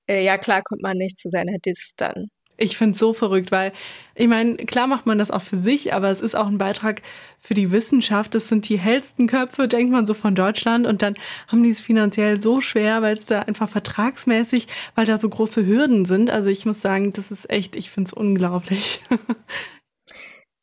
Äh, 0.06 0.24
ja, 0.24 0.38
klar 0.38 0.62
kommt 0.62 0.82
man 0.82 0.96
nicht 0.96 1.18
zu 1.18 1.30
seiner 1.30 1.58
Dis 1.64 1.92
dann. 1.96 2.28
Ich 2.62 2.76
finde 2.76 2.92
es 2.92 2.98
so 2.98 3.14
verrückt, 3.14 3.52
weil 3.52 3.72
ich 4.14 4.28
meine, 4.28 4.56
klar 4.56 4.86
macht 4.86 5.06
man 5.06 5.16
das 5.16 5.30
auch 5.30 5.40
für 5.40 5.56
sich, 5.56 5.94
aber 5.94 6.10
es 6.10 6.20
ist 6.20 6.36
auch 6.36 6.46
ein 6.46 6.58
Beitrag 6.58 7.00
für 7.38 7.54
die 7.54 7.72
Wissenschaft. 7.72 8.34
Das 8.34 8.48
sind 8.48 8.68
die 8.68 8.78
hellsten 8.78 9.26
Köpfe, 9.26 9.66
denkt 9.66 9.90
man 9.90 10.06
so 10.06 10.12
von 10.12 10.34
Deutschland. 10.34 10.86
Und 10.86 11.00
dann 11.00 11.14
haben 11.48 11.62
die 11.64 11.70
es 11.70 11.80
finanziell 11.80 12.42
so 12.42 12.60
schwer, 12.60 13.00
weil 13.00 13.16
es 13.16 13.24
da 13.24 13.40
einfach 13.40 13.70
vertragsmäßig, 13.70 14.66
weil 14.94 15.06
da 15.06 15.16
so 15.16 15.30
große 15.30 15.64
Hürden 15.64 16.04
sind. 16.04 16.28
Also 16.28 16.50
ich 16.50 16.66
muss 16.66 16.82
sagen, 16.82 17.14
das 17.14 17.30
ist 17.30 17.48
echt, 17.48 17.76
ich 17.76 17.90
finde 17.90 18.08
es 18.08 18.12
unglaublich. 18.12 19.00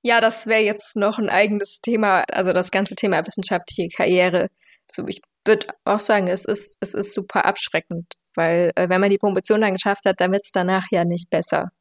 Ja, 0.03 0.21
das 0.21 0.47
wäre 0.47 0.61
jetzt 0.61 0.95
noch 0.95 1.17
ein 1.17 1.29
eigenes 1.29 1.79
Thema, 1.81 2.23
also 2.31 2.53
das 2.53 2.71
ganze 2.71 2.95
Thema 2.95 3.25
wissenschaftliche 3.25 3.89
Karriere. 3.89 4.49
So, 4.91 5.07
ich 5.07 5.21
würde 5.45 5.67
auch 5.85 5.99
sagen, 5.99 6.27
es 6.27 6.45
ist, 6.45 6.77
es 6.79 6.93
ist 6.93 7.13
super 7.13 7.45
abschreckend, 7.45 8.13
weil 8.35 8.71
äh, 8.75 8.89
wenn 8.89 9.01
man 9.01 9.09
die 9.09 9.17
Promotion 9.17 9.61
dann 9.61 9.73
geschafft 9.73 10.05
hat, 10.05 10.19
dann 10.19 10.31
wird 10.31 10.45
es 10.45 10.51
danach 10.51 10.85
ja 10.91 11.03
nicht 11.03 11.29
besser. 11.29 11.71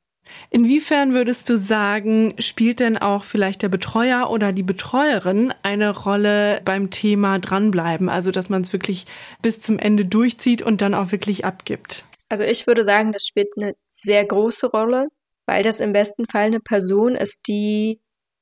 Inwiefern 0.50 1.12
würdest 1.12 1.48
du 1.48 1.56
sagen, 1.56 2.34
spielt 2.38 2.80
denn 2.80 2.98
auch 2.98 3.24
vielleicht 3.24 3.62
der 3.62 3.68
Betreuer 3.68 4.30
oder 4.30 4.52
die 4.52 4.62
Betreuerin 4.62 5.54
eine 5.62 5.96
Rolle 5.96 6.60
beim 6.64 6.90
Thema 6.90 7.38
dranbleiben? 7.38 8.08
Also, 8.08 8.30
dass 8.30 8.48
man 8.48 8.62
es 8.62 8.72
wirklich 8.72 9.06
bis 9.42 9.60
zum 9.60 9.78
Ende 9.78 10.04
durchzieht 10.04 10.62
und 10.62 10.80
dann 10.80 10.94
auch 10.94 11.12
wirklich 11.12 11.44
abgibt? 11.44 12.04
Also, 12.28 12.44
ich 12.44 12.66
würde 12.66 12.84
sagen, 12.84 13.12
das 13.12 13.24
spielt 13.24 13.48
eine 13.56 13.74
sehr 13.88 14.24
große 14.24 14.68
Rolle, 14.68 15.06
weil 15.46 15.62
das 15.62 15.78
im 15.80 15.92
besten 15.92 16.26
Fall 16.26 16.46
eine 16.46 16.60
Person 16.60 17.14
ist, 17.14 17.42
die 17.46 18.00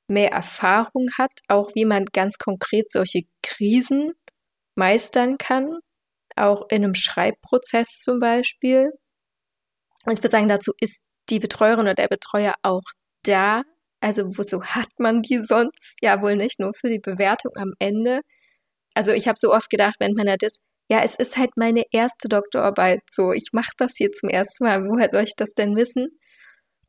mehr 0.08 0.30
Erfahrung 0.32 1.08
hat, 1.16 1.32
auch 1.48 1.74
wie 1.74 1.84
man 1.84 2.04
ganz 2.06 2.38
konkret 2.38 2.90
solche 2.90 3.22
Krisen 3.42 4.12
meistern 4.76 5.38
kann, 5.38 5.78
auch 6.36 6.68
in 6.68 6.84
einem 6.84 6.94
Schreibprozess 6.94 8.00
zum 8.00 8.18
Beispiel. 8.20 8.90
Und 10.04 10.12
ich 10.14 10.18
würde 10.18 10.30
sagen, 10.30 10.48
dazu 10.48 10.72
ist 10.80 11.00
die 11.30 11.38
Betreuerin 11.38 11.80
oder 11.80 11.94
der 11.94 12.08
Betreuer 12.08 12.54
auch 12.62 12.82
da. 13.24 13.62
Also 14.00 14.24
wozu 14.36 14.62
hat 14.62 14.88
man 14.98 15.22
die 15.22 15.42
sonst? 15.42 15.96
Ja, 16.02 16.20
wohl 16.22 16.36
nicht 16.36 16.60
nur 16.60 16.72
für 16.74 16.90
die 16.90 17.00
Bewertung 17.00 17.52
am 17.56 17.72
Ende. 17.78 18.20
Also 18.94 19.12
ich 19.12 19.28
habe 19.28 19.38
so 19.38 19.52
oft 19.52 19.70
gedacht, 19.70 19.96
wenn 19.98 20.12
man 20.14 20.26
das, 20.38 20.58
ja, 20.90 21.02
es 21.02 21.16
ist 21.16 21.36
halt 21.36 21.50
meine 21.56 21.84
erste 21.92 22.28
Doktorarbeit, 22.28 23.00
so 23.10 23.32
ich 23.32 23.48
mache 23.52 23.72
das 23.78 23.94
hier 23.96 24.12
zum 24.12 24.28
ersten 24.28 24.64
Mal, 24.64 24.84
woher 24.84 25.10
soll 25.10 25.24
ich 25.24 25.34
das 25.36 25.54
denn 25.54 25.76
wissen? 25.76 26.08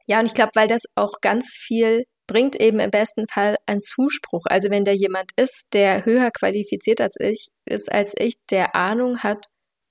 Ja, 0.08 0.20
und 0.20 0.28
ich 0.28 0.34
glaube, 0.34 0.52
weil 0.56 0.68
das 0.68 0.84
auch 0.96 1.22
ganz 1.22 1.58
viel 1.60 2.04
bringt 2.28 2.56
eben 2.60 2.80
im 2.80 2.92
besten 2.92 3.26
Fall 3.32 3.58
einen 3.66 3.82
Zuspruch. 3.82 4.44
Also 4.46 4.70
wenn 4.70 4.84
da 4.84 4.92
jemand 4.92 5.32
ist, 5.36 5.68
der 5.74 6.06
höher 6.06 6.32
qualifiziert 6.32 7.02
als 7.02 7.16
ich 7.20 7.50
ist, 7.66 7.92
als 7.92 8.14
ich, 8.18 8.36
der 8.50 8.76
Ahnung 8.76 9.20
hat 9.20 9.46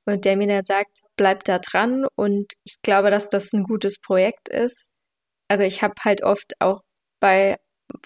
und 0.06 0.24
der 0.24 0.36
mir 0.36 0.48
dann 0.48 0.64
sagt, 0.64 1.00
bleib 1.16 1.44
da 1.44 1.58
dran 1.58 2.06
und 2.16 2.52
ich 2.64 2.76
glaube, 2.82 3.10
dass 3.10 3.28
das 3.28 3.52
ein 3.52 3.62
gutes 3.64 4.00
Projekt 4.00 4.48
ist. 4.48 4.88
Also 5.48 5.64
ich 5.64 5.82
habe 5.82 5.94
halt 6.04 6.22
oft 6.22 6.54
auch 6.60 6.80
bei 7.20 7.56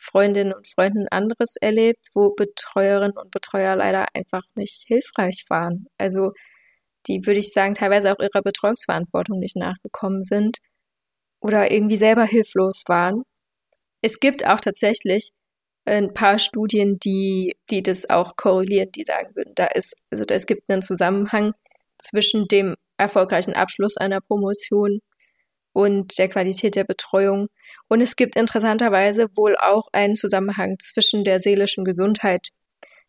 Freundinnen 0.00 0.52
und 0.52 0.68
Freunden 0.68 1.08
anderes 1.08 1.56
erlebt, 1.60 2.08
wo 2.14 2.34
Betreuerinnen 2.34 3.16
und 3.16 3.30
Betreuer 3.30 3.76
leider 3.76 4.06
einfach 4.14 4.42
nicht 4.54 4.84
hilfreich 4.86 5.44
waren. 5.48 5.86
Also 5.98 6.32
die, 7.06 7.20
würde 7.24 7.40
ich 7.40 7.52
sagen, 7.52 7.74
teilweise 7.74 8.12
auch 8.12 8.20
ihrer 8.20 8.42
Betreuungsverantwortung 8.42 9.38
nicht 9.38 9.56
nachgekommen 9.56 10.22
sind 10.22 10.58
oder 11.40 11.70
irgendwie 11.70 11.96
selber 11.96 12.24
hilflos 12.24 12.82
waren 12.88 13.22
es 14.02 14.20
gibt 14.20 14.46
auch 14.46 14.60
tatsächlich 14.60 15.30
ein 15.84 16.12
paar 16.12 16.38
Studien, 16.38 16.98
die, 16.98 17.56
die 17.70 17.82
das 17.82 18.08
auch 18.10 18.36
korrelieren, 18.36 18.90
die 18.92 19.04
sagen 19.04 19.34
würden, 19.34 19.54
da 19.54 19.66
ist, 19.66 19.94
also 20.10 20.24
es 20.28 20.46
gibt 20.46 20.62
einen 20.68 20.82
Zusammenhang 20.82 21.54
zwischen 21.98 22.46
dem 22.46 22.76
erfolgreichen 22.98 23.54
Abschluss 23.54 23.96
einer 23.96 24.20
Promotion 24.20 25.00
und 25.72 26.18
der 26.18 26.28
Qualität 26.28 26.74
der 26.74 26.84
Betreuung. 26.84 27.48
Und 27.88 28.00
es 28.00 28.16
gibt 28.16 28.36
interessanterweise 28.36 29.28
wohl 29.34 29.56
auch 29.56 29.88
einen 29.92 30.16
Zusammenhang 30.16 30.76
zwischen 30.80 31.24
der 31.24 31.40
seelischen 31.40 31.84
Gesundheit 31.84 32.48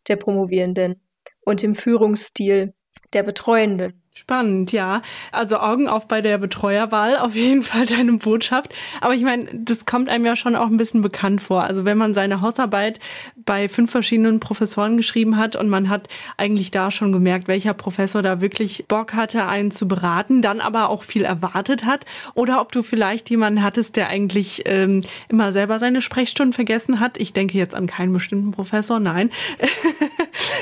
der 0.08 0.16
Promovierenden 0.16 1.02
und 1.42 1.62
dem 1.62 1.76
Führungsstil 1.76 2.74
der 3.14 3.24
Betreuenden. 3.24 4.04
Spannend, 4.20 4.74
ja. 4.74 5.02
Also 5.32 5.60
Augen 5.60 5.88
auf 5.88 6.10
bei 6.10 6.20
der 6.20 6.38
Betreuerwahl, 6.38 7.18
auf 7.18 7.36
jeden 7.36 7.64
Fall 7.64 7.86
deine 7.86 8.12
Botschaft. 8.12 8.76
Aber 9.00 9.16
ich 9.16 9.24
meine, 9.24 9.48
das 9.54 9.86
kommt 9.86 10.10
einem 10.10 10.26
ja 10.26 10.36
schon 10.36 10.58
auch 10.58 10.68
ein 10.68 10.76
bisschen 10.76 11.02
bekannt 11.02 11.40
vor. 11.40 11.64
Also 11.64 11.86
wenn 11.86 11.98
man 11.98 12.14
seine 12.14 12.42
Hausarbeit 12.42 13.00
bei 13.38 13.70
fünf 13.70 13.92
verschiedenen 13.92 14.42
Professoren 14.42 14.98
geschrieben 14.98 15.38
hat 15.38 15.56
und 15.56 15.70
man 15.70 15.88
hat 15.88 16.10
eigentlich 16.36 16.70
da 16.70 16.92
schon 16.92 17.14
gemerkt, 17.14 17.48
welcher 17.48 17.74
Professor 17.74 18.22
da 18.22 18.42
wirklich 18.42 18.84
Bock 18.90 19.14
hatte, 19.14 19.46
einen 19.46 19.72
zu 19.72 19.88
beraten, 19.88 20.42
dann 20.42 20.60
aber 20.60 20.90
auch 20.90 21.04
viel 21.04 21.24
erwartet 21.24 21.86
hat. 21.86 22.06
Oder 22.34 22.60
ob 22.60 22.74
du 22.74 22.84
vielleicht 22.84 23.30
jemanden 23.30 23.64
hattest, 23.64 23.96
der 23.96 24.10
eigentlich 24.10 24.64
ähm, 24.66 25.02
immer 25.30 25.54
selber 25.54 25.80
seine 25.80 26.02
Sprechstunden 26.02 26.52
vergessen 26.52 27.00
hat. 27.00 27.18
Ich 27.18 27.32
denke 27.32 27.58
jetzt 27.58 27.74
an 27.74 27.88
keinen 27.88 28.12
bestimmten 28.12 28.52
Professor, 28.52 29.00
nein. 29.00 29.30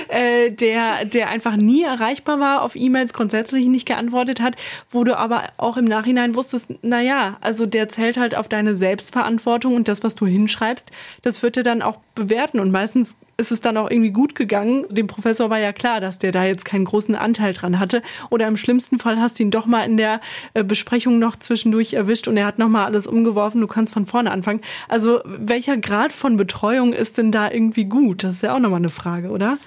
äh, 0.10 0.52
der, 0.52 1.06
der 1.06 1.30
einfach 1.30 1.56
nie 1.56 1.84
erreichbar 1.84 2.40
war 2.40 2.62
auf 2.62 2.76
E-Mails 2.76 3.14
grundsätzlich 3.14 3.68
nicht 3.68 3.86
geantwortet 3.86 4.40
hat, 4.40 4.56
wo 4.90 5.04
du 5.04 5.18
aber 5.18 5.50
auch 5.58 5.78
im 5.78 5.86
Nachhinein 5.86 6.36
wusstest, 6.36 6.74
na 6.82 7.02
ja, 7.02 7.38
also 7.42 7.66
der 7.66 7.90
zählt 7.90 8.18
halt 8.18 8.36
auf 8.36 8.48
deine 8.48 8.76
Selbstverantwortung 8.76 9.76
und 9.76 9.88
das, 9.88 10.04
was 10.04 10.16
du 10.16 10.26
hinschreibst, 10.26 10.92
das 11.22 11.44
wird 11.44 11.58
er 11.58 11.64
dann 11.64 11.82
auch 11.82 12.00
bewerten 12.18 12.60
und 12.60 12.72
meistens 12.72 13.16
ist 13.38 13.52
es 13.52 13.62
dann 13.62 13.78
auch 13.78 13.90
irgendwie 13.90 14.12
gut 14.12 14.34
gegangen. 14.34 14.86
Dem 14.90 15.08
Professor 15.08 15.50
war 15.50 15.60
ja 15.60 15.72
klar, 15.72 16.02
dass 16.02 16.18
der 16.18 16.32
da 16.32 16.44
jetzt 16.44 16.66
keinen 16.66 16.86
großen 16.86 17.16
Anteil 17.16 17.54
dran 17.54 17.80
hatte. 17.80 18.02
Oder 18.32 18.48
im 18.48 18.58
schlimmsten 18.58 18.98
Fall 18.98 19.20
hast 19.20 19.38
du 19.38 19.44
ihn 19.44 19.52
doch 19.52 19.68
mal 19.68 19.84
in 19.84 19.96
der 19.96 20.22
äh, 20.56 20.64
Besprechung 20.64 21.20
noch 21.20 21.36
zwischendurch 21.36 21.94
erwischt 21.94 22.28
und 22.28 22.36
er 22.36 22.48
hat 22.48 22.58
nochmal 22.58 22.86
alles 22.86 23.06
umgeworfen. 23.06 23.62
Du 23.62 23.68
kannst 23.68 23.94
von 23.94 24.08
vorne 24.08 24.32
anfangen. 24.32 24.62
Also 24.90 25.22
welcher 25.24 25.78
Grad 25.78 26.14
von 26.14 26.36
Betreuung 26.36 26.94
ist 26.94 27.18
denn 27.18 27.32
da 27.32 27.52
irgendwie 27.52 27.86
gut? 27.86 28.24
Das 28.24 28.38
ist 28.38 28.44
ja 28.44 28.56
auch 28.56 28.60
nochmal 28.60 28.80
eine 28.80 28.90
Frage, 28.90 29.30
oder? 29.30 29.60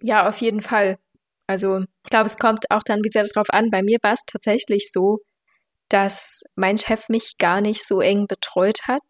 Ja, 0.00 0.26
auf 0.28 0.38
jeden 0.38 0.62
Fall. 0.62 0.98
Also 1.46 1.80
ich 1.80 2.10
glaube, 2.10 2.26
es 2.26 2.38
kommt 2.38 2.70
auch 2.70 2.82
dann 2.84 3.04
wieder 3.04 3.24
darauf 3.24 3.50
an. 3.50 3.70
Bei 3.70 3.82
mir 3.82 3.98
war 4.02 4.14
es 4.14 4.22
tatsächlich 4.26 4.88
so, 4.90 5.18
dass 5.90 6.42
mein 6.56 6.78
Chef 6.78 7.10
mich 7.10 7.32
gar 7.38 7.60
nicht 7.60 7.86
so 7.86 8.00
eng 8.00 8.26
betreut 8.26 8.80
hat. 8.88 9.02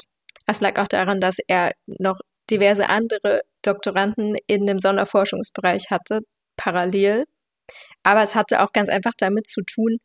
Es 0.46 0.60
lag 0.60 0.78
auch 0.80 0.88
daran, 0.88 1.20
dass 1.20 1.36
er 1.46 1.72
noch 1.86 2.18
diverse 2.50 2.88
andere 2.88 3.42
Doktoranden 3.62 4.36
in 4.46 4.66
dem 4.66 4.78
Sonderforschungsbereich 4.78 5.90
hatte, 5.90 6.20
parallel. 6.56 7.24
Aber 8.02 8.22
es 8.22 8.34
hatte 8.34 8.62
auch 8.62 8.72
ganz 8.72 8.88
einfach 8.88 9.12
damit 9.16 9.46
zu 9.46 9.62
tun, 9.62 9.98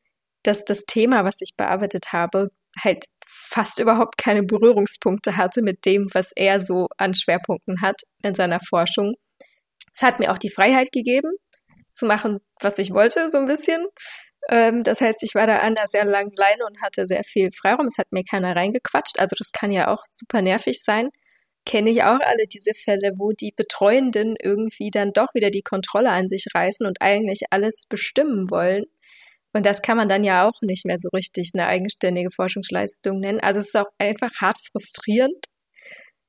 dass 0.43 0.65
das 0.65 0.85
Thema, 0.85 1.25
was 1.25 1.41
ich 1.41 1.55
bearbeitet 1.57 2.13
habe, 2.13 2.49
halt 2.79 3.05
fast 3.25 3.79
überhaupt 3.79 4.17
keine 4.17 4.43
Berührungspunkte 4.43 5.35
hatte 5.35 5.61
mit 5.61 5.85
dem, 5.85 6.07
was 6.13 6.31
er 6.35 6.61
so 6.61 6.87
an 6.97 7.13
Schwerpunkten 7.13 7.81
hat 7.81 8.01
in 8.23 8.35
seiner 8.35 8.59
Forschung. 8.61 9.15
Es 9.93 10.01
hat 10.01 10.19
mir 10.19 10.31
auch 10.31 10.37
die 10.37 10.51
Freiheit 10.51 10.91
gegeben, 10.91 11.31
zu 11.93 12.05
machen, 12.05 12.39
was 12.61 12.77
ich 12.77 12.91
wollte, 12.91 13.29
so 13.29 13.37
ein 13.39 13.47
bisschen. 13.47 13.85
Ähm, 14.49 14.83
das 14.83 15.01
heißt, 15.01 15.23
ich 15.23 15.35
war 15.35 15.47
da 15.47 15.57
an 15.57 15.75
einer 15.75 15.87
sehr 15.87 16.05
langen 16.05 16.33
Leine 16.35 16.65
und 16.65 16.81
hatte 16.81 17.07
sehr 17.07 17.23
viel 17.23 17.51
Freiraum. 17.51 17.87
Es 17.87 17.97
hat 17.97 18.11
mir 18.11 18.23
keiner 18.23 18.55
reingequatscht. 18.55 19.19
Also 19.19 19.35
das 19.37 19.51
kann 19.51 19.71
ja 19.71 19.87
auch 19.89 20.03
super 20.11 20.41
nervig 20.41 20.81
sein. 20.83 21.09
Kenne 21.67 21.89
ich 21.89 22.03
auch 22.03 22.21
alle 22.21 22.47
diese 22.47 22.73
Fälle, 22.73 23.11
wo 23.17 23.33
die 23.33 23.51
Betreuenden 23.51 24.37
irgendwie 24.41 24.89
dann 24.89 25.11
doch 25.11 25.27
wieder 25.33 25.49
die 25.49 25.63
Kontrolle 25.63 26.11
an 26.11 26.29
sich 26.29 26.45
reißen 26.55 26.87
und 26.87 27.01
eigentlich 27.01 27.41
alles 27.49 27.87
bestimmen 27.89 28.49
wollen. 28.49 28.85
Und 29.51 29.65
das 29.65 29.81
kann 29.81 29.97
man 29.97 30.07
dann 30.07 30.23
ja 30.23 30.47
auch 30.47 30.61
nicht 30.61 30.85
mehr 30.85 30.95
so 30.97 31.09
richtig 31.13 31.51
eine 31.53 31.67
eigenständige 31.67 32.31
Forschungsleistung 32.31 33.19
nennen. 33.19 33.41
Also 33.41 33.59
es 33.59 33.65
ist 33.67 33.75
auch 33.75 33.89
einfach 33.97 34.31
hart 34.39 34.57
frustrierend, 34.71 35.47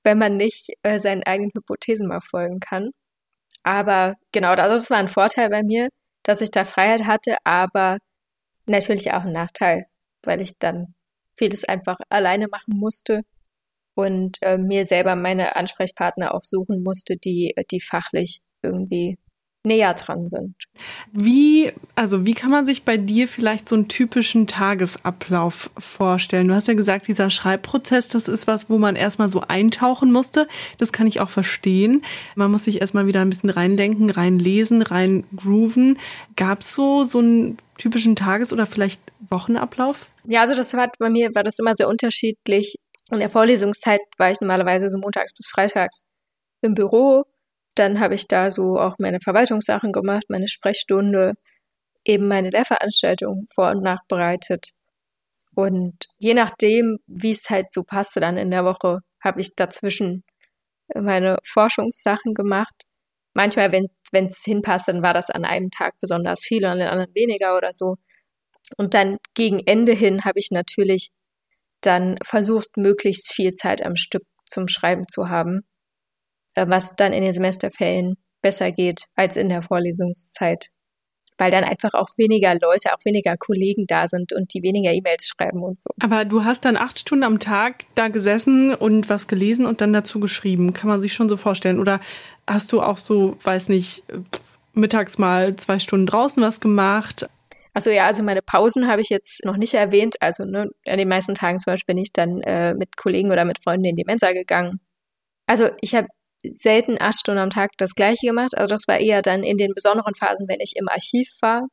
wenn 0.03 0.19
man 0.19 0.37
nicht 0.37 0.71
äh, 0.83 0.99
seinen 0.99 1.23
eigenen 1.23 1.53
Hypothesen 1.55 2.09
mal 2.09 2.21
folgen 2.21 2.59
kann. 2.59 2.91
Aber 3.63 4.17
genau, 4.33 4.49
also 4.49 4.75
das 4.75 4.91
war 4.91 4.99
ein 4.99 5.07
Vorteil 5.07 5.51
bei 5.51 5.63
mir, 5.63 5.89
dass 6.25 6.41
ich 6.41 6.51
da 6.51 6.65
Freiheit 6.65 7.07
hatte, 7.07 7.37
aber 7.45 7.99
natürlich 8.67 9.13
auch 9.13 9.23
ein 9.23 9.33
Nachteil, 9.33 9.87
weil 10.25 10.41
ich 10.41 10.59
dann 10.59 10.95
vieles 11.37 11.65
einfach 11.65 11.99
alleine 12.09 12.49
machen 12.49 12.77
musste 12.77 13.23
und 13.99 14.37
äh, 14.43 14.59
mir 14.59 14.87
selber 14.87 15.17
meine 15.17 15.57
Ansprechpartner 15.57 16.33
auch 16.33 16.45
suchen 16.45 16.85
musste, 16.85 17.17
die, 17.17 17.53
die 17.73 17.81
fachlich 17.81 18.39
irgendwie 18.63 19.19
näher 19.65 19.93
dran 19.95 20.29
sind. 20.29 20.55
Wie, 21.11 21.73
also 21.97 22.25
wie 22.25 22.35
kann 22.35 22.53
man 22.53 22.65
sich 22.65 22.85
bei 22.85 22.97
dir 22.97 23.27
vielleicht 23.27 23.69
so 23.69 23.75
einen 23.75 23.89
typischen 23.89 24.47
Tagesablauf 24.47 25.71
vorstellen? 25.77 26.47
Du 26.47 26.55
hast 26.55 26.69
ja 26.69 26.75
gesagt, 26.75 27.09
dieser 27.09 27.29
Schreibprozess, 27.29 28.07
das 28.07 28.29
ist 28.29 28.47
was, 28.47 28.71
wo 28.71 28.79
man 28.79 28.95
erstmal 28.95 29.29
so 29.29 29.41
eintauchen 29.41 30.13
musste. 30.13 30.47
Das 30.79 30.93
kann 30.93 31.09
ich 31.09 31.19
auch 31.19 31.31
verstehen. 31.31 32.05
Man 32.37 32.53
muss 32.53 32.65
sich 32.65 32.81
erstmal 32.81 33.09
wieder 33.09 33.21
ein 33.21 33.31
bisschen 33.31 33.51
reindenken, 33.51 34.11
reinlesen, 34.11 34.83
reingrooven. 34.83 35.99
Gab 36.37 36.61
es 36.61 36.73
so, 36.73 37.03
so 37.03 37.19
einen 37.19 37.57
typischen 37.79 38.15
Tages- 38.15 38.53
oder 38.53 38.65
vielleicht 38.65 39.01
Wochenablauf? 39.29 40.07
Ja, 40.25 40.43
also 40.43 40.55
das 40.55 40.73
war 40.75 40.93
bei 41.01 41.11
mir 41.11 41.31
war 41.35 41.43
das 41.43 41.59
immer 41.59 41.75
sehr 41.75 41.89
unterschiedlich. 41.89 42.77
In 43.11 43.21
der 43.21 43.31
Vorlesungszeit 43.31 44.01
war 44.19 44.31
ich 44.31 44.41
normalerweise 44.41 44.91
so 44.91 44.99
montags 44.99 45.33
bis 45.35 45.49
freitags 45.49 46.03
im 46.61 46.75
Büro 46.75 47.25
dann 47.79 48.01
habe 48.01 48.15
ich 48.15 48.27
da 48.27 48.51
so 48.51 48.79
auch 48.79 48.97
meine 48.99 49.21
Verwaltungssachen 49.21 49.93
gemacht, 49.93 50.25
meine 50.29 50.49
Sprechstunde, 50.49 51.35
eben 52.05 52.29
meine 52.29 52.51
Lehrveranstaltung 52.51 53.47
vor- 53.55 53.71
und 53.71 53.83
nachbereitet. 53.83 54.71
Und 55.55 56.07
je 56.19 56.35
nachdem, 56.35 56.99
wie 57.07 57.31
es 57.31 57.51
halt 57.51 57.73
so 57.73 57.85
passte 57.85 58.21
dann 58.21 58.37
in 58.37 58.51
der 58.51 58.65
Woche, 58.65 59.01
habe 59.23 59.41
ich 59.41 59.55
dazwischen 59.57 60.25
meine 60.95 61.39
Forschungssachen 61.45 62.35
gemacht. 62.35 62.85
Manchmal, 63.35 63.73
wenn 63.73 64.27
es 64.27 64.43
hinpasst, 64.45 64.89
dann 64.89 65.03
war 65.03 65.15
das 65.15 65.31
an 65.31 65.45
einem 65.45 65.71
Tag 65.71 65.95
besonders 66.01 66.43
viel 66.43 66.65
und 66.65 66.73
an 66.73 66.79
den 66.79 66.89
anderen 66.89 67.15
weniger 67.15 67.57
oder 67.57 67.73
so. 67.73 67.97
Und 68.77 68.95
dann 68.95 69.19
gegen 69.35 69.61
Ende 69.67 69.93
hin 69.93 70.25
habe 70.25 70.39
ich 70.39 70.49
natürlich 70.51 71.11
dann 71.81 72.19
versucht, 72.25 72.77
möglichst 72.77 73.33
viel 73.33 73.55
Zeit 73.55 73.85
am 73.85 73.97
Stück 73.97 74.25
zum 74.47 74.69
Schreiben 74.69 75.07
zu 75.09 75.29
haben. 75.29 75.65
Äh, 76.59 76.69
was 76.69 76.97
dann 76.97 77.13
in 77.13 77.23
den 77.23 77.33
Semesterferien 77.33 78.17
besser 78.43 78.73
geht 78.73 79.05
als 79.15 79.37
in 79.37 79.49
der 79.49 79.63
Vorlesungszeit. 79.63 80.69
Weil 81.41 81.53
dann 81.53 81.63
einfach 81.63 81.95
auch 81.95 82.09
weniger 82.17 82.53
Leute, 82.55 82.93
auch 82.93 83.05
weniger 83.05 83.37
Kollegen 83.37 83.87
da 83.87 84.09
sind 84.09 84.33
und 84.33 84.55
die 84.55 84.63
weniger 84.63 84.93
E-Mails 84.93 85.29
schreiben 85.29 85.63
und 85.63 85.81
so. 85.81 85.91
Aber 86.01 86.25
du 86.25 86.45
hast 86.45 86.65
dann 86.65 86.77
acht 86.77 86.99
Stunden 86.99 87.23
am 87.23 87.39
Tag 87.39 87.85
da 87.95 88.09
gesessen 88.09 88.75
und 88.75 89.09
was 89.09 89.29
gelesen 89.29 89.65
und 89.65 89.81
dann 89.81 89.93
dazu 89.93 90.19
geschrieben. 90.19 90.73
Kann 90.73 90.89
man 90.89 91.01
sich 91.01 91.13
schon 91.13 91.29
so 91.29 91.37
vorstellen? 91.37 91.79
Oder 91.79 92.01
hast 92.45 92.73
du 92.73 92.83
auch 92.83 92.99
so, 92.99 93.37
weiß 93.43 93.69
nicht, 93.69 94.03
mittags 94.73 95.19
mal 95.19 95.55
zwei 95.55 95.79
Stunden 95.79 96.07
draußen 96.07 96.43
was 96.43 96.59
gemacht? 96.59 97.29
Also 97.75 97.91
ja, 97.91 98.07
also 98.07 98.23
meine 98.23 98.43
Pausen 98.43 98.89
habe 98.89 99.03
ich 99.03 99.09
jetzt 99.09 99.45
noch 99.45 99.57
nicht 99.57 99.75
erwähnt. 99.75 100.17
Also 100.21 100.45
ne, 100.45 100.69
an 100.87 100.99
den 100.99 101.09
meisten 101.09 101.35
Tagen 101.35 101.59
zum 101.59 101.73
Beispiel 101.73 101.95
bin 101.95 102.03
ich 102.03 102.13
dann 102.13 102.41
äh, 102.43 102.75
mit 102.75 102.97
Kollegen 102.97 103.31
oder 103.31 103.45
mit 103.45 103.63
Freunden 103.63 103.85
in 103.85 103.97
die 103.97 104.05
Mensa 104.07 104.33
gegangen. 104.33 104.81
Also 105.47 105.71
ich 105.81 105.95
habe 105.95 106.09
selten 106.45 106.97
acht 107.01 107.19
Stunden 107.21 107.41
am 107.41 107.51
Tag 107.51 107.73
das 107.79 107.95
gleiche 107.95 108.27
gemacht. 108.27 108.57
Also 108.57 108.69
das 108.69 108.85
war 108.87 108.99
eher 109.01 109.23
dann 109.23 109.43
in 109.43 109.57
den 109.57 109.75
besonderen 109.75 110.15
Phasen, 110.15 110.49
wenn 110.49 110.61
ich 110.61 110.75
im 110.77 110.89
Archiv 110.89 111.29
war. 111.41 111.67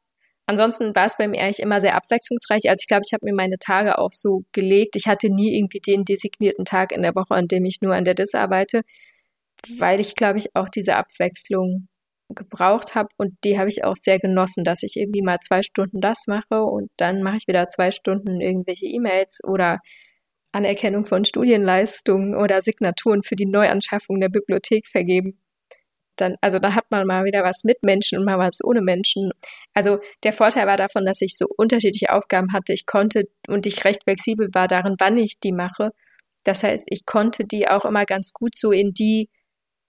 Ansonsten 0.47 0.95
war 0.95 1.05
es 1.05 1.17
bei 1.17 1.27
mir 1.27 1.41
eigentlich 1.41 1.59
immer 1.59 1.81
sehr 1.81 1.95
abwechslungsreich. 1.95 2.69
Also 2.69 2.81
ich 2.81 2.87
glaube, 2.87 3.01
ich 3.05 3.13
habe 3.13 3.25
mir 3.25 3.33
meine 3.33 3.57
Tage 3.57 3.97
auch 3.97 4.11
so 4.11 4.43
gelegt. 4.51 4.95
Ich 4.95 5.07
hatte 5.07 5.29
nie 5.29 5.57
irgendwie 5.57 5.79
den 5.79 6.05
designierten 6.05 6.65
Tag 6.65 6.91
in 6.91 7.01
der 7.01 7.15
Woche, 7.15 7.33
an 7.33 7.47
dem 7.47 7.65
ich 7.65 7.81
nur 7.81 7.95
an 7.95 8.05
der 8.05 8.13
DIS 8.13 8.35
arbeite, 8.35 8.81
weil 9.77 9.99
ich, 9.99 10.15
glaube 10.15 10.37
ich, 10.37 10.55
auch 10.55 10.69
diese 10.69 10.95
Abwechslung 10.95 11.87
gebraucht 12.29 12.95
habe 12.95 13.09
und 13.17 13.35
die 13.43 13.59
habe 13.59 13.69
ich 13.69 13.83
auch 13.83 13.95
sehr 13.95 14.19
genossen, 14.19 14.63
dass 14.63 14.83
ich 14.83 14.95
irgendwie 14.97 15.21
mal 15.21 15.39
zwei 15.39 15.61
Stunden 15.61 16.01
das 16.01 16.25
mache 16.27 16.63
und 16.63 16.89
dann 16.97 17.21
mache 17.21 17.37
ich 17.37 17.47
wieder 17.47 17.69
zwei 17.69 17.91
Stunden 17.91 18.41
irgendwelche 18.41 18.87
E-Mails 18.87 19.41
oder 19.43 19.79
Anerkennung 20.51 21.05
von 21.05 21.25
Studienleistungen 21.25 22.35
oder 22.35 22.61
Signaturen 22.61 23.23
für 23.23 23.35
die 23.35 23.45
Neuanschaffung 23.45 24.19
der 24.19 24.29
Bibliothek 24.29 24.87
vergeben. 24.87 25.39
Dann, 26.15 26.35
also 26.39 26.59
da 26.59 26.73
hat 26.73 26.85
man 26.91 27.05
mal 27.05 27.25
wieder 27.25 27.43
was 27.43 27.65
mit 27.65 27.83
Menschen 27.83 28.17
und 28.17 28.25
mal 28.25 28.39
was 28.39 28.63
ohne 28.63 28.81
Menschen. 28.81 29.31
Also 29.73 29.99
der 30.23 30.31
Vorteil 30.31 30.65
war 30.65 30.77
davon, 30.77 31.05
dass 31.05 31.21
ich 31.21 31.37
so 31.37 31.45
unterschiedliche 31.57 32.13
Aufgaben 32.13 32.53
hatte. 32.53 32.71
Ich 32.71 32.85
konnte 32.85 33.27
und 33.47 33.65
ich 33.67 33.83
recht 33.83 34.03
flexibel 34.03 34.47
war 34.53 34.69
darin, 34.69 34.95
wann 34.97 35.17
ich 35.17 35.39
die 35.41 35.51
mache. 35.51 35.91
Das 36.45 36.63
heißt, 36.63 36.87
ich 36.89 37.05
konnte 37.05 37.43
die 37.43 37.67
auch 37.67 37.83
immer 37.83 38.05
ganz 38.05 38.31
gut 38.31 38.57
so 38.57 38.71
in 38.71 38.93
die 38.93 39.29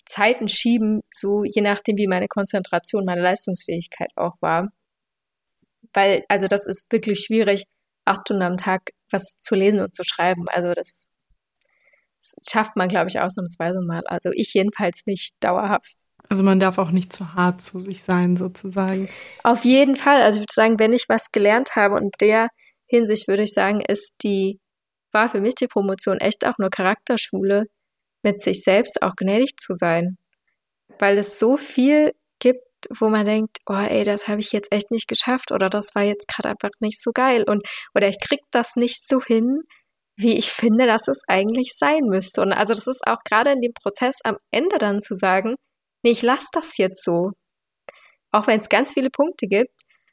Zeiten 0.07 0.49
schieben, 0.49 1.03
so 1.15 1.45
je 1.45 1.63
nachdem, 1.63 1.97
wie 1.97 2.07
meine 2.07 2.29
Konzentration, 2.29 3.05
meine 3.05 3.23
Leistungsfähigkeit 3.23 4.11
auch 4.17 4.35
war. 4.41 4.69
Weil, 5.93 6.25
also 6.29 6.47
das 6.47 6.67
ist 6.67 6.87
wirklich 6.91 7.21
schwierig, 7.21 7.65
acht 8.05 8.23
Stunden 8.23 8.43
am 8.43 8.57
Tag 8.57 8.91
was 9.11 9.23
zu 9.41 9.55
lesen 9.55 9.81
und 9.81 9.95
zu 9.95 10.05
schreiben. 10.05 10.45
Also 10.49 10.75
das, 10.75 11.07
das 12.21 12.35
schafft 12.51 12.77
man, 12.77 12.89
glaube 12.89 13.09
ich, 13.09 13.21
ausnahmsweise 13.21 13.81
mal. 13.87 14.03
Also 14.07 14.31
ich 14.33 14.53
jedenfalls 14.55 15.03
nicht 15.07 15.35
dauerhaft. 15.41 15.95
Also 16.29 16.43
man 16.43 16.59
darf 16.59 16.79
auch 16.79 16.91
nicht 16.91 17.13
zu 17.13 17.35
hart 17.35 17.63
zu 17.63 17.79
sich 17.79 18.03
sein, 18.03 18.37
sozusagen. 18.37 19.09
Auf 19.45 19.65
jeden 19.65 19.97
Fall. 19.97 20.23
Also 20.23 20.39
ich 20.39 20.43
würde 20.43 20.55
sagen, 20.55 20.79
wenn 20.79 20.93
ich 20.93 21.09
was 21.09 21.31
gelernt 21.31 21.77
habe 21.77 21.95
und 21.95 22.15
der 22.21 22.49
Hinsicht 22.87 23.29
würde 23.29 23.45
ich 23.45 23.53
sagen, 23.53 23.81
ist 23.81 24.13
die, 24.23 24.61
war 25.13 25.31
für 25.31 25.41
mich 25.41 25.55
die 25.55 25.69
Promotion 25.69 26.19
echt 26.19 26.45
auch 26.45 26.55
eine 26.59 26.71
Charakterschule, 26.71 27.67
mit 28.27 28.43
sich 28.43 28.63
selbst 28.63 29.03
auch 29.03 29.15
gnädig 29.17 29.57
zu 29.59 29.75
sein. 29.75 30.19
Weil 30.99 31.19
es 31.19 31.39
so 31.39 31.57
viel 31.57 32.13
gibt 32.41 32.61
wo 33.01 33.09
man 33.09 33.27
denkt, 33.27 33.59
oh 33.67 33.75
ey, 33.75 34.05
das 34.05 34.29
habe 34.29 34.41
ich 34.41 34.53
jetzt 34.53 34.71
echt 34.73 34.91
nicht 34.91 35.09
geschafft 35.09 35.53
oder 35.53 35.71
das 35.71 35.95
war 35.95 36.03
jetzt 36.03 36.29
gerade 36.29 36.51
einfach 36.51 36.71
nicht 36.81 37.03
so 37.03 37.11
geil 37.13 37.45
und 37.49 37.67
oder 37.95 38.09
ich 38.09 38.19
krieg 38.21 38.41
das 38.51 38.77
nicht 38.77 39.09
so 39.09 39.21
hin, 39.23 39.63
wie 40.17 40.37
ich 40.37 40.51
finde, 40.51 40.87
dass 40.87 41.09
es 41.09 41.23
eigentlich 41.29 41.75
sein 41.77 42.05
müsste. 42.07 42.43
Und 42.43 42.53
also 42.53 42.75
das 42.75 42.87
ist 42.87 43.07
auch 43.07 43.19
gerade 43.25 43.53
in 43.53 43.61
dem 43.61 43.73
Prozess 43.75 44.17
am 44.25 44.37
Ende 44.51 44.79
dann 44.79 45.01
zu 45.01 45.15
sagen, 45.15 45.57
nee, 46.03 46.11
ich 46.13 46.23
lasse 46.23 46.49
das 46.53 46.77
jetzt 46.79 47.05
so. 47.05 47.33
Auch 48.33 48.47
wenn 48.47 48.61
es 48.61 48.69
ganz 48.69 48.93
viele 48.95 49.11
Punkte 49.11 49.47
gibt, 49.47 49.73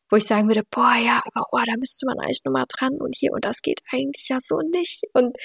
wo 0.10 0.18
ich 0.18 0.26
sagen 0.26 0.48
würde, 0.48 0.64
boah, 0.72 0.96
ja, 0.96 1.22
aber 1.26 1.46
oh, 1.52 1.60
da 1.66 1.74
müsste 1.78 2.06
man 2.06 2.20
eigentlich 2.20 2.44
nochmal 2.46 2.66
dran 2.70 2.94
und 3.00 3.16
hier 3.18 3.32
und 3.34 3.46
das 3.46 3.62
geht 3.62 3.82
eigentlich 3.92 4.28
ja 4.30 4.38
so 4.42 4.60
nicht. 4.60 5.04
Und 5.14 5.36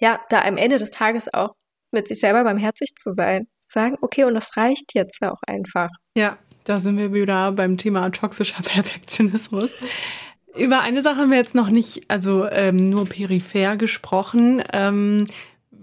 ja, 0.00 0.20
da 0.30 0.42
am 0.42 0.56
Ende 0.56 0.78
des 0.78 0.90
Tages 0.90 1.32
auch 1.32 1.54
mit 1.92 2.08
sich 2.08 2.20
selber 2.20 2.44
barmherzig 2.44 2.94
zu 2.96 3.12
sein. 3.12 3.46
Sagen, 3.66 3.96
okay, 4.00 4.24
und 4.24 4.34
das 4.34 4.56
reicht 4.56 4.94
jetzt 4.94 5.22
auch 5.22 5.40
einfach. 5.46 5.88
Ja, 6.16 6.38
da 6.64 6.80
sind 6.80 6.98
wir 6.98 7.12
wieder 7.12 7.52
beim 7.52 7.76
Thema 7.76 8.10
toxischer 8.10 8.62
Perfektionismus. 8.62 9.76
Über 10.56 10.80
eine 10.80 11.02
Sache 11.02 11.16
haben 11.16 11.30
wir 11.30 11.38
jetzt 11.38 11.54
noch 11.54 11.70
nicht, 11.70 12.10
also 12.10 12.46
ähm, 12.46 12.76
nur 12.76 13.06
peripher 13.06 13.76
gesprochen. 13.76 14.62
Ähm, 14.72 15.26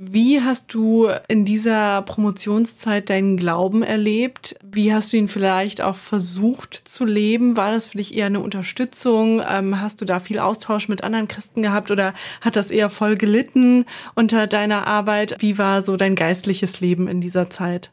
wie 0.02 0.40
hast 0.40 0.74
du 0.74 1.10
in 1.28 1.44
dieser 1.44 2.04
Promotionszeit 2.04 3.10
deinen 3.10 3.36
Glauben 3.36 3.84
erlebt? 3.84 4.56
Wie 4.64 4.94
hast 4.94 5.12
du 5.12 5.18
ihn 5.18 5.28
vielleicht 5.28 5.82
auch 5.82 5.98
versucht 5.98 6.74
zu 6.74 7.04
leben? 7.04 7.58
War 7.58 7.74
das 7.74 7.88
für 7.88 7.98
dich 7.98 8.16
eher 8.16 8.28
eine 8.28 8.40
Unterstützung? 8.40 9.42
Ähm, 9.46 9.82
hast 9.82 10.00
du 10.00 10.06
da 10.06 10.22
viel 10.22 10.40
Austausch 10.40 10.88
mit 10.88 11.04
anderen 11.04 11.28
Christen 11.28 11.62
gehabt 11.62 11.92
oder 11.92 12.14
hat 12.40 12.56
das 12.56 12.72
eher 12.72 12.90
voll 12.90 13.18
gelitten 13.18 13.86
unter 14.16 14.48
deiner 14.48 14.88
Arbeit? 14.88 15.36
Wie 15.40 15.58
war 15.58 15.84
so 15.84 15.98
dein 15.98 16.16
geistliches 16.16 16.80
Leben 16.80 17.10
in 17.10 17.20
dieser 17.20 17.50
Zeit? 17.50 17.92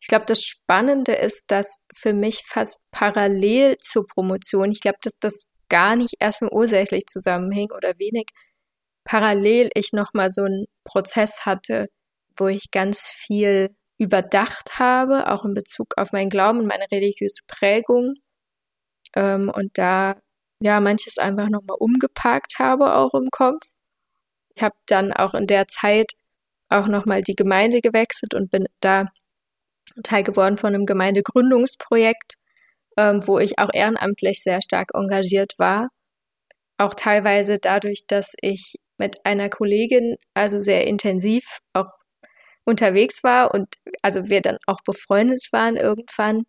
Ich 0.00 0.08
glaube, 0.08 0.24
das 0.24 0.40
Spannende 0.40 1.12
ist, 1.12 1.44
dass 1.48 1.80
für 1.94 2.14
mich 2.14 2.44
fast 2.46 2.80
parallel 2.92 3.76
zur 3.78 4.06
Promotion, 4.06 4.72
ich 4.72 4.80
glaube, 4.80 4.98
dass 5.02 5.18
das 5.20 5.44
gar 5.68 5.96
nicht 5.96 6.14
erst 6.18 6.40
ursächlich 6.50 7.04
zusammenhing 7.06 7.68
oder 7.76 7.92
wenig 7.98 8.28
parallel 9.08 9.70
ich 9.74 9.92
nochmal 9.94 10.30
so 10.30 10.42
einen 10.42 10.66
Prozess 10.84 11.46
hatte, 11.46 11.88
wo 12.36 12.46
ich 12.48 12.70
ganz 12.70 13.08
viel 13.08 13.74
überdacht 13.98 14.78
habe, 14.78 15.32
auch 15.32 15.46
in 15.46 15.54
Bezug 15.54 15.94
auf 15.96 16.12
meinen 16.12 16.28
Glauben 16.28 16.60
und 16.60 16.66
meine 16.66 16.86
religiöse 16.92 17.40
Prägung. 17.46 18.14
Ähm, 19.16 19.50
und 19.54 19.70
da 19.78 20.20
ja 20.62 20.80
manches 20.80 21.16
einfach 21.18 21.48
nochmal 21.48 21.78
umgeparkt 21.80 22.58
habe, 22.58 22.94
auch 22.96 23.14
im 23.14 23.30
Kopf. 23.30 23.62
Ich 24.54 24.62
habe 24.62 24.76
dann 24.86 25.12
auch 25.14 25.34
in 25.34 25.46
der 25.46 25.68
Zeit 25.68 26.12
auch 26.68 26.86
nochmal 26.86 27.22
die 27.22 27.36
Gemeinde 27.36 27.80
gewechselt 27.80 28.34
und 28.34 28.50
bin 28.50 28.66
da 28.80 29.06
Teil 30.04 30.22
geworden 30.22 30.58
von 30.58 30.74
einem 30.74 30.84
Gemeindegründungsprojekt, 30.84 32.34
ähm, 32.98 33.26
wo 33.26 33.38
ich 33.38 33.58
auch 33.58 33.70
ehrenamtlich 33.72 34.42
sehr 34.42 34.60
stark 34.62 34.90
engagiert 34.94 35.54
war. 35.58 35.88
Auch 36.78 36.94
teilweise 36.94 37.58
dadurch, 37.58 38.06
dass 38.06 38.34
ich 38.42 38.74
mit 38.98 39.16
einer 39.24 39.48
Kollegin 39.48 40.16
also 40.34 40.60
sehr 40.60 40.86
intensiv 40.86 41.44
auch 41.72 41.90
unterwegs 42.64 43.24
war 43.24 43.54
und 43.54 43.68
also 44.02 44.28
wir 44.28 44.42
dann 44.42 44.58
auch 44.66 44.80
befreundet 44.84 45.46
waren 45.52 45.76
irgendwann 45.76 46.42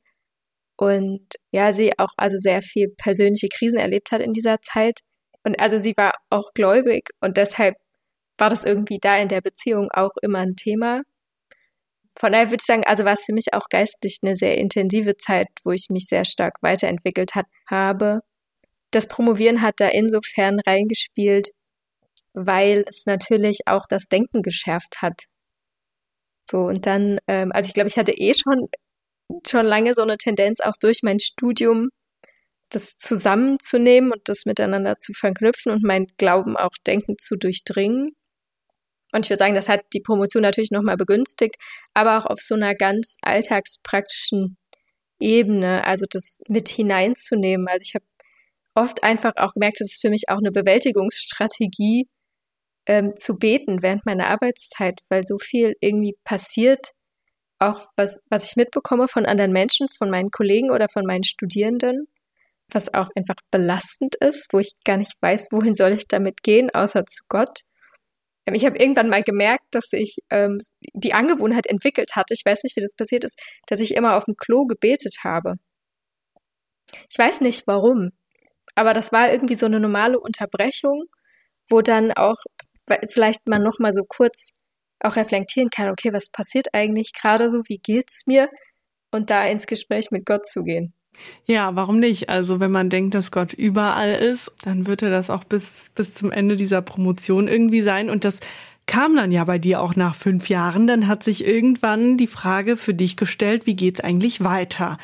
und 0.77 1.25
ja, 1.51 1.71
sie 1.73 1.97
auch 1.97 2.13
also 2.17 2.37
sehr 2.37 2.61
viel 2.61 2.89
persönliche 2.97 3.47
Krisen 3.47 3.79
erlebt 3.79 4.11
hat 4.11 4.21
in 4.21 4.33
dieser 4.33 4.61
Zeit 4.61 4.99
und 5.43 5.59
also 5.59 5.77
sie 5.77 5.93
war 5.97 6.13
auch 6.29 6.51
gläubig 6.53 7.09
und 7.21 7.37
deshalb 7.37 7.75
war 8.37 8.49
das 8.49 8.65
irgendwie 8.65 8.99
da 9.01 9.17
in 9.17 9.27
der 9.27 9.41
Beziehung 9.41 9.89
auch 9.91 10.11
immer 10.21 10.39
ein 10.39 10.55
Thema. 10.55 11.01
Von 12.17 12.33
daher 12.33 12.47
würde 12.47 12.61
ich 12.61 12.65
sagen, 12.65 12.83
also 12.85 13.05
war 13.05 13.13
es 13.13 13.25
für 13.25 13.33
mich 13.33 13.53
auch 13.53 13.69
geistlich 13.69 14.17
eine 14.21 14.35
sehr 14.35 14.57
intensive 14.57 15.17
Zeit, 15.17 15.47
wo 15.63 15.71
ich 15.71 15.87
mich 15.89 16.05
sehr 16.07 16.25
stark 16.25 16.55
weiterentwickelt 16.61 17.35
hat, 17.35 17.45
habe. 17.69 18.21
Das 18.91 19.07
Promovieren 19.07 19.61
hat 19.61 19.75
da 19.77 19.87
insofern 19.89 20.59
reingespielt, 20.65 21.49
weil 22.34 22.84
es 22.88 23.05
natürlich 23.05 23.61
auch 23.65 23.86
das 23.88 24.07
Denken 24.07 24.41
geschärft 24.41 25.01
hat. 25.01 25.23
So, 26.49 26.59
und 26.59 26.86
dann, 26.86 27.19
ähm, 27.27 27.51
also 27.51 27.67
ich 27.67 27.73
glaube, 27.73 27.89
ich 27.89 27.97
hatte 27.97 28.13
eh 28.13 28.34
schon, 28.34 28.69
schon 29.47 29.65
lange 29.65 29.93
so 29.93 30.01
eine 30.01 30.17
Tendenz, 30.17 30.59
auch 30.61 30.75
durch 30.80 31.01
mein 31.03 31.19
Studium 31.19 31.89
das 32.69 32.97
zusammenzunehmen 32.97 34.11
und 34.11 34.21
das 34.25 34.45
miteinander 34.45 34.99
zu 34.99 35.13
verknüpfen 35.13 35.71
und 35.71 35.84
mein 35.84 36.07
Glauben 36.17 36.55
auch 36.57 36.73
Denken 36.86 37.17
zu 37.17 37.36
durchdringen. 37.36 38.15
Und 39.11 39.25
ich 39.25 39.30
würde 39.30 39.39
sagen, 39.39 39.55
das 39.55 39.69
hat 39.69 39.82
die 39.93 40.01
Promotion 40.01 40.43
natürlich 40.43 40.71
nochmal 40.71 40.97
begünstigt, 40.97 41.55
aber 41.93 42.19
auch 42.19 42.25
auf 42.25 42.41
so 42.41 42.55
einer 42.55 42.75
ganz 42.75 43.17
alltagspraktischen 43.23 44.57
Ebene, 45.19 45.84
also 45.84 46.05
das 46.09 46.39
mit 46.47 46.69
hineinzunehmen. 46.69 47.67
Also 47.67 47.82
ich 47.82 47.95
habe 47.95 48.05
oft 48.75 49.03
einfach 49.03 49.34
auch 49.38 49.53
gemerkt, 49.53 49.82
das 49.82 49.91
ist 49.93 50.01
für 50.01 50.09
mich 50.09 50.30
auch 50.30 50.38
eine 50.38 50.51
Bewältigungsstrategie, 50.51 52.07
ähm, 52.89 53.13
zu 53.17 53.37
beten 53.37 53.83
während 53.83 54.07
meiner 54.07 54.27
Arbeitszeit, 54.27 55.01
weil 55.09 55.25
so 55.25 55.37
viel 55.37 55.75
irgendwie 55.79 56.15
passiert, 56.23 56.93
auch 57.59 57.85
was, 57.95 58.19
was 58.31 58.49
ich 58.49 58.55
mitbekomme 58.55 59.07
von 59.07 59.27
anderen 59.27 59.51
Menschen, 59.51 59.87
von 59.95 60.09
meinen 60.09 60.31
Kollegen 60.31 60.71
oder 60.71 60.89
von 60.89 61.05
meinen 61.05 61.23
Studierenden, 61.23 62.07
was 62.71 62.91
auch 62.95 63.09
einfach 63.15 63.35
belastend 63.51 64.15
ist, 64.15 64.47
wo 64.51 64.57
ich 64.57 64.71
gar 64.85 64.97
nicht 64.97 65.13
weiß, 65.21 65.49
wohin 65.51 65.75
soll 65.75 65.93
ich 65.93 66.07
damit 66.07 66.41
gehen, 66.41 66.71
außer 66.71 67.05
zu 67.05 67.23
Gott. 67.29 67.59
Ähm, 68.47 68.55
ich 68.55 68.65
habe 68.65 68.79
irgendwann 68.79 69.09
mal 69.09 69.21
gemerkt, 69.21 69.65
dass 69.69 69.93
ich 69.93 70.17
ähm, 70.31 70.57
die 70.93 71.13
Angewohnheit 71.13 71.67
entwickelt 71.67 72.15
hatte, 72.15 72.33
ich 72.33 72.43
weiß 72.43 72.63
nicht, 72.63 72.75
wie 72.75 72.81
das 72.81 72.95
passiert 72.95 73.23
ist, 73.23 73.39
dass 73.67 73.81
ich 73.81 73.93
immer 73.93 74.17
auf 74.17 74.25
dem 74.25 74.35
Klo 74.35 74.65
gebetet 74.65 75.17
habe. 75.23 75.55
Ich 77.07 77.19
weiß 77.19 77.41
nicht 77.41 77.67
warum, 77.67 78.13
aber 78.73 78.95
das 78.95 79.11
war 79.11 79.31
irgendwie 79.31 79.55
so 79.55 79.67
eine 79.67 79.79
normale 79.79 80.19
Unterbrechung, 80.19 81.03
wo 81.69 81.81
dann 81.81 82.11
auch 82.13 82.37
vielleicht 83.09 83.47
man 83.47 83.63
noch 83.63 83.79
mal 83.79 83.93
so 83.93 84.03
kurz 84.03 84.51
auch 85.01 85.15
reflektieren 85.15 85.69
kann, 85.69 85.89
okay, 85.89 86.11
was 86.13 86.29
passiert 86.29 86.67
eigentlich 86.73 87.13
gerade 87.13 87.49
so, 87.49 87.61
wie 87.67 87.77
geht's 87.77 88.23
mir? 88.25 88.49
Und 89.11 89.29
da 89.29 89.45
ins 89.45 89.65
Gespräch 89.65 90.11
mit 90.11 90.25
Gott 90.25 90.47
zu 90.47 90.63
gehen. 90.63 90.93
Ja, 91.45 91.75
warum 91.75 91.99
nicht? 91.99 92.29
Also 92.29 92.59
wenn 92.59 92.71
man 92.71 92.89
denkt, 92.89 93.15
dass 93.15 93.31
Gott 93.31 93.53
überall 93.53 94.11
ist, 94.11 94.51
dann 94.63 94.87
wird 94.87 95.01
er 95.01 95.09
das 95.09 95.29
auch 95.29 95.43
bis, 95.43 95.89
bis 95.95 96.13
zum 96.13 96.31
Ende 96.31 96.55
dieser 96.55 96.81
Promotion 96.81 97.47
irgendwie 97.47 97.81
sein. 97.81 98.09
Und 98.09 98.23
das 98.23 98.39
kam 98.85 99.15
dann 99.15 99.31
ja 99.31 99.43
bei 99.43 99.57
dir 99.57 99.81
auch 99.81 99.95
nach 99.95 100.15
fünf 100.15 100.49
Jahren. 100.49 100.87
Dann 100.87 101.07
hat 101.07 101.23
sich 101.23 101.45
irgendwann 101.45 102.17
die 102.17 102.27
Frage 102.27 102.77
für 102.77 102.93
dich 102.93 103.17
gestellt, 103.17 103.65
wie 103.65 103.75
geht's 103.75 103.99
eigentlich 103.99 104.43
weiter? 104.43 104.97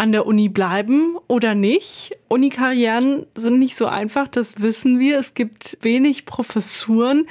An 0.00 0.12
der 0.12 0.24
Uni 0.24 0.48
bleiben 0.48 1.18
oder 1.28 1.54
nicht. 1.54 2.16
Unikarrieren 2.28 3.26
sind 3.34 3.58
nicht 3.58 3.76
so 3.76 3.84
einfach, 3.84 4.28
das 4.28 4.62
wissen 4.62 4.98
wir. 4.98 5.18
Es 5.18 5.34
gibt 5.34 5.76
wenig 5.82 6.24
Professuren. 6.24 7.26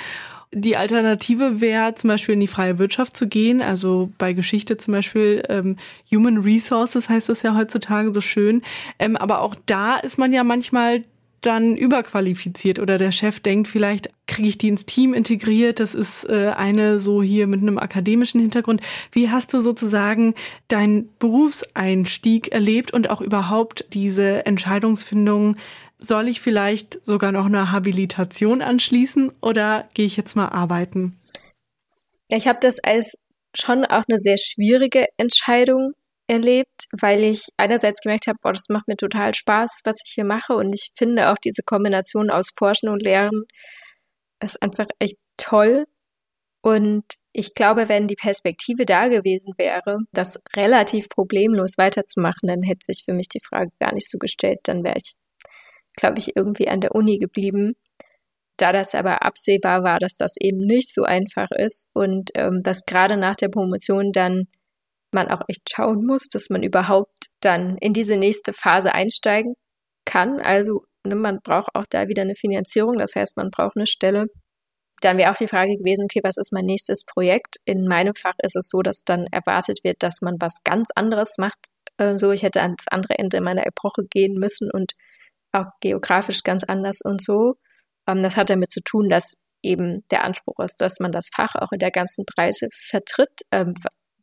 Die 0.52 0.78
Alternative 0.78 1.62
wäre 1.62 1.96
zum 1.96 2.10
Beispiel 2.10 2.34
in 2.34 2.40
die 2.40 2.48
freie 2.48 2.78
Wirtschaft 2.78 3.18
zu 3.18 3.28
gehen, 3.28 3.64
also 3.64 4.12
bei 4.20 4.34
Geschichte 4.34 4.78
zum 4.78 4.94
Beispiel 4.94 5.44
ähm, 5.50 5.78
Human 6.12 6.38
Resources 6.38 7.10
heißt 7.10 7.30
das 7.30 7.42
ja 7.42 7.56
heutzutage 7.56 8.14
so 8.14 8.22
schön. 8.22 8.62
Ähm, 9.00 9.18
aber 9.18 9.42
auch 9.42 9.56
da 9.66 9.98
ist 9.98 10.20
man 10.20 10.32
ja 10.32 10.44
manchmal 10.44 11.04
dann 11.42 11.76
überqualifiziert 11.76 12.80
oder 12.80 12.98
der 12.98 13.12
Chef 13.12 13.40
denkt, 13.40 13.68
vielleicht 13.68 14.10
kriege 14.28 14.48
ich 14.48 14.58
die 14.58 14.68
ins 14.68 14.86
Team 14.86 15.14
integriert, 15.14 15.80
das 15.80 15.96
ist 15.96 16.26
äh, 16.30 16.50
eine 16.50 17.00
so 17.00 17.24
hier 17.24 17.48
mit 17.48 17.62
einem 17.62 17.78
akademischen 17.78 18.40
Hintergrund. 18.40 18.82
Wie 19.12 19.30
hast 19.30 19.54
du 19.54 19.60
sozusagen 19.60 20.36
deinen 20.68 21.10
Berufseinstieg 21.20 22.52
erlebt 22.52 22.92
und 22.92 23.10
auch 23.10 23.22
überhaupt 23.22 23.86
diese 23.94 24.46
Entscheidungsfindung, 24.46 25.56
soll 25.98 26.30
ich 26.30 26.42
vielleicht 26.42 27.04
sogar 27.06 27.32
noch 27.32 27.46
eine 27.46 27.72
Habilitation 27.72 28.62
anschließen 28.62 29.32
oder 29.42 29.90
gehe 29.94 30.06
ich 30.06 30.16
jetzt 30.18 30.36
mal 30.36 30.48
arbeiten? 30.48 31.20
Ich 32.30 32.48
habe 32.48 32.60
das 32.62 32.80
als 32.84 33.16
schon 33.54 33.84
auch 33.86 34.04
eine 34.08 34.18
sehr 34.18 34.38
schwierige 34.38 35.08
Entscheidung 35.18 35.94
erlebt, 36.30 36.86
weil 37.02 37.24
ich 37.24 37.48
einerseits 37.58 38.02
gemerkt 38.02 38.28
habe, 38.28 38.38
boah, 38.42 38.54
das 38.54 38.70
macht 38.70 38.88
mir 38.88 38.96
total 38.96 39.34
Spaß, 39.34 39.82
was 39.84 39.98
ich 40.06 40.14
hier 40.14 40.26
mache. 40.26 40.54
Und 40.54 40.74
ich 40.74 40.92
finde 40.96 41.32
auch 41.32 41.38
diese 41.44 41.64
Kombination 41.64 42.30
aus 42.30 42.52
Forschen 42.58 42.90
und 42.90 43.02
Lehren 43.02 43.46
ist 44.42 44.62
einfach 44.62 44.88
echt 45.00 45.18
toll. 45.38 45.86
Und 46.62 47.06
ich 47.32 47.54
glaube, 47.54 47.90
wenn 47.90 48.08
die 48.08 48.16
Perspektive 48.16 48.86
da 48.86 49.08
gewesen 49.08 49.54
wäre, 49.58 50.00
das 50.12 50.40
relativ 50.56 51.10
problemlos 51.10 51.74
weiterzumachen, 51.78 52.48
dann 52.48 52.62
hätte 52.64 52.86
sich 52.86 53.04
für 53.06 53.14
mich 53.14 53.30
die 53.30 53.42
Frage 53.48 53.72
gar 53.80 53.94
nicht 53.94 54.10
so 54.10 54.18
gestellt. 54.18 54.60
Dann 54.64 54.84
wäre 54.84 54.98
ich, 54.98 55.14
glaube 55.96 56.20
ich, 56.20 56.36
irgendwie 56.36 56.68
an 56.68 56.82
der 56.82 56.94
Uni 56.94 57.18
geblieben. 57.18 57.74
Da 58.58 58.74
das 58.74 58.94
aber 58.94 59.24
absehbar 59.24 59.84
war, 59.84 60.00
dass 60.00 60.16
das 60.18 60.36
eben 60.40 60.58
nicht 60.58 60.94
so 60.94 61.04
einfach 61.04 61.48
ist 61.52 61.88
und 61.94 62.32
ähm, 62.36 62.62
dass 62.62 62.86
gerade 62.86 63.16
nach 63.18 63.36
der 63.36 63.48
Promotion 63.48 64.12
dann 64.12 64.48
man 65.12 65.30
auch 65.30 65.42
echt 65.48 65.70
schauen 65.74 66.06
muss, 66.06 66.24
dass 66.30 66.50
man 66.50 66.64
überhaupt 66.64 67.28
dann 67.42 67.78
in 67.78 67.94
diese 67.94 68.18
nächste 68.18 68.54
Phase 68.54 68.94
einsteigen 68.94 69.56
kann. 70.06 70.40
Also 70.40 70.84
ne, 71.06 71.16
man 71.16 71.40
braucht 71.44 71.70
auch 71.76 71.86
da 71.90 72.08
wieder 72.08 72.24
eine 72.24 72.36
Finanzierung, 72.36 72.98
das 72.98 73.16
heißt, 73.16 73.38
man 73.38 73.50
braucht 73.52 73.78
eine 73.78 73.88
Stelle. 73.88 74.28
dann 75.02 75.18
wäre 75.18 75.32
auch 75.32 75.36
die 75.38 75.48
Frage 75.48 75.78
gewesen, 75.78 76.06
okay, 76.06 76.22
was 76.24 76.38
ist 76.38 76.52
mein 76.54 76.66
nächstes 76.66 77.06
Projekt? 77.06 77.58
In 77.66 77.88
meinem 77.88 78.16
Fach 78.16 78.36
ist 78.44 78.56
es 78.56 78.70
so, 78.70 78.82
dass 78.82 79.04
dann 79.06 79.28
erwartet 79.32 79.80
wird, 79.84 80.04
dass 80.04 80.22
man 80.22 80.36
was 80.40 80.64
ganz 80.64 80.90
anderes 80.96 81.38
macht. 81.38 81.60
Äh, 81.98 82.18
so, 82.20 82.32
ich 82.32 82.44
hätte 82.44 82.62
ans 82.62 82.86
andere 82.92 83.18
Ende 83.18 83.42
meiner 83.42 83.66
Epoche 83.66 84.04
gehen 84.10 84.36
müssen 84.36 84.70
und 84.72 84.94
auch 85.54 85.68
geografisch 85.82 86.44
ganz 86.44 86.64
anders 86.66 87.00
und 87.04 87.22
so. 87.22 87.56
Ähm, 88.08 88.24
das 88.24 88.38
hat 88.38 88.50
damit 88.50 88.72
zu 88.72 88.82
tun, 88.82 89.10
dass 89.10 89.36
eben 89.64 90.04
der 90.12 90.24
Anspruch 90.24 90.60
ist, 90.60 90.82
dass 90.82 91.00
man 91.00 91.12
das 91.12 91.30
Fach 91.34 91.56
auch 91.56 91.72
in 91.72 91.80
der 91.80 91.92
ganzen 91.92 92.26
Breite 92.26 92.68
vertritt. 92.72 93.42
Ähm, 93.52 93.74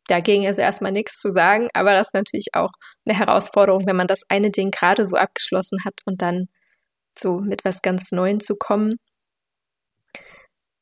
dagegen 0.07 0.43
ist 0.43 0.57
erstmal 0.57 0.91
nichts 0.91 1.19
zu 1.19 1.29
sagen, 1.29 1.69
aber 1.73 1.93
das 1.93 2.07
ist 2.07 2.13
natürlich 2.13 2.49
auch 2.53 2.71
eine 3.05 3.17
Herausforderung, 3.17 3.85
wenn 3.85 3.95
man 3.95 4.07
das 4.07 4.21
eine 4.29 4.51
Ding 4.51 4.71
gerade 4.71 5.05
so 5.05 5.15
abgeschlossen 5.15 5.79
hat 5.85 6.01
und 6.05 6.21
dann 6.21 6.47
so 7.17 7.39
mit 7.39 7.65
was 7.65 7.81
ganz 7.81 8.11
Neuem 8.11 8.39
zu 8.39 8.55
kommen. 8.55 8.97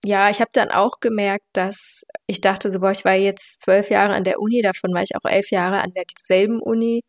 Ja, 0.04 0.30
ich 0.30 0.40
habe 0.40 0.52
dann 0.54 0.70
auch 0.70 1.00
gemerkt, 1.00 1.46
dass 1.54 2.04
ich 2.28 2.40
dachte 2.42 2.72
so, 2.72 2.80
boah, 2.80 2.92
ich 2.92 3.06
war 3.06 3.16
jetzt 3.16 3.62
zwölf 3.62 3.90
Jahre 3.90 4.14
an 4.14 4.24
der 4.24 4.40
Uni, 4.40 4.62
davon 4.62 4.94
war 4.94 5.02
ich 5.02 5.16
auch 5.16 5.28
elf 5.28 5.50
Jahre 5.52 5.82
an 5.82 5.94
derselben 5.94 6.62
Uni, 6.62 7.02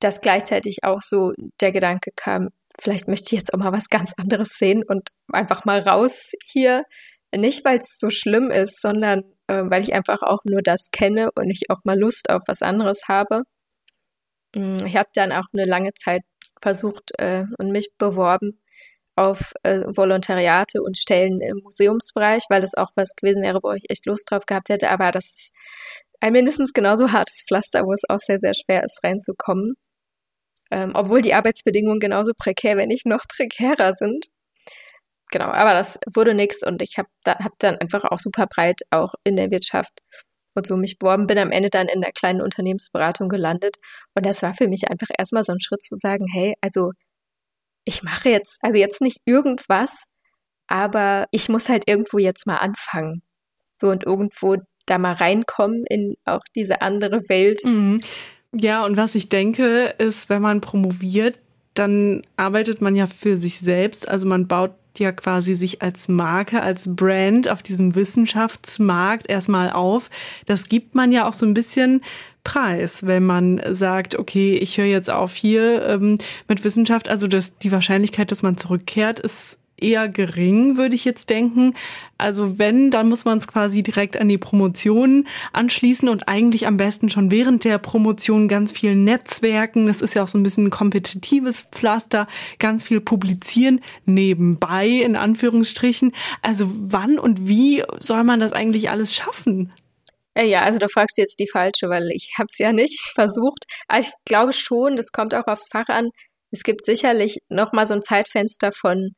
dass 0.00 0.20
gleichzeitig 0.20 0.84
auch 0.84 1.02
so 1.02 1.32
der 1.60 1.72
Gedanke 1.72 2.10
kam, 2.16 2.48
vielleicht 2.80 3.08
möchte 3.08 3.26
ich 3.26 3.40
jetzt 3.40 3.52
auch 3.52 3.58
mal 3.58 3.72
was 3.72 3.88
ganz 3.88 4.12
anderes 4.16 4.50
sehen 4.50 4.82
und 4.86 5.10
einfach 5.32 5.64
mal 5.64 5.80
raus 5.80 6.32
hier. 6.46 6.84
Nicht, 7.34 7.64
weil 7.64 7.78
es 7.78 7.98
so 7.98 8.10
schlimm 8.10 8.50
ist, 8.50 8.80
sondern 8.80 9.22
äh, 9.48 9.62
weil 9.64 9.82
ich 9.82 9.94
einfach 9.94 10.22
auch 10.22 10.40
nur 10.44 10.62
das 10.62 10.88
kenne 10.92 11.30
und 11.34 11.50
ich 11.50 11.70
auch 11.70 11.80
mal 11.84 11.98
Lust 11.98 12.30
auf 12.30 12.42
was 12.46 12.62
anderes 12.62 13.02
habe. 13.08 13.42
Mm, 14.54 14.78
ich 14.86 14.96
habe 14.96 15.10
dann 15.14 15.32
auch 15.32 15.46
eine 15.52 15.66
lange 15.66 15.92
Zeit 15.94 16.22
versucht 16.62 17.12
äh, 17.18 17.44
und 17.58 17.70
mich 17.70 17.90
beworben 17.98 18.60
auf 19.16 19.52
äh, 19.64 19.82
Volontariate 19.88 20.82
und 20.82 20.96
Stellen 20.96 21.40
im 21.40 21.58
Museumsbereich, 21.64 22.44
weil 22.50 22.60
das 22.60 22.74
auch 22.76 22.90
was 22.94 23.14
gewesen 23.16 23.42
wäre, 23.42 23.60
wo 23.62 23.72
ich 23.72 23.90
echt 23.90 24.06
Lust 24.06 24.30
drauf 24.30 24.46
gehabt 24.46 24.68
hätte. 24.68 24.90
Aber 24.90 25.12
das 25.12 25.26
ist 25.26 25.52
ein 26.20 26.32
mindestens 26.32 26.72
genauso 26.72 27.12
hartes 27.12 27.42
Pflaster, 27.46 27.82
wo 27.84 27.92
es 27.92 28.02
auch 28.08 28.20
sehr, 28.20 28.38
sehr 28.38 28.54
schwer 28.54 28.84
ist, 28.84 29.00
reinzukommen. 29.04 29.74
Ähm, 30.70 30.92
obwohl 30.94 31.22
die 31.22 31.34
Arbeitsbedingungen 31.34 32.00
genauso 32.00 32.32
prekär, 32.36 32.76
wenn 32.76 32.88
nicht 32.88 33.06
noch 33.06 33.24
prekärer 33.28 33.94
sind. 33.94 34.26
Genau, 35.30 35.46
aber 35.46 35.74
das 35.74 35.98
wurde 36.12 36.34
nichts 36.34 36.66
und 36.66 36.80
ich 36.82 36.96
habe 36.98 37.08
da, 37.24 37.38
hab 37.38 37.52
dann 37.58 37.76
einfach 37.76 38.04
auch 38.04 38.18
super 38.18 38.46
breit 38.46 38.80
auch 38.90 39.14
in 39.24 39.36
der 39.36 39.50
Wirtschaft 39.50 39.92
und 40.54 40.66
so 40.66 40.76
mich 40.76 40.98
beworben, 40.98 41.26
bin 41.26 41.38
am 41.38 41.50
Ende 41.50 41.70
dann 41.70 41.88
in 41.88 42.00
der 42.00 42.12
kleinen 42.12 42.40
Unternehmensberatung 42.40 43.28
gelandet 43.28 43.76
und 44.14 44.24
das 44.24 44.42
war 44.42 44.54
für 44.54 44.68
mich 44.68 44.90
einfach 44.90 45.08
erstmal 45.16 45.44
so 45.44 45.52
ein 45.52 45.60
Schritt 45.60 45.82
zu 45.82 45.96
sagen, 45.96 46.26
hey, 46.32 46.54
also 46.62 46.92
ich 47.84 48.02
mache 48.02 48.30
jetzt, 48.30 48.58
also 48.60 48.78
jetzt 48.78 49.00
nicht 49.00 49.18
irgendwas, 49.24 50.04
aber 50.66 51.26
ich 51.30 51.48
muss 51.48 51.68
halt 51.68 51.84
irgendwo 51.86 52.18
jetzt 52.18 52.46
mal 52.46 52.58
anfangen. 52.58 53.22
So 53.80 53.88
und 53.88 54.04
irgendwo 54.04 54.56
da 54.86 54.98
mal 54.98 55.14
reinkommen 55.14 55.84
in 55.88 56.16
auch 56.24 56.42
diese 56.54 56.82
andere 56.82 57.20
Welt. 57.28 57.62
Mhm. 57.64 58.00
Ja, 58.52 58.84
und 58.84 58.96
was 58.96 59.14
ich 59.14 59.28
denke, 59.28 59.94
ist, 59.98 60.28
wenn 60.28 60.42
man 60.42 60.60
promoviert, 60.60 61.38
dann 61.78 62.22
arbeitet 62.36 62.80
man 62.80 62.96
ja 62.96 63.06
für 63.06 63.36
sich 63.36 63.60
selbst. 63.60 64.08
Also 64.08 64.26
man 64.26 64.46
baut 64.46 64.72
ja 64.98 65.12
quasi 65.12 65.54
sich 65.54 65.80
als 65.82 66.08
Marke, 66.08 66.62
als 66.62 66.94
Brand 66.94 67.48
auf 67.48 67.62
diesem 67.62 67.94
Wissenschaftsmarkt 67.94 69.28
erstmal 69.28 69.70
auf. 69.70 70.10
Das 70.46 70.64
gibt 70.64 70.94
man 70.94 71.12
ja 71.12 71.28
auch 71.28 71.34
so 71.34 71.46
ein 71.46 71.54
bisschen 71.54 72.02
Preis, 72.44 73.06
wenn 73.06 73.26
man 73.26 73.60
sagt, 73.70 74.18
okay, 74.18 74.56
ich 74.56 74.78
höre 74.78 74.86
jetzt 74.86 75.10
auf 75.10 75.34
hier 75.34 75.84
ähm, 75.86 76.18
mit 76.48 76.64
Wissenschaft. 76.64 77.08
Also 77.08 77.28
das, 77.28 77.58
die 77.58 77.72
Wahrscheinlichkeit, 77.72 78.32
dass 78.32 78.42
man 78.42 78.56
zurückkehrt, 78.56 79.20
ist 79.20 79.58
eher 79.80 80.08
gering, 80.08 80.76
würde 80.76 80.94
ich 80.94 81.04
jetzt 81.04 81.30
denken. 81.30 81.74
Also 82.16 82.58
wenn, 82.58 82.90
dann 82.90 83.08
muss 83.08 83.24
man 83.24 83.38
es 83.38 83.46
quasi 83.46 83.82
direkt 83.82 84.16
an 84.16 84.28
die 84.28 84.38
Promotion 84.38 85.26
anschließen 85.52 86.08
und 86.08 86.28
eigentlich 86.28 86.66
am 86.66 86.76
besten 86.76 87.10
schon 87.10 87.30
während 87.30 87.64
der 87.64 87.78
Promotion 87.78 88.48
ganz 88.48 88.72
viel 88.72 88.96
Netzwerken. 88.96 89.86
Das 89.86 90.02
ist 90.02 90.14
ja 90.14 90.24
auch 90.24 90.28
so 90.28 90.38
ein 90.38 90.42
bisschen 90.42 90.66
ein 90.66 90.70
kompetitives 90.70 91.62
Pflaster, 91.62 92.26
ganz 92.58 92.84
viel 92.84 93.00
publizieren 93.00 93.80
nebenbei 94.04 94.88
in 94.88 95.16
Anführungsstrichen. 95.16 96.12
Also 96.42 96.68
wann 96.68 97.18
und 97.18 97.48
wie 97.48 97.82
soll 97.98 98.24
man 98.24 98.40
das 98.40 98.52
eigentlich 98.52 98.90
alles 98.90 99.14
schaffen? 99.14 99.72
Äh, 100.38 100.46
ja, 100.46 100.60
also 100.62 100.78
da 100.78 100.86
fragst 100.88 101.18
du 101.18 101.22
jetzt 101.22 101.40
die 101.40 101.48
falsche, 101.50 101.88
weil 101.88 102.10
ich 102.14 102.34
habe 102.38 102.46
es 102.50 102.58
ja 102.58 102.72
nicht 102.72 103.00
versucht. 103.14 103.64
Also 103.88 104.08
ich 104.08 104.14
glaube 104.24 104.52
schon, 104.52 104.96
das 104.96 105.08
kommt 105.12 105.34
auch 105.34 105.46
aufs 105.46 105.68
Fach 105.70 105.88
an. 105.88 106.10
Es 106.50 106.62
gibt 106.62 106.84
sicherlich 106.84 107.38
noch 107.48 107.72
mal 107.72 107.86
so 107.86 107.94
ein 107.94 108.02
Zeitfenster 108.02 108.70
von 108.72 109.10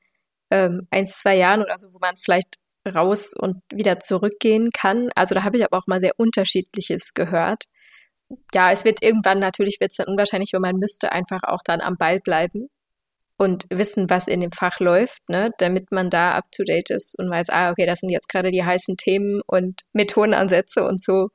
ähm, 0.51 0.87
ein, 0.91 1.07
zwei 1.07 1.37
Jahren 1.37 1.63
oder 1.63 1.79
so, 1.79 1.93
wo 1.93 1.99
man 1.99 2.17
vielleicht 2.17 2.57
raus 2.87 3.33
und 3.37 3.63
wieder 3.73 4.01
zurückgehen 4.01 4.71
kann. 4.73 5.11
Also 5.15 5.35
da 5.35 5.45
habe 5.45 5.59
ich 5.59 5.65
aber 5.65 5.79
auch 5.79 5.87
mal 5.87 6.01
sehr 6.01 6.15
unterschiedliches 6.19 7.15
gehört. 7.15 7.65
Ja, 8.55 8.73
es 8.73 8.85
wird 8.85 9.03
irgendwann 9.03 9.41
natürlich 9.41 9.79
wird 9.81 9.93
es 9.93 9.97
dann 9.97 10.09
unwahrscheinlich, 10.09 10.53
weil 10.53 10.61
man 10.61 10.77
müsste 10.77 11.13
einfach 11.13 11.43
auch 11.45 11.63
dann 11.65 11.81
am 11.81 11.97
Ball 11.97 12.21
bleiben 12.21 12.69
und 13.37 13.67
wissen, 13.71 14.11
was 14.11 14.29
in 14.29 14.41
dem 14.41 14.53
Fach 14.53 14.81
läuft, 14.81 15.29
ne, 15.29 15.51
damit 15.59 15.93
man 15.93 16.11
da 16.11 16.33
up 16.33 16.45
to 16.53 16.63
date 16.63 16.91
ist 16.91 17.19
und 17.19 17.31
weiß, 17.31 17.51
ah, 17.51 17.71
okay, 17.71 17.87
das 17.87 18.01
sind 18.01 18.11
jetzt 18.11 18.29
gerade 18.29 18.51
die 18.51 18.65
heißen 18.65 18.97
Themen 18.97 19.41
und 19.47 19.81
Methodenansätze 19.93 20.85
und 20.85 21.03
so. 21.03 21.31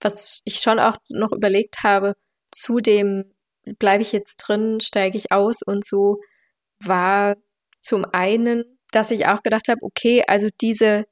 Was 0.00 0.42
ich 0.44 0.60
schon 0.60 0.80
auch 0.80 0.96
noch 1.08 1.32
überlegt 1.32 1.84
habe, 1.84 2.14
zudem 2.50 3.32
bleibe 3.78 4.02
ich 4.02 4.12
jetzt 4.12 4.36
drin, 4.36 4.80
steige 4.80 5.16
ich 5.16 5.32
aus 5.32 5.62
und 5.62 5.84
so, 5.84 6.18
war 6.80 7.36
zum 7.88 8.04
einen, 8.12 8.64
dass 8.92 9.10
ich 9.10 9.26
auch 9.26 9.42
gedacht 9.42 9.68
habe, 9.68 9.80
okay, 9.82 10.22
also 10.26 10.48
diese 10.60 11.04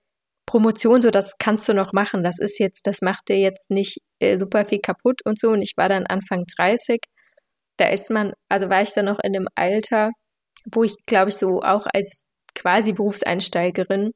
Promotion, 0.46 1.00
so 1.02 1.10
das 1.10 1.38
kannst 1.38 1.68
du 1.68 1.74
noch 1.74 1.92
machen. 1.92 2.22
Das 2.22 2.38
ist 2.38 2.58
jetzt, 2.60 2.86
das 2.86 3.00
macht 3.02 3.28
dir 3.28 3.38
jetzt 3.38 3.70
nicht 3.70 3.98
äh, 4.20 4.38
super 4.38 4.66
viel 4.66 4.80
kaputt 4.80 5.22
und 5.24 5.38
so. 5.40 5.50
Und 5.50 5.62
ich 5.62 5.72
war 5.76 5.88
dann 5.88 6.06
Anfang 6.06 6.44
30. 6.56 7.00
Da 7.78 7.88
ist 7.88 8.10
man, 8.10 8.32
also 8.48 8.68
war 8.68 8.82
ich 8.82 8.92
dann 8.92 9.06
noch 9.06 9.18
in 9.22 9.32
dem 9.32 9.48
Alter, 9.54 10.10
wo 10.72 10.84
ich, 10.84 10.94
glaube 11.06 11.30
ich, 11.30 11.36
so 11.36 11.62
auch 11.62 11.86
als 11.92 12.26
quasi 12.54 12.92
Berufseinsteigerin 12.92 14.12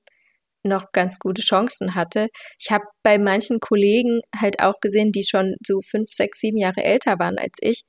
noch 0.62 0.92
ganz 0.92 1.18
gute 1.18 1.42
Chancen 1.42 1.94
hatte. 1.94 2.28
Ich 2.60 2.70
habe 2.70 2.84
bei 3.02 3.18
manchen 3.18 3.60
Kollegen 3.60 4.20
halt 4.36 4.60
auch 4.60 4.80
gesehen, 4.80 5.12
die 5.12 5.24
schon 5.24 5.54
so 5.66 5.80
fünf, 5.82 6.10
sechs, 6.12 6.40
sieben 6.40 6.58
Jahre 6.58 6.84
älter 6.84 7.18
waren 7.18 7.38
als 7.38 7.58
ich, 7.62 7.82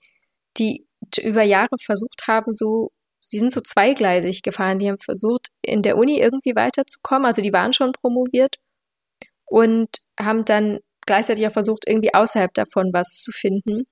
die 0.57 0.85
über 1.21 1.43
Jahre 1.43 1.75
versucht 1.83 2.27
haben, 2.27 2.53
so 2.53 2.91
die 3.31 3.39
sind 3.39 3.51
so 3.51 3.61
zweigleisig 3.61 4.41
gefahren. 4.41 4.79
Die 4.79 4.89
haben 4.89 4.99
versucht, 4.99 5.47
in 5.61 5.81
der 5.81 5.97
Uni 5.97 6.19
irgendwie 6.19 6.55
weiterzukommen. 6.55 7.25
Also 7.25 7.41
die 7.41 7.53
waren 7.53 7.73
schon 7.73 7.93
promoviert 7.93 8.57
und 9.45 9.89
haben 10.19 10.45
dann 10.45 10.79
gleichzeitig 11.05 11.47
auch 11.47 11.51
versucht, 11.51 11.83
irgendwie 11.87 12.13
außerhalb 12.13 12.53
davon 12.53 12.91
was 12.93 13.21
zu 13.21 13.31
finden. 13.31 13.83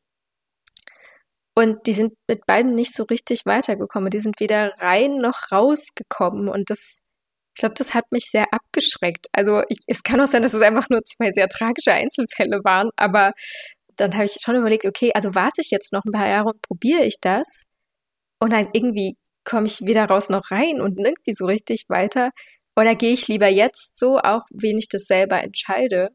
Und 1.56 1.88
die 1.88 1.94
sind 1.94 2.14
mit 2.28 2.46
beiden 2.46 2.76
nicht 2.76 2.94
so 2.94 3.04
richtig 3.04 3.42
weitergekommen. 3.46 4.10
Die 4.10 4.20
sind 4.20 4.40
weder 4.40 4.72
rein 4.78 5.18
noch 5.18 5.52
rausgekommen. 5.52 6.48
Und 6.48 6.70
das, 6.70 7.00
ich 7.56 7.60
glaube, 7.60 7.76
das 7.78 7.94
hat 7.94 8.06
mich 8.12 8.26
sehr 8.32 8.46
abgeschreckt. 8.54 9.28
Also 9.34 9.64
ich, 9.68 9.80
es 9.88 10.04
kann 10.04 10.22
auch 10.22 10.28
sein, 10.28 10.44
dass 10.44 10.54
es 10.54 10.62
einfach 10.62 10.90
nur 10.90 11.02
zwei 11.04 11.32
sehr 11.34 11.50
tragische 11.50 11.92
Einzelfälle 11.92 12.62
waren. 12.64 12.92
Aber 12.96 13.34
dann 13.98 14.14
habe 14.14 14.26
ich 14.26 14.38
schon 14.42 14.56
überlegt, 14.56 14.86
okay, 14.86 15.12
also 15.14 15.36
warte 15.36 15.60
ich 15.62 15.70
jetzt 15.72 15.92
noch 15.92 16.06
ein 16.06 16.14
paar 16.14 16.30
Jahre 16.30 16.50
und 16.50 16.62
probiere 16.62 17.04
ich 17.04 17.18
das. 17.20 17.64
Und 18.40 18.54
dann 18.54 18.70
irgendwie 18.72 19.18
komme 19.44 19.66
ich 19.66 19.82
weder 19.82 20.06
raus 20.06 20.30
noch 20.30 20.52
rein 20.52 20.82
und 20.82 20.98
irgendwie 20.98 21.34
so 21.34 21.46
richtig 21.46 21.86
weiter. 21.88 22.32
Oder 22.76 22.96
gehe 22.96 23.14
ich 23.14 23.28
lieber 23.28 23.48
jetzt 23.48 23.98
so, 23.98 24.20
auch 24.20 24.44
wenn 24.52 24.78
ich 24.78 24.88
das 24.90 25.04
selber 25.04 25.44
entscheide? 25.44 26.10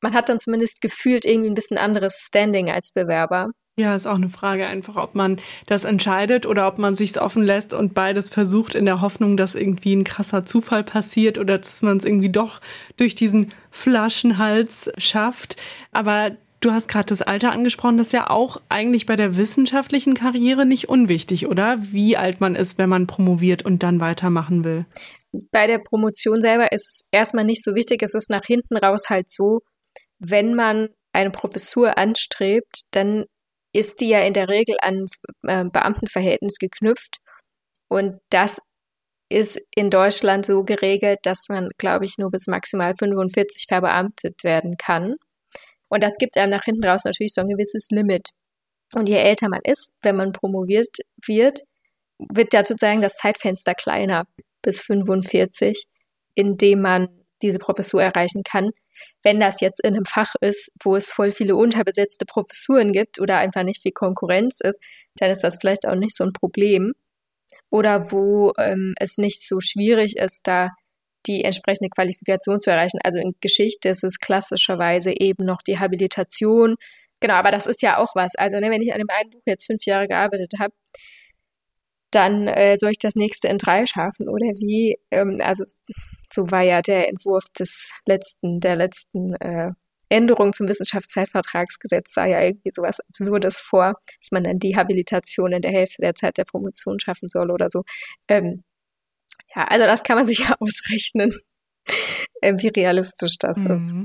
Man 0.00 0.14
hat 0.14 0.28
dann 0.28 0.40
zumindest 0.40 0.80
gefühlt 0.80 1.24
irgendwie 1.24 1.50
ein 1.50 1.54
bisschen 1.54 1.78
anderes 1.78 2.24
Standing 2.26 2.70
als 2.70 2.90
Bewerber. 2.92 3.48
Ja, 3.76 3.96
ist 3.96 4.06
auch 4.06 4.14
eine 4.14 4.28
Frage 4.28 4.66
einfach, 4.66 4.94
ob 4.94 5.16
man 5.16 5.40
das 5.66 5.84
entscheidet 5.84 6.46
oder 6.46 6.68
ob 6.68 6.78
man 6.78 6.94
sich's 6.94 7.18
offen 7.18 7.42
lässt 7.42 7.74
und 7.74 7.92
beides 7.92 8.30
versucht 8.30 8.76
in 8.76 8.84
der 8.84 9.00
Hoffnung, 9.00 9.36
dass 9.36 9.56
irgendwie 9.56 9.96
ein 9.96 10.04
krasser 10.04 10.46
Zufall 10.46 10.84
passiert 10.84 11.38
oder 11.38 11.58
dass 11.58 11.82
man 11.82 11.96
es 11.96 12.04
irgendwie 12.04 12.30
doch 12.30 12.60
durch 12.96 13.16
diesen 13.16 13.52
Flaschenhals 13.72 14.92
schafft. 14.96 15.56
Aber 15.90 16.36
Du 16.64 16.72
hast 16.72 16.88
gerade 16.88 17.04
das 17.04 17.20
Alter 17.20 17.52
angesprochen, 17.52 17.98
das 17.98 18.06
ist 18.06 18.12
ja 18.14 18.30
auch 18.30 18.58
eigentlich 18.70 19.04
bei 19.04 19.16
der 19.16 19.36
wissenschaftlichen 19.36 20.14
Karriere 20.14 20.64
nicht 20.64 20.88
unwichtig, 20.88 21.46
oder? 21.46 21.76
Wie 21.92 22.16
alt 22.16 22.40
man 22.40 22.54
ist, 22.54 22.78
wenn 22.78 22.88
man 22.88 23.06
promoviert 23.06 23.66
und 23.66 23.82
dann 23.82 24.00
weitermachen 24.00 24.64
will. 24.64 24.86
Bei 25.50 25.66
der 25.66 25.78
Promotion 25.78 26.40
selber 26.40 26.72
ist 26.72 26.86
es 26.88 27.08
erstmal 27.10 27.44
nicht 27.44 27.62
so 27.62 27.74
wichtig. 27.74 28.02
Es 28.02 28.14
ist 28.14 28.30
nach 28.30 28.46
hinten 28.46 28.78
raus 28.78 29.10
halt 29.10 29.30
so, 29.30 29.60
wenn 30.18 30.54
man 30.54 30.88
eine 31.12 31.30
Professur 31.30 31.98
anstrebt, 31.98 32.84
dann 32.92 33.26
ist 33.74 34.00
die 34.00 34.08
ja 34.08 34.20
in 34.20 34.32
der 34.32 34.48
Regel 34.48 34.76
an 34.80 35.08
äh, 35.42 35.64
Beamtenverhältnis 35.70 36.56
geknüpft. 36.58 37.18
Und 37.88 38.20
das 38.30 38.58
ist 39.28 39.60
in 39.74 39.90
Deutschland 39.90 40.46
so 40.46 40.64
geregelt, 40.64 41.18
dass 41.24 41.50
man, 41.50 41.68
glaube 41.76 42.06
ich, 42.06 42.14
nur 42.16 42.30
bis 42.30 42.46
maximal 42.46 42.94
45 42.98 43.66
verbeamtet 43.68 44.44
werden 44.44 44.76
kann. 44.78 45.16
Und 45.94 46.02
das 46.02 46.14
gibt 46.18 46.36
einem 46.36 46.50
nach 46.50 46.64
hinten 46.64 46.84
raus 46.84 47.04
natürlich 47.04 47.32
so 47.34 47.40
ein 47.40 47.48
gewisses 47.48 47.86
Limit. 47.92 48.30
Und 48.96 49.08
je 49.08 49.14
älter 49.14 49.48
man 49.48 49.60
ist, 49.62 49.94
wenn 50.02 50.16
man 50.16 50.32
promoviert 50.32 50.88
wird, 51.24 51.60
wird 52.18 52.52
ja 52.52 52.64
sozusagen 52.64 53.00
das 53.00 53.14
Zeitfenster 53.14 53.74
kleiner 53.74 54.24
bis 54.60 54.80
45. 54.80 55.84
in 56.34 56.56
dem 56.56 56.82
man 56.82 57.08
diese 57.42 57.60
Professur 57.60 58.02
erreichen 58.02 58.42
kann. 58.42 58.70
Wenn 59.22 59.38
das 59.38 59.60
jetzt 59.60 59.80
in 59.84 59.94
einem 59.94 60.04
Fach 60.04 60.34
ist, 60.40 60.72
wo 60.82 60.96
es 60.96 61.12
voll 61.12 61.30
viele 61.30 61.54
unterbesetzte 61.54 62.26
Professuren 62.26 62.90
gibt 62.92 63.20
oder 63.20 63.38
einfach 63.38 63.62
nicht 63.62 63.82
viel 63.82 63.92
Konkurrenz 63.92 64.58
ist, 64.60 64.80
dann 65.18 65.30
ist 65.30 65.44
das 65.44 65.58
vielleicht 65.60 65.86
auch 65.86 65.94
nicht 65.94 66.16
so 66.16 66.24
ein 66.24 66.32
Problem. 66.32 66.94
Oder 67.70 68.10
wo 68.10 68.52
ähm, 68.58 68.94
es 68.98 69.16
nicht 69.16 69.46
so 69.46 69.60
schwierig 69.60 70.16
ist, 70.16 70.40
da 70.42 70.70
die 71.26 71.44
entsprechende 71.44 71.90
Qualifikation 71.90 72.60
zu 72.60 72.70
erreichen. 72.70 72.98
Also 73.02 73.18
in 73.18 73.32
Geschichte 73.40 73.88
ist 73.88 74.04
es 74.04 74.18
klassischerweise 74.18 75.12
eben 75.18 75.44
noch 75.44 75.62
die 75.62 75.78
Habilitation. 75.78 76.76
Genau, 77.20 77.34
aber 77.34 77.50
das 77.50 77.66
ist 77.66 77.82
ja 77.82 77.98
auch 77.98 78.14
was. 78.14 78.34
Also 78.36 78.58
ne, 78.60 78.70
wenn 78.70 78.82
ich 78.82 78.92
an 78.92 78.98
dem 78.98 79.08
einen 79.10 79.30
Buch 79.30 79.42
jetzt 79.46 79.66
fünf 79.66 79.84
Jahre 79.86 80.06
gearbeitet 80.06 80.52
habe, 80.58 80.74
dann 82.10 82.48
äh, 82.48 82.76
soll 82.76 82.90
ich 82.90 82.98
das 82.98 83.14
nächste 83.16 83.48
in 83.48 83.58
drei 83.58 83.86
schaffen 83.86 84.28
oder 84.28 84.46
wie? 84.58 84.96
Ähm, 85.10 85.40
also 85.42 85.64
so 86.32 86.50
war 86.50 86.62
ja 86.62 86.82
der 86.82 87.08
Entwurf 87.08 87.44
des 87.58 87.90
letzten, 88.06 88.60
der 88.60 88.76
letzten 88.76 89.34
äh, 89.34 89.70
Änderung 90.08 90.52
zum 90.52 90.68
Wissenschaftszeitvertragsgesetz 90.68 92.12
sah 92.12 92.26
ja 92.26 92.40
irgendwie 92.42 92.70
sowas 92.72 93.00
Absurdes 93.08 93.60
vor, 93.60 93.94
dass 94.20 94.30
man 94.30 94.44
dann 94.44 94.58
die 94.58 94.76
Habilitation 94.76 95.52
in 95.52 95.62
der 95.62 95.72
Hälfte 95.72 96.02
der 96.02 96.14
Zeit 96.14 96.38
der 96.38 96.44
Promotion 96.44 97.00
schaffen 97.00 97.28
soll 97.30 97.50
oder 97.50 97.68
so. 97.68 97.82
Ähm, 98.28 98.62
ja, 99.54 99.64
also 99.64 99.86
das 99.86 100.02
kann 100.02 100.16
man 100.16 100.26
sich 100.26 100.38
ja 100.48 100.54
ausrechnen, 100.58 101.32
äh, 102.40 102.54
wie 102.56 102.68
realistisch 102.68 103.36
das 103.38 103.58
mhm. 103.58 103.70
ist. 103.70 103.96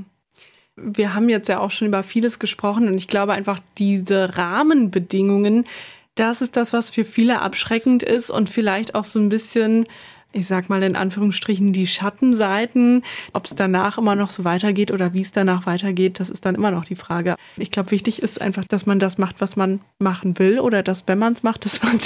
Wir 0.76 1.14
haben 1.14 1.28
jetzt 1.28 1.48
ja 1.48 1.58
auch 1.58 1.70
schon 1.70 1.88
über 1.88 2.02
vieles 2.02 2.38
gesprochen 2.38 2.88
und 2.88 2.96
ich 2.96 3.08
glaube 3.08 3.32
einfach 3.32 3.60
diese 3.76 4.36
Rahmenbedingungen, 4.36 5.66
das 6.14 6.42
ist 6.42 6.56
das, 6.56 6.72
was 6.72 6.90
für 6.90 7.04
viele 7.04 7.40
abschreckend 7.40 8.02
ist 8.02 8.30
und 8.30 8.50
vielleicht 8.50 8.94
auch 8.94 9.04
so 9.04 9.18
ein 9.18 9.28
bisschen 9.28 9.86
ich 10.32 10.46
sag 10.46 10.68
mal 10.68 10.82
in 10.82 10.96
Anführungsstrichen 10.96 11.72
die 11.72 11.86
Schattenseiten. 11.86 13.02
Ob 13.32 13.46
es 13.46 13.54
danach 13.54 13.98
immer 13.98 14.14
noch 14.14 14.30
so 14.30 14.44
weitergeht 14.44 14.90
oder 14.90 15.12
wie 15.12 15.22
es 15.22 15.32
danach 15.32 15.66
weitergeht, 15.66 16.20
das 16.20 16.30
ist 16.30 16.44
dann 16.46 16.54
immer 16.54 16.70
noch 16.70 16.84
die 16.84 16.96
Frage. 16.96 17.36
Ich 17.56 17.70
glaube, 17.70 17.90
wichtig 17.90 18.22
ist 18.22 18.40
einfach, 18.40 18.64
dass 18.64 18.86
man 18.86 18.98
das 18.98 19.18
macht, 19.18 19.40
was 19.40 19.56
man 19.56 19.80
machen 19.98 20.38
will 20.38 20.60
oder 20.60 20.82
dass, 20.82 21.06
wenn 21.06 21.18
man 21.18 21.32
es 21.32 21.42
macht, 21.42 21.64
dass 21.64 21.82
man, 21.82 21.98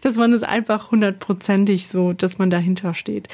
dass 0.00 0.16
man 0.16 0.32
es 0.32 0.42
einfach 0.42 0.90
hundertprozentig 0.90 1.88
so, 1.88 2.12
dass 2.12 2.38
man 2.38 2.50
dahinter 2.50 2.94
steht. 2.94 3.28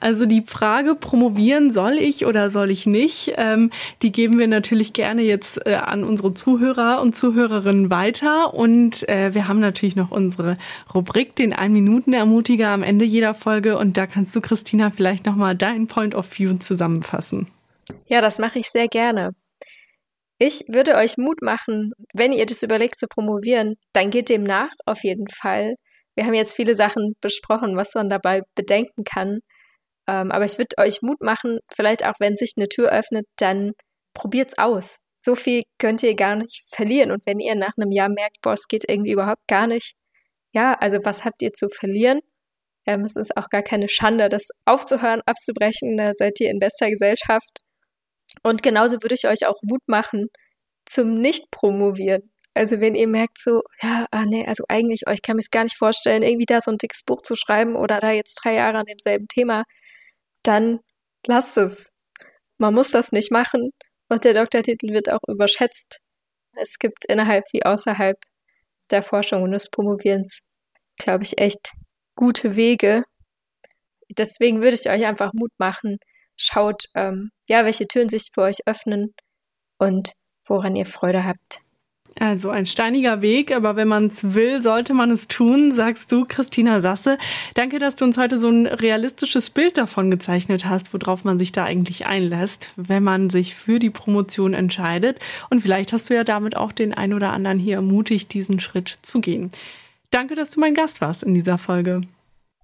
Also 0.00 0.26
die 0.26 0.42
Frage, 0.42 0.94
promovieren 0.94 1.72
soll 1.72 1.94
ich 1.94 2.24
oder 2.24 2.50
soll 2.50 2.70
ich 2.70 2.86
nicht, 2.86 3.32
ähm, 3.36 3.70
die 4.02 4.12
geben 4.12 4.38
wir 4.38 4.46
natürlich 4.46 4.92
gerne 4.92 5.22
jetzt 5.22 5.66
äh, 5.66 5.74
an 5.74 6.04
unsere 6.04 6.34
Zuhörer 6.34 7.00
und 7.00 7.16
Zuhörerinnen 7.16 7.90
weiter. 7.90 8.54
Und 8.54 9.08
äh, 9.08 9.34
wir 9.34 9.48
haben 9.48 9.58
natürlich 9.58 9.96
noch 9.96 10.12
unsere 10.12 10.56
Rubrik, 10.94 11.34
den 11.34 11.52
Ein-Minuten-Ermutiger 11.52 12.68
am 12.68 12.84
Ende 12.84 13.04
jeder 13.04 13.34
Folge. 13.34 13.76
Und 13.76 13.96
da 13.96 14.06
kannst 14.06 14.36
du, 14.36 14.40
Christina, 14.40 14.90
vielleicht 14.90 15.26
nochmal 15.26 15.56
deinen 15.56 15.88
Point 15.88 16.14
of 16.14 16.26
View 16.38 16.58
zusammenfassen. 16.58 17.48
Ja, 18.06 18.20
das 18.20 18.38
mache 18.38 18.60
ich 18.60 18.70
sehr 18.70 18.86
gerne. 18.86 19.32
Ich 20.38 20.64
würde 20.68 20.94
euch 20.94 21.16
Mut 21.16 21.42
machen, 21.42 21.90
wenn 22.14 22.32
ihr 22.32 22.46
das 22.46 22.62
überlegt 22.62 22.96
zu 22.96 23.08
promovieren, 23.08 23.74
dann 23.92 24.10
geht 24.10 24.28
dem 24.28 24.44
nach 24.44 24.70
auf 24.86 25.02
jeden 25.02 25.26
Fall. 25.28 25.74
Wir 26.14 26.26
haben 26.26 26.34
jetzt 26.34 26.54
viele 26.54 26.76
Sachen 26.76 27.14
besprochen, 27.20 27.76
was 27.76 27.94
man 27.94 28.08
dabei 28.08 28.42
bedenken 28.54 29.02
kann. 29.02 29.40
Ähm, 30.08 30.32
aber 30.32 30.46
ich 30.46 30.56
würde 30.58 30.78
euch 30.78 31.02
Mut 31.02 31.20
machen, 31.22 31.60
vielleicht 31.72 32.04
auch 32.04 32.14
wenn 32.18 32.34
sich 32.34 32.54
eine 32.56 32.68
Tür 32.68 32.90
öffnet, 32.90 33.26
dann 33.36 33.72
probiert's 34.14 34.56
aus. 34.58 34.98
So 35.20 35.34
viel 35.34 35.62
könnt 35.78 36.02
ihr 36.02 36.14
gar 36.16 36.36
nicht 36.36 36.62
verlieren. 36.74 37.10
Und 37.10 37.22
wenn 37.26 37.40
ihr 37.40 37.54
nach 37.54 37.72
einem 37.76 37.92
Jahr 37.92 38.08
merkt, 38.08 38.38
boah, 38.42 38.54
es 38.54 38.68
geht 38.68 38.84
irgendwie 38.88 39.12
überhaupt 39.12 39.46
gar 39.48 39.66
nicht, 39.66 39.94
ja, 40.54 40.74
also 40.74 40.98
was 41.04 41.24
habt 41.24 41.42
ihr 41.42 41.52
zu 41.52 41.68
verlieren? 41.68 42.20
Ähm, 42.86 43.02
es 43.02 43.16
ist 43.16 43.36
auch 43.36 43.48
gar 43.50 43.62
keine 43.62 43.88
Schande, 43.88 44.30
das 44.30 44.48
aufzuhören, 44.64 45.20
abzubrechen. 45.26 45.96
Da 45.98 46.12
seid 46.14 46.40
ihr 46.40 46.50
in 46.50 46.58
bester 46.58 46.88
Gesellschaft. 46.90 47.60
Und 48.42 48.62
genauso 48.62 49.02
würde 49.02 49.14
ich 49.14 49.26
euch 49.28 49.46
auch 49.46 49.60
Mut 49.62 49.82
machen 49.86 50.28
zum 50.86 51.18
Nicht-Promovieren. 51.18 52.32
Also 52.54 52.80
wenn 52.80 52.94
ihr 52.94 53.08
merkt 53.08 53.38
so, 53.38 53.62
ja, 53.82 54.06
ah, 54.10 54.24
nee, 54.26 54.46
also 54.46 54.64
eigentlich, 54.68 55.02
oh, 55.06 55.12
ich 55.12 55.22
kann 55.22 55.36
mir 55.36 55.40
es 55.42 55.50
gar 55.50 55.64
nicht 55.64 55.76
vorstellen, 55.76 56.22
irgendwie 56.22 56.46
da 56.46 56.60
so 56.60 56.70
ein 56.70 56.78
dickes 56.78 57.02
Buch 57.04 57.22
zu 57.22 57.36
schreiben 57.36 57.76
oder 57.76 58.00
da 58.00 58.10
jetzt 58.12 58.40
drei 58.42 58.54
Jahre 58.54 58.78
an 58.78 58.86
demselben 58.86 59.28
Thema 59.28 59.64
dann 60.42 60.80
lasst 61.26 61.56
es. 61.56 61.90
Man 62.58 62.74
muss 62.74 62.90
das 62.90 63.12
nicht 63.12 63.30
machen 63.30 63.70
und 64.08 64.24
der 64.24 64.34
Doktortitel 64.34 64.92
wird 64.92 65.10
auch 65.12 65.20
überschätzt. 65.28 66.00
Es 66.56 66.78
gibt 66.78 67.04
innerhalb 67.06 67.44
wie 67.52 67.64
außerhalb 67.64 68.16
der 68.90 69.02
Forschung 69.02 69.42
und 69.42 69.52
des 69.52 69.70
Promovierens, 69.70 70.40
glaube 70.98 71.24
ich, 71.24 71.38
echt 71.38 71.72
gute 72.16 72.56
Wege. 72.56 73.04
Deswegen 74.10 74.62
würde 74.62 74.74
ich 74.74 74.88
euch 74.88 75.06
einfach 75.06 75.32
Mut 75.34 75.52
machen. 75.58 75.98
Schaut, 76.36 76.84
ähm, 76.94 77.30
ja, 77.48 77.64
welche 77.64 77.86
Türen 77.86 78.08
sich 78.08 78.28
für 78.32 78.42
euch 78.42 78.60
öffnen 78.66 79.14
und 79.78 80.12
woran 80.46 80.76
ihr 80.76 80.86
Freude 80.86 81.24
habt. 81.24 81.60
Also 82.18 82.50
ein 82.50 82.66
steiniger 82.66 83.22
Weg, 83.22 83.54
aber 83.54 83.76
wenn 83.76 83.88
man 83.88 84.06
es 84.06 84.34
will, 84.34 84.60
sollte 84.62 84.92
man 84.92 85.10
es 85.10 85.28
tun, 85.28 85.70
sagst 85.70 86.10
du, 86.10 86.24
Christina 86.26 86.80
Sasse. 86.80 87.16
Danke, 87.54 87.78
dass 87.78 87.96
du 87.96 88.04
uns 88.04 88.18
heute 88.18 88.38
so 88.38 88.48
ein 88.48 88.66
realistisches 88.66 89.50
Bild 89.50 89.78
davon 89.78 90.10
gezeichnet 90.10 90.64
hast, 90.64 90.92
worauf 90.92 91.24
man 91.24 91.38
sich 91.38 91.52
da 91.52 91.64
eigentlich 91.64 92.06
einlässt, 92.06 92.72
wenn 92.76 93.04
man 93.04 93.30
sich 93.30 93.54
für 93.54 93.78
die 93.78 93.90
Promotion 93.90 94.52
entscheidet. 94.52 95.20
Und 95.48 95.60
vielleicht 95.60 95.92
hast 95.92 96.10
du 96.10 96.14
ja 96.14 96.24
damit 96.24 96.56
auch 96.56 96.72
den 96.72 96.92
ein 96.92 97.14
oder 97.14 97.32
anderen 97.32 97.58
hier 97.58 97.76
ermutigt, 97.76 98.34
diesen 98.34 98.58
Schritt 98.58 98.88
zu 99.02 99.20
gehen. 99.20 99.52
Danke, 100.10 100.34
dass 100.34 100.50
du 100.50 100.60
mein 100.60 100.74
Gast 100.74 101.00
warst 101.00 101.22
in 101.22 101.34
dieser 101.34 101.58
Folge. 101.58 102.00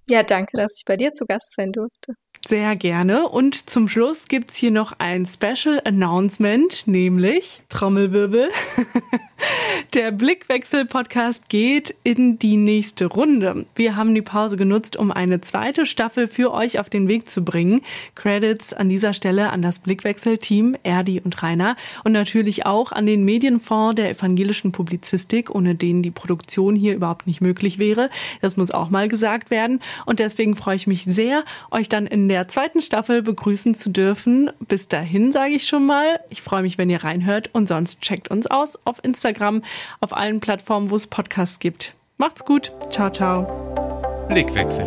Ja, 0.09 0.23
danke, 0.23 0.57
dass 0.57 0.77
ich 0.77 0.85
bei 0.85 0.97
dir 0.97 1.13
zu 1.13 1.25
Gast 1.25 1.53
sein 1.55 1.71
durfte. 1.71 2.13
Sehr 2.47 2.75
gerne. 2.75 3.27
Und 3.27 3.71
zum 3.71 3.89
Schluss 3.89 4.27
gibt's 4.27 4.55
hier 4.55 4.69
noch 4.69 4.93
ein 4.99 5.25
Special 5.25 5.81
Announcement, 5.83 6.85
nämlich 6.85 7.63
Trommelwirbel. 7.69 8.49
Der 9.93 10.11
Blickwechsel-Podcast 10.11 11.49
geht 11.49 11.95
in 12.03 12.37
die 12.37 12.57
nächste 12.57 13.07
Runde. 13.07 13.65
Wir 13.75 13.95
haben 13.95 14.13
die 14.13 14.21
Pause 14.21 14.57
genutzt, 14.57 14.95
um 14.95 15.11
eine 15.11 15.41
zweite 15.41 15.85
Staffel 15.85 16.27
für 16.27 16.53
euch 16.53 16.79
auf 16.79 16.89
den 16.89 17.07
Weg 17.07 17.29
zu 17.29 17.43
bringen. 17.43 17.81
Credits 18.13 18.73
an 18.73 18.89
dieser 18.89 19.13
Stelle 19.13 19.49
an 19.49 19.61
das 19.61 19.79
Blickwechsel-Team, 19.79 20.77
Erdi 20.83 21.21
und 21.21 21.41
Rainer 21.41 21.75
und 22.03 22.11
natürlich 22.11 22.65
auch 22.65 22.91
an 22.91 23.05
den 23.05 23.25
Medienfonds 23.25 23.95
der 23.95 24.11
evangelischen 24.11 24.71
Publizistik, 24.71 25.53
ohne 25.53 25.75
den 25.75 26.01
die 26.01 26.11
Produktion 26.11 26.75
hier 26.75 26.95
überhaupt 26.95 27.25
nicht 27.25 27.41
möglich 27.41 27.79
wäre. 27.79 28.09
Das 28.41 28.55
muss 28.55 28.71
auch 28.71 28.89
mal 28.89 29.07
gesagt 29.07 29.49
werden. 29.49 29.81
Und 30.05 30.19
deswegen 30.19 30.55
freue 30.55 30.75
ich 30.75 30.87
mich 30.87 31.05
sehr, 31.05 31.43
euch 31.71 31.89
dann 31.89 32.07
in 32.07 32.27
der 32.35 32.47
zweiten 32.49 32.81
Staffel 32.81 33.21
begrüßen 33.21 33.75
zu 33.75 33.89
dürfen. 33.89 34.51
Bis 34.59 34.89
dahin 34.89 35.31
sage 35.31 35.53
ich 35.53 35.65
schon 35.65 35.85
mal, 35.85 36.19
ich 36.29 36.41
freue 36.41 36.63
mich, 36.63 36.77
wenn 36.77 36.89
ihr 36.89 37.01
reinhört 37.01 37.49
und 37.53 37.69
sonst 37.69 38.01
checkt 38.01 38.29
uns 38.29 38.45
aus 38.45 38.77
auf 38.83 39.01
Instagram, 39.03 39.61
auf 40.01 40.11
allen 40.11 40.41
Plattformen, 40.41 40.89
wo 40.89 40.97
es 40.97 41.07
Podcasts 41.07 41.59
gibt. 41.59 41.93
Macht's 42.17 42.43
gut. 42.43 42.73
Ciao, 42.89 43.09
ciao. 43.09 44.25
Blickwechsel. 44.27 44.85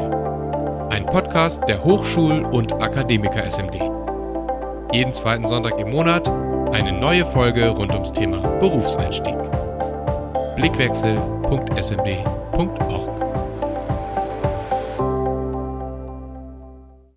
Ein 0.90 1.06
Podcast 1.06 1.62
der 1.66 1.82
Hochschul- 1.82 2.44
und 2.44 2.74
Akademiker 2.82 3.50
SMD. 3.50 3.76
Jeden 4.92 5.14
zweiten 5.14 5.46
Sonntag 5.46 5.80
im 5.80 5.88
Monat 5.88 6.28
eine 6.74 6.92
neue 6.92 7.24
Folge 7.24 7.70
rund 7.70 7.94
ums 7.94 8.12
Thema 8.12 8.46
Berufseinstieg. 8.58 9.38
Blickwechsel.smd.org 10.56 13.27